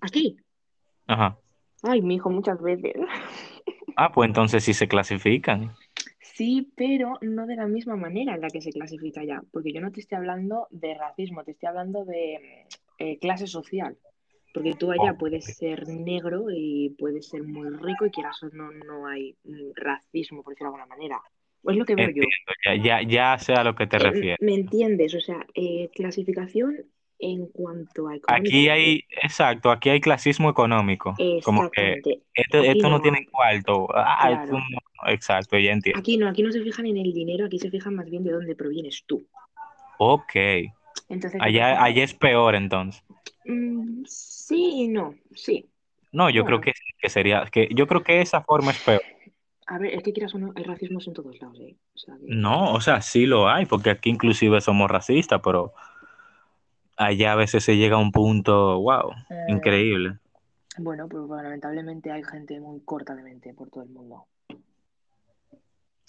Aquí, 0.00 0.36
Ajá. 1.06 1.38
ay, 1.82 2.02
mi 2.02 2.16
hijo, 2.16 2.30
muchas 2.30 2.60
veces. 2.60 2.94
Ah, 3.94 4.10
pues 4.10 4.26
entonces 4.26 4.64
sí 4.64 4.72
se 4.72 4.88
clasifican. 4.88 5.74
Sí, 6.42 6.72
pero 6.76 7.18
no 7.20 7.46
de 7.46 7.54
la 7.54 7.68
misma 7.68 7.94
manera 7.94 8.34
en 8.34 8.40
la 8.40 8.48
que 8.48 8.60
se 8.60 8.72
clasifica 8.72 9.20
allá, 9.20 9.40
porque 9.52 9.72
yo 9.72 9.80
no 9.80 9.92
te 9.92 10.00
estoy 10.00 10.18
hablando 10.18 10.66
de 10.70 10.92
racismo, 10.94 11.44
te 11.44 11.52
estoy 11.52 11.68
hablando 11.68 12.04
de 12.04 12.66
eh, 12.98 13.18
clase 13.20 13.46
social, 13.46 13.96
porque 14.52 14.74
tú 14.74 14.90
allá 14.90 15.14
puedes 15.16 15.44
ser 15.44 15.86
negro 15.86 16.46
y 16.52 16.96
puedes 16.98 17.28
ser 17.28 17.44
muy 17.44 17.68
rico 17.70 18.06
y 18.06 18.10
quieras 18.10 18.42
o 18.42 18.48
no, 18.48 18.72
no 18.72 19.06
hay 19.06 19.36
mm, 19.44 19.70
racismo, 19.76 20.42
por 20.42 20.54
decirlo 20.54 20.72
de 20.72 20.80
alguna 20.80 20.96
manera. 20.96 21.20
O 21.62 21.70
es 21.70 21.76
lo 21.76 21.84
que 21.84 21.94
veo 21.94 22.08
yo. 22.08 22.24
Entiendo, 22.24 22.82
ya, 22.82 23.02
ya, 23.02 23.08
ya 23.08 23.38
sé 23.38 23.52
a 23.52 23.62
lo 23.62 23.76
que 23.76 23.86
te 23.86 23.98
Eh, 23.98 24.02
refieres. 24.02 24.38
¿me 24.40 24.54
entiendes? 24.54 25.14
O 25.14 25.20
sea, 25.20 25.46
eh, 25.54 25.90
clasificación 25.94 26.76
en 27.20 27.46
cuanto 27.46 28.08
a 28.08 28.16
económico. 28.16 28.50
Aquí 28.50 28.68
hay, 28.68 29.04
exacto, 29.22 29.70
aquí 29.70 29.90
hay 29.90 30.00
clasismo 30.00 30.50
económico. 30.50 31.14
Como 31.44 31.70
que 31.70 31.98
Exactamente. 31.98 32.22
esto, 32.34 32.58
esto 32.64 32.88
no 32.88 32.96
no 32.96 33.00
tiene 33.00 33.28
cuarto. 33.30 33.86
Ah, 33.94 34.28
esto 34.32 34.46
Claro. 34.46 34.58
no- 34.58 34.91
Exacto, 35.06 35.58
ya 35.58 35.72
entiendo. 35.72 35.98
Aquí 36.00 36.16
no, 36.16 36.28
aquí 36.28 36.42
no 36.42 36.52
se 36.52 36.62
fijan 36.62 36.86
en 36.86 36.96
el 36.98 37.12
dinero, 37.12 37.46
aquí 37.46 37.58
se 37.58 37.70
fijan 37.70 37.94
más 37.94 38.06
bien 38.08 38.24
de 38.24 38.32
dónde 38.32 38.54
provienes 38.54 39.02
tú. 39.06 39.26
Ok. 39.98 40.34
Entonces, 41.08 41.32
¿qué 41.32 41.38
Allá, 41.40 41.70
pasa? 41.74 41.84
allá 41.84 42.04
es 42.04 42.14
peor 42.14 42.54
entonces. 42.54 43.02
Mm, 43.44 44.04
sí 44.06 44.84
y 44.84 44.88
no, 44.88 45.14
sí. 45.34 45.68
No, 46.12 46.28
yo 46.30 46.44
creo 46.44 46.60
que, 46.60 46.72
que 47.00 47.08
sería, 47.08 47.44
que 47.50 47.68
yo 47.74 47.86
creo 47.86 48.02
que 48.02 48.20
esa 48.20 48.42
forma 48.42 48.70
es 48.72 48.78
peor. 48.82 49.02
a 49.66 49.78
ver, 49.78 49.94
es 49.94 50.02
que 50.02 50.12
quieras 50.12 50.34
o 50.34 50.38
no, 50.38 50.52
hay 50.54 50.64
racismos 50.64 51.06
en 51.08 51.14
todos 51.14 51.40
lados, 51.40 51.58
¿eh? 51.60 51.76
O 51.94 51.98
sea 51.98 52.14
que, 52.16 52.26
No, 52.26 52.72
o 52.74 52.80
sea, 52.80 53.00
sí 53.00 53.26
lo 53.26 53.48
hay, 53.48 53.66
porque 53.66 53.90
aquí 53.90 54.10
inclusive 54.10 54.60
somos 54.60 54.90
racistas, 54.90 55.40
pero 55.42 55.72
allá 56.96 57.32
a 57.32 57.36
veces 57.36 57.64
se 57.64 57.76
llega 57.76 57.96
a 57.96 58.00
un 58.00 58.12
punto, 58.12 58.78
wow, 58.80 59.10
eh, 59.30 59.46
increíble. 59.48 60.18
bueno, 60.78 61.08
pues 61.08 61.24
bueno, 61.26 61.42
lamentablemente 61.44 62.10
hay 62.10 62.22
gente 62.24 62.60
muy 62.60 62.80
corta 62.84 63.14
de 63.14 63.22
mente 63.22 63.54
por 63.54 63.70
todo 63.70 63.84
el 63.84 63.90
mundo 63.90 64.26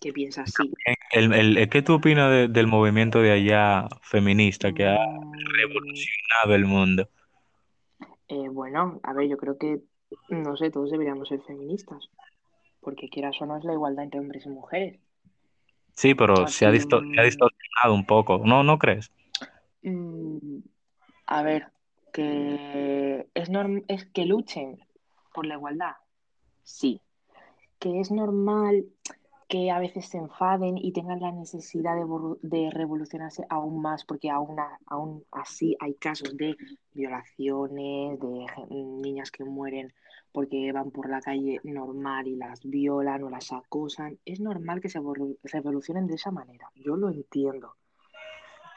que 0.03 0.13
piensa 0.13 0.43
así. 0.43 0.73
El, 1.11 1.33
el, 1.33 1.69
¿Qué 1.69 1.81
tú 1.81 1.93
opinas 1.95 2.29
de- 2.31 2.47
del 2.47 2.67
movimiento 2.67 3.19
de 3.21 3.31
allá 3.31 3.87
feminista 4.01 4.73
que 4.73 4.85
ha 4.85 4.95
Mm, 4.97 5.33
revolucionado 5.57 6.55
el 6.55 6.65
mundo? 6.65 7.09
eh, 8.27 8.49
bueno, 8.49 8.99
a 9.03 9.13
ver, 9.13 9.27
yo 9.29 9.37
creo 9.37 9.57
que, 9.57 9.81
no 10.29 10.55
sé, 10.57 10.71
todos 10.71 10.91
deberíamos 10.91 11.27
ser 11.29 11.41
feministas, 11.43 12.09
porque 12.81 13.09
quieras 13.09 13.41
o 13.41 13.45
no 13.47 13.57
es 13.57 13.63
la 13.65 13.73
igualdad 13.73 14.05
entre 14.05 14.21
hombres 14.21 14.45
y 14.45 14.49
mujeres. 14.49 15.01
Sí, 15.95 16.13
pero 16.15 16.47
se 16.47 16.65
ha, 16.65 16.71
se 16.71 16.77
ha 17.19 17.23
distorsionado 17.23 17.93
un 17.93 18.05
poco, 18.05 18.41
¿no, 18.45 18.63
no 18.63 18.77
crees? 18.79 19.11
mm, 19.83 20.59
a 21.27 21.43
ver, 21.43 21.71
que 22.13 23.27
es, 23.35 23.49
norm- 23.49 23.85
es 23.87 24.05
que 24.07 24.25
luchen 24.25 24.79
por 25.33 25.45
la 25.45 25.55
igualdad, 25.55 25.93
sí. 26.63 27.01
Que 27.79 27.99
es 27.99 28.11
normal 28.11 28.85
que 29.47 29.71
a 29.71 29.79
veces 29.79 30.07
se 30.07 30.17
enfaden 30.17 30.77
y 30.77 30.91
tengan 30.91 31.19
la 31.19 31.31
necesidad 31.31 31.95
de, 31.95 32.05
de 32.41 32.69
revolucionarse 32.71 33.45
aún 33.49 33.81
más, 33.81 34.05
porque 34.05 34.29
aún, 34.29 34.57
aún 34.87 35.23
así 35.31 35.75
hay 35.79 35.93
casos 35.95 36.35
de 36.37 36.55
violaciones, 36.93 38.19
de 38.19 38.45
niñas 38.69 39.31
que 39.31 39.43
mueren 39.43 39.93
porque 40.31 40.71
van 40.71 40.89
por 40.89 41.09
la 41.09 41.21
calle 41.21 41.61
normal 41.63 42.27
y 42.27 42.35
las 42.35 42.59
violan 42.63 43.23
o 43.23 43.29
las 43.29 43.53
acosan. 43.53 44.17
Es 44.25 44.39
normal 44.39 44.81
que 44.81 44.89
se 44.89 44.99
revolucionen 45.43 46.07
de 46.07 46.15
esa 46.15 46.31
manera, 46.31 46.69
yo 46.75 46.97
lo 46.97 47.09
entiendo. 47.09 47.75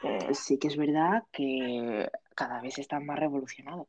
Eh, 0.03 0.35
sí 0.35 0.59
que 0.59 0.69
es 0.69 0.77
verdad 0.77 1.25
que 1.33 2.11
cada 2.35 2.61
vez 2.61 2.79
están 2.79 3.07
más 3.07 3.19
revolucionados, 3.19 3.89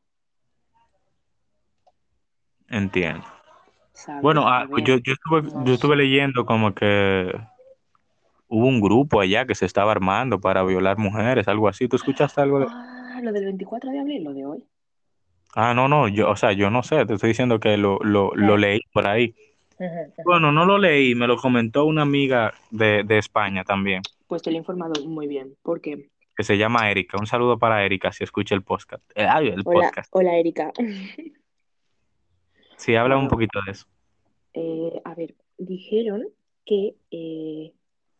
Entiendo. 2.70 3.24
¿Sabes? 3.98 4.22
Bueno, 4.22 4.48
ah, 4.48 4.66
yo, 4.84 4.96
yo 4.98 5.12
estuve, 5.12 5.42
no 5.42 5.64
yo 5.64 5.74
estuve 5.74 5.96
leyendo 5.96 6.46
como 6.46 6.74
que 6.74 7.32
hubo 8.48 8.66
un 8.66 8.80
grupo 8.80 9.20
allá 9.20 9.46
que 9.46 9.54
se 9.54 9.66
estaba 9.66 9.92
armando 9.92 10.40
para 10.40 10.62
violar 10.62 10.98
mujeres, 10.98 11.48
algo 11.48 11.68
así. 11.68 11.88
¿Tú 11.88 11.96
escuchaste 11.96 12.40
algo 12.40 12.60
de 12.60 12.66
Ah, 12.70 13.20
lo 13.22 13.32
del 13.32 13.44
24 13.46 13.90
de 13.90 13.98
abril, 13.98 14.24
lo 14.24 14.32
de 14.32 14.46
hoy. 14.46 14.64
Ah, 15.54 15.74
no, 15.74 15.88
no, 15.88 16.08
yo, 16.08 16.30
o 16.30 16.36
sea, 16.36 16.52
yo 16.52 16.70
no 16.70 16.82
sé, 16.82 17.04
te 17.06 17.14
estoy 17.14 17.28
diciendo 17.28 17.58
que 17.58 17.76
lo, 17.76 17.98
lo, 18.00 18.32
lo 18.34 18.56
leí 18.56 18.80
por 18.92 19.06
ahí. 19.06 19.34
Bueno, 20.24 20.52
no 20.52 20.64
lo 20.64 20.78
leí, 20.78 21.14
me 21.14 21.26
lo 21.26 21.36
comentó 21.36 21.84
una 21.84 22.02
amiga 22.02 22.52
de, 22.70 23.02
de 23.04 23.18
España 23.18 23.64
también, 23.64 24.02
Pues 24.26 24.42
te 24.42 24.50
lo 24.50 24.56
he 24.56 24.58
informado 24.58 25.04
muy 25.06 25.26
bien, 25.26 25.54
porque... 25.62 26.10
que 26.36 26.44
se 26.44 26.58
llama 26.58 26.90
Erika. 26.90 27.16
Un 27.18 27.26
saludo 27.26 27.58
para 27.58 27.84
Erika 27.84 28.12
si 28.12 28.24
escucha 28.24 28.54
el 28.54 28.62
podcast. 28.62 29.02
Eh, 29.14 29.26
el 29.40 29.62
Hola, 29.64 29.88
podcast. 29.88 30.08
hola 30.12 30.36
Erika. 30.36 30.72
Sí, 32.78 32.94
habla 32.94 33.18
un 33.18 33.28
poquito 33.28 33.58
de 33.66 33.72
eso. 33.72 33.86
eh, 34.54 35.00
a 35.04 35.14
ver, 35.14 35.34
dijeron 35.58 36.26
que, 36.64 36.94
eh, 37.10 37.72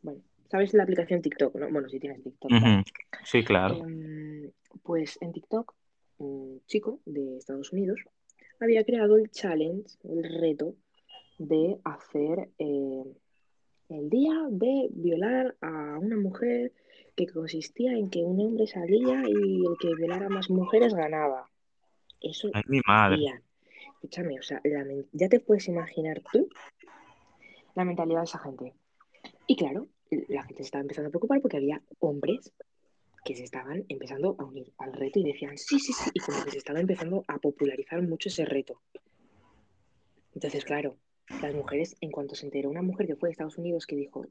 bueno, 0.02 0.20
¿Sabes 0.50 0.72
la 0.72 0.82
aplicación 0.82 1.20
TikTok? 1.20 1.54
¿no? 1.56 1.70
Bueno, 1.70 1.88
si 1.88 2.00
tienes 2.00 2.22
TikTok. 2.22 2.50
Claro. 2.50 2.84
Sí, 3.24 3.44
claro. 3.44 3.74
Em, 3.74 4.50
pues 4.82 5.18
en 5.20 5.32
TikTok, 5.32 5.74
un 6.18 6.62
chico 6.66 7.00
de 7.04 7.36
Estados 7.36 7.72
Unidos 7.72 8.00
había 8.60 8.84
creado 8.84 9.16
el 9.16 9.30
challenge, 9.30 9.96
el 10.04 10.40
reto 10.40 10.74
de 11.38 11.78
hacer 11.84 12.48
eh, 12.58 13.04
el 13.90 14.10
día 14.10 14.34
de 14.50 14.88
violar 14.90 15.54
a 15.60 15.98
una 15.98 16.16
mujer 16.16 16.72
que 17.14 17.26
consistía 17.26 17.92
en 17.92 18.10
que 18.10 18.20
un 18.24 18.40
hombre 18.40 18.66
salía 18.66 19.22
y 19.28 19.66
el 19.66 19.76
que 19.78 19.94
violara 19.94 20.28
más 20.28 20.50
mujeres 20.50 20.94
ganaba. 20.94 21.48
Eso 22.20 22.50
Ay, 22.54 22.62
mi 22.66 22.80
madre. 22.86 23.42
Escúchame, 23.98 24.38
o 24.38 24.42
sea, 24.42 24.62
ya 25.12 25.28
te 25.28 25.40
puedes 25.40 25.66
imaginar 25.66 26.22
tú 26.32 26.48
la 27.74 27.84
mentalidad 27.84 28.20
de 28.20 28.24
esa 28.24 28.38
gente. 28.38 28.74
Y 29.48 29.56
claro, 29.56 29.88
la 30.28 30.44
gente 30.44 30.62
se 30.62 30.66
estaba 30.68 30.82
empezando 30.82 31.08
a 31.08 31.10
preocupar 31.10 31.40
porque 31.40 31.56
había 31.56 31.82
hombres 31.98 32.52
que 33.24 33.34
se 33.34 33.42
estaban 33.42 33.84
empezando 33.88 34.36
a 34.38 34.44
unir 34.44 34.72
al 34.78 34.92
reto 34.92 35.18
y 35.18 35.24
decían, 35.24 35.58
sí, 35.58 35.80
sí, 35.80 35.92
sí, 35.92 36.10
y 36.14 36.20
como 36.20 36.44
que 36.44 36.52
se 36.52 36.58
estaba 36.58 36.78
empezando 36.78 37.24
a 37.26 37.38
popularizar 37.38 38.00
mucho 38.02 38.28
ese 38.28 38.44
reto. 38.44 38.80
Entonces, 40.32 40.64
claro, 40.64 40.96
las 41.42 41.52
mujeres, 41.54 41.96
en 42.00 42.12
cuanto 42.12 42.36
se 42.36 42.46
enteró 42.46 42.70
una 42.70 42.82
mujer 42.82 43.08
que 43.08 43.16
fue 43.16 43.30
de 43.30 43.32
Estados 43.32 43.58
Unidos 43.58 43.84
que 43.84 43.96
dijo, 43.96 44.24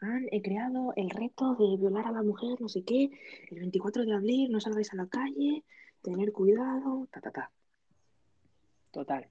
han 0.00 0.26
he 0.32 0.42
creado 0.42 0.92
el 0.96 1.10
reto 1.10 1.54
de 1.54 1.76
violar 1.76 2.06
a 2.06 2.12
la 2.12 2.24
mujer, 2.24 2.60
no 2.60 2.68
sé 2.68 2.82
qué, 2.82 3.08
el 3.52 3.60
24 3.60 4.04
de 4.04 4.14
abril 4.14 4.50
no 4.50 4.60
salgáis 4.60 4.92
a 4.92 4.96
la 4.96 5.06
calle, 5.06 5.62
tener 6.02 6.32
cuidado, 6.32 7.06
ta, 7.12 7.20
ta, 7.20 7.30
ta. 7.30 7.52
Total. 8.96 9.28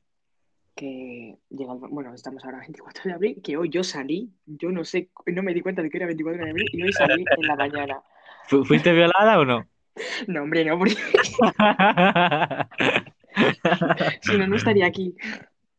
Que 0.76 1.38
llega, 1.50 1.74
el- 1.74 1.80
bueno, 1.80 2.14
estamos 2.14 2.46
ahora 2.46 2.60
24 2.68 3.02
de 3.06 3.14
abril, 3.14 3.42
que 3.44 3.58
hoy 3.58 3.70
yo 3.70 3.84
salí, 3.84 4.30
yo 4.46 4.70
no 4.70 4.86
sé, 4.86 5.10
no 5.26 5.42
me 5.42 5.56
di 5.56 5.62
cuenta 5.62 5.82
de 5.82 5.90
que 5.90 5.98
era 5.98 6.06
24 6.06 6.44
de 6.44 6.52
abril 6.52 6.70
y 6.72 6.84
hoy 6.84 6.94
salí 6.94 7.26
en 7.36 7.48
la 7.48 7.56
mañana. 7.56 8.04
¿Fu- 8.48 8.64
¿Fuiste 8.64 8.94
violada 8.94 9.40
o 9.40 9.46
no? 9.46 9.68
No, 10.28 10.44
hombre, 10.44 10.66
no, 10.66 10.78
porque 10.78 10.94
si 14.22 14.38
no, 14.38 14.46
no 14.46 14.56
estaría 14.56 14.86
aquí. 14.86 15.16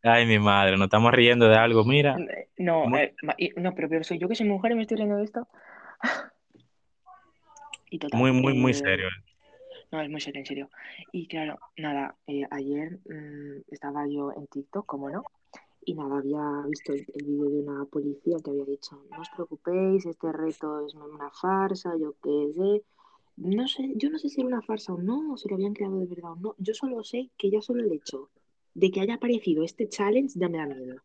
Ay, 0.03 0.27
mi 0.27 0.39
madre, 0.41 0.77
nos 0.79 0.87
estamos 0.87 1.13
riendo 1.13 1.49
de 1.49 1.57
algo. 1.57 1.85
Mira, 1.85 2.17
No, 2.57 2.97
eh, 2.97 3.15
no, 3.57 3.75
pero 3.75 3.89
peor 3.89 4.05
soy 4.05 4.19
yo 4.19 4.29
que 4.29 4.35
soy 4.35 4.49
mujer 4.49 4.73
y 4.73 4.75
me 4.75 4.83
estoy 4.83 4.97
riendo 4.97 5.17
de 5.17 5.25
esto. 5.25 5.47
Y 7.91 7.99
total, 7.99 8.19
muy, 8.19 8.33
muy, 8.33 8.55
muy 8.55 8.73
eh, 8.73 8.75
serio. 8.75 9.09
No, 9.93 10.01
es 10.01 10.11
muy 10.11 10.21
serio, 10.21 10.41
en 10.41 10.47
serio. 10.47 10.71
Y 11.13 11.27
claro, 11.29 11.59
nada, 11.77 12.17
eh, 12.27 12.45
ayer 12.51 12.99
mm, 13.09 13.63
estaba 13.71 14.07
yo 14.09 14.33
en 14.33 14.47
TikTok, 14.49 14.85
como 14.85 15.11
no, 15.11 15.23
y 15.85 15.95
nada, 15.95 16.19
había 16.19 16.67
visto 16.69 16.93
el, 16.93 17.07
el 17.15 17.25
vídeo 17.25 17.49
de 17.49 17.61
una 17.61 17.85
policía 17.85 18.39
que 18.45 18.51
había 18.51 18.65
dicho, 18.65 19.01
no 19.11 19.21
os 19.21 19.31
preocupéis, 19.31 20.05
este 20.05 20.33
reto 20.33 20.85
es 20.85 20.95
una 20.95 21.31
farsa, 21.31 21.97
yo 21.97 22.17
qué 22.23 22.53
sé. 22.55 22.83
No 23.37 23.69
sé, 23.69 23.93
yo 23.97 24.11
no 24.11 24.19
sé 24.19 24.29
si 24.29 24.41
era 24.41 24.49
una 24.49 24.63
farsa 24.63 24.95
o 24.95 24.99
no, 24.99 25.33
o 25.33 25.37
si 25.37 25.49
lo 25.49 25.55
habían 25.55 25.75
creado 25.75 26.01
de 26.01 26.07
verdad 26.07 26.33
o 26.33 26.37
no. 26.37 26.55
Yo 26.59 26.75
solo 26.75 27.05
sé 27.05 27.31
que 27.37 27.51
ya 27.51 27.61
solo 27.61 27.85
el 27.85 27.93
hecho 27.93 28.31
de 28.75 28.91
que 28.91 29.01
haya 29.01 29.15
aparecido 29.15 29.63
este 29.63 29.89
challenge 29.89 30.39
ya 30.39 30.49
me 30.49 30.59
da 30.59 30.67
miedo. 30.67 30.97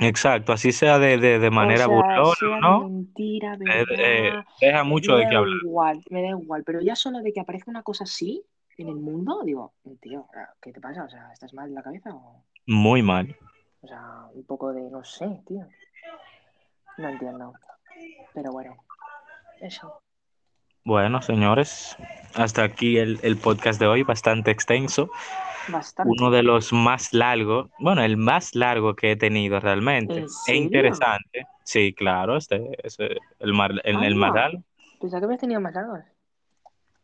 Exacto, 0.00 0.52
así 0.52 0.72
sea 0.72 0.98
de, 0.98 1.18
de, 1.18 1.38
de 1.38 1.50
manera 1.50 1.86
o 1.86 1.88
sea, 1.88 1.96
burlona, 1.96 2.34
sea 2.34 2.48
de 2.48 2.60
¿no? 2.60 2.80
mentira, 2.80 3.52
Eh, 3.54 3.56
verdad, 3.56 3.86
eh, 3.98 4.44
deja 4.60 4.84
mucho 4.84 5.12
me 5.12 5.18
de 5.18 5.24
qué 5.28 5.34
da 5.34 5.38
hablar. 5.40 5.58
igual, 5.62 6.00
me 6.10 6.22
da 6.22 6.28
igual, 6.28 6.64
pero 6.64 6.80
ya 6.80 6.96
solo 6.96 7.20
de 7.20 7.32
que 7.32 7.40
aparezca 7.40 7.70
una 7.70 7.82
cosa 7.82 8.04
así 8.04 8.44
en 8.76 8.88
el 8.88 8.96
mundo, 8.96 9.42
digo, 9.44 9.72
tío, 10.00 10.26
¿qué 10.60 10.72
te 10.72 10.80
pasa? 10.80 11.04
O 11.04 11.08
sea, 11.08 11.30
¿estás 11.32 11.54
mal 11.54 11.68
de 11.68 11.74
la 11.76 11.82
cabeza? 11.82 12.12
O, 12.14 12.42
Muy 12.66 13.02
mal. 13.02 13.36
o 13.82 13.86
sea, 13.86 14.26
un 14.32 14.44
poco 14.44 14.72
de, 14.72 14.82
no 14.90 15.04
sé, 15.04 15.42
tío. 15.46 15.66
No 16.98 17.08
entiendo. 17.08 17.52
Pero 18.34 18.50
bueno, 18.52 18.76
eso. 19.60 20.00
Bueno, 20.84 21.22
señores, 21.22 21.96
hasta 22.34 22.62
aquí 22.62 22.98
el, 22.98 23.18
el 23.22 23.38
podcast 23.38 23.80
de 23.80 23.86
hoy, 23.86 24.02
bastante 24.02 24.50
extenso. 24.50 25.10
Bastante. 25.68 26.12
Uno 26.18 26.30
de 26.30 26.42
los 26.42 26.74
más 26.74 27.14
largos, 27.14 27.70
bueno, 27.78 28.02
el 28.02 28.18
más 28.18 28.54
largo 28.54 28.94
que 28.94 29.12
he 29.12 29.16
tenido 29.16 29.58
realmente. 29.60 30.18
¿En 30.18 30.26
E 30.46 30.56
interesante. 30.56 31.46
Sí, 31.62 31.94
claro, 31.94 32.36
este 32.36 32.62
es 32.86 32.98
el, 32.98 33.54
mar- 33.54 33.80
el, 33.82 34.04
el 34.04 34.14
más 34.14 34.34
largo. 34.34 34.62
Pensaba 35.00 35.20
que 35.20 35.24
habías 35.24 35.40
tenido 35.40 35.60
más 35.62 35.72
largos. 35.74 36.00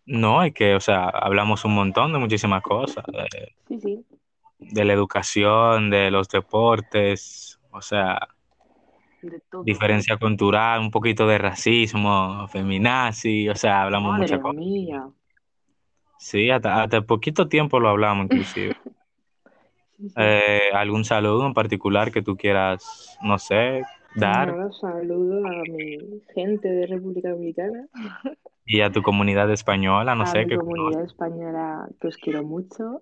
No, 0.05 0.43
es 0.43 0.53
que, 0.53 0.75
o 0.75 0.81
sea, 0.81 1.09
hablamos 1.09 1.65
un 1.65 1.75
montón 1.75 2.13
de 2.13 2.19
muchísimas 2.19 2.63
cosas, 2.63 3.05
de, 3.07 3.55
Sí, 3.69 3.81
sí. 3.81 4.05
de 4.59 4.85
la 4.85 4.93
educación, 4.93 5.89
de 5.89 6.11
los 6.11 6.29
deportes, 6.29 7.59
o 7.71 7.81
sea, 7.81 8.29
De 9.23 9.41
todo. 9.51 9.63
diferencia 9.65 10.17
cultural, 10.17 10.81
un 10.81 10.91
poquito 10.91 11.27
de 11.27 11.39
racismo, 11.39 12.47
feminazi, 12.49 13.49
o 13.49 13.55
sea, 13.55 13.83
hablamos 13.83 14.13
Madre 14.13 14.23
muchas 14.23 14.41
cosas. 14.41 14.57
mía. 14.57 15.09
Sí, 16.19 16.51
hasta, 16.51 16.83
hasta 16.83 17.03
poquito 17.03 17.49
tiempo 17.49 17.81
lo 17.81 17.89
hablamos 17.89 18.25
inclusive. 18.25 18.77
Eh, 20.17 20.71
¿algún 20.73 21.05
saludo 21.05 21.47
en 21.47 21.53
particular 21.53 22.11
que 22.11 22.23
tú 22.23 22.35
quieras, 22.35 23.19
no 23.21 23.37
sé, 23.39 23.83
dar 24.15 24.49
Nada, 24.49 24.73
saludo 24.73 25.47
a 25.47 25.63
mi 25.71 26.23
gente 26.35 26.69
de 26.69 26.87
República 26.87 27.29
Dominicana, 27.29 27.87
y 28.65 28.81
a 28.81 28.91
tu 28.91 29.03
comunidad 29.03 29.51
española, 29.51 30.15
no 30.15 30.23
a 30.23 30.27
sé, 30.27 30.47
que 30.47 30.57
comunidad 30.57 31.05
española 31.05 31.89
que 32.01 32.09
os 32.09 32.17
quiero 32.17 32.43
mucho. 32.43 33.01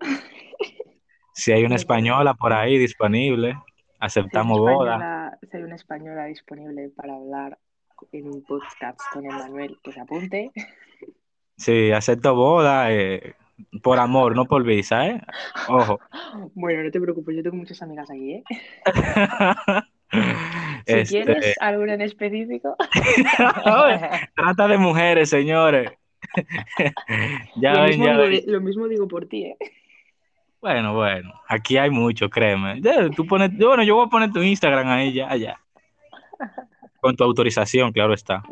si 1.34 1.52
hay 1.52 1.64
una 1.64 1.74
española 1.76 2.34
por 2.34 2.52
ahí 2.52 2.78
disponible, 2.78 3.56
aceptamos 3.98 4.58
boda. 4.58 5.38
si 5.50 5.56
hay 5.56 5.62
una 5.62 5.76
española 5.76 6.24
disponible 6.26 6.90
para 6.90 7.14
hablar 7.14 7.58
en 8.12 8.26
un 8.28 8.42
podcast 8.44 9.00
con 9.12 9.24
Emanuel, 9.26 9.78
que 9.82 9.92
se 9.92 10.00
apunte. 10.00 10.50
Sí, 11.56 11.90
acepto 11.90 12.34
boda 12.34 12.92
eh, 12.92 13.34
por 13.82 13.98
amor, 13.98 14.36
no 14.36 14.44
por 14.46 14.62
visa, 14.64 15.06
¿eh? 15.06 15.20
Ojo. 15.68 15.98
Bueno, 16.54 16.84
no 16.84 16.90
te 16.90 17.00
preocupes, 17.00 17.36
yo 17.36 17.42
tengo 17.42 17.56
muchas 17.56 17.82
amigas 17.82 18.10
aquí, 18.10 18.34
¿eh? 18.34 18.44
Si 20.86 20.94
Este, 20.94 21.22
quieres 21.24 21.54
alguna 21.60 21.94
en 21.94 22.00
específico. 22.00 22.76
trata 24.34 24.68
de 24.68 24.78
mujeres, 24.78 25.28
señores. 25.28 25.90
ya 27.56 27.74
lo, 27.74 27.82
ven, 27.82 27.90
mismo 27.90 28.04
ya 28.06 28.16
ven. 28.16 28.42
lo 28.46 28.60
mismo 28.62 28.88
digo 28.88 29.06
por 29.06 29.26
ti, 29.26 29.44
¿eh? 29.44 29.56
Bueno, 30.60 30.94
bueno, 30.94 31.32
aquí 31.48 31.76
hay 31.76 31.90
mucho, 31.90 32.28
créeme. 32.28 32.80
Ya, 32.80 33.08
Tú 33.10 33.26
pones, 33.26 33.56
bueno, 33.56 33.82
yo 33.84 33.94
voy 33.94 34.06
a 34.06 34.10
poner 34.10 34.32
tu 34.32 34.42
Instagram 34.42 34.88
ahí 34.88 35.12
ya, 35.12 35.34
ya. 35.36 35.60
Con 37.00 37.14
tu 37.16 37.22
autorización, 37.22 37.92
claro 37.92 38.12
está. 38.12 38.42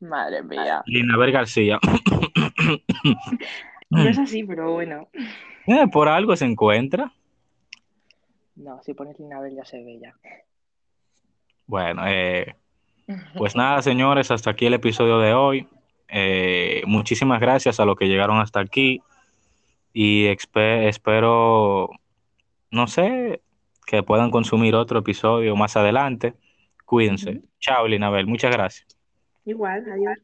Madre 0.00 0.42
mía. 0.42 0.82
Linaber 0.86 1.32
García. 1.32 1.78
No 3.90 4.08
es 4.08 4.18
así, 4.18 4.42
pero 4.42 4.72
bueno. 4.72 5.08
Eh, 5.66 5.86
por 5.92 6.08
algo 6.08 6.34
se 6.34 6.46
encuentra. 6.46 7.12
No, 8.56 8.82
si 8.82 8.94
pones 8.94 9.18
Linabel 9.18 9.54
ya 9.54 9.66
se 9.66 9.84
ve 9.84 9.98
ya. 10.00 10.14
Bueno, 11.66 12.02
eh, 12.06 12.56
pues 13.36 13.54
nada, 13.54 13.82
señores, 13.82 14.30
hasta 14.30 14.48
aquí 14.48 14.64
el 14.64 14.72
episodio 14.72 15.18
de 15.18 15.34
hoy. 15.34 15.68
Eh, 16.08 16.82
muchísimas 16.86 17.38
gracias 17.38 17.80
a 17.80 17.84
los 17.84 17.96
que 17.96 18.08
llegaron 18.08 18.40
hasta 18.40 18.60
aquí 18.60 19.02
y 19.92 20.26
espero, 20.26 21.90
no 22.70 22.86
sé, 22.86 23.42
que 23.86 24.02
puedan 24.02 24.30
consumir 24.30 24.74
otro 24.74 25.00
episodio 25.00 25.56
más 25.56 25.76
adelante. 25.76 26.34
Cuídense. 26.84 27.30
Ujú. 27.30 27.48
Chao, 27.60 27.86
Linabel. 27.86 28.26
Muchas 28.26 28.50
gracias. 28.52 28.86
Igual, 29.44 29.84
adiós. 29.90 30.18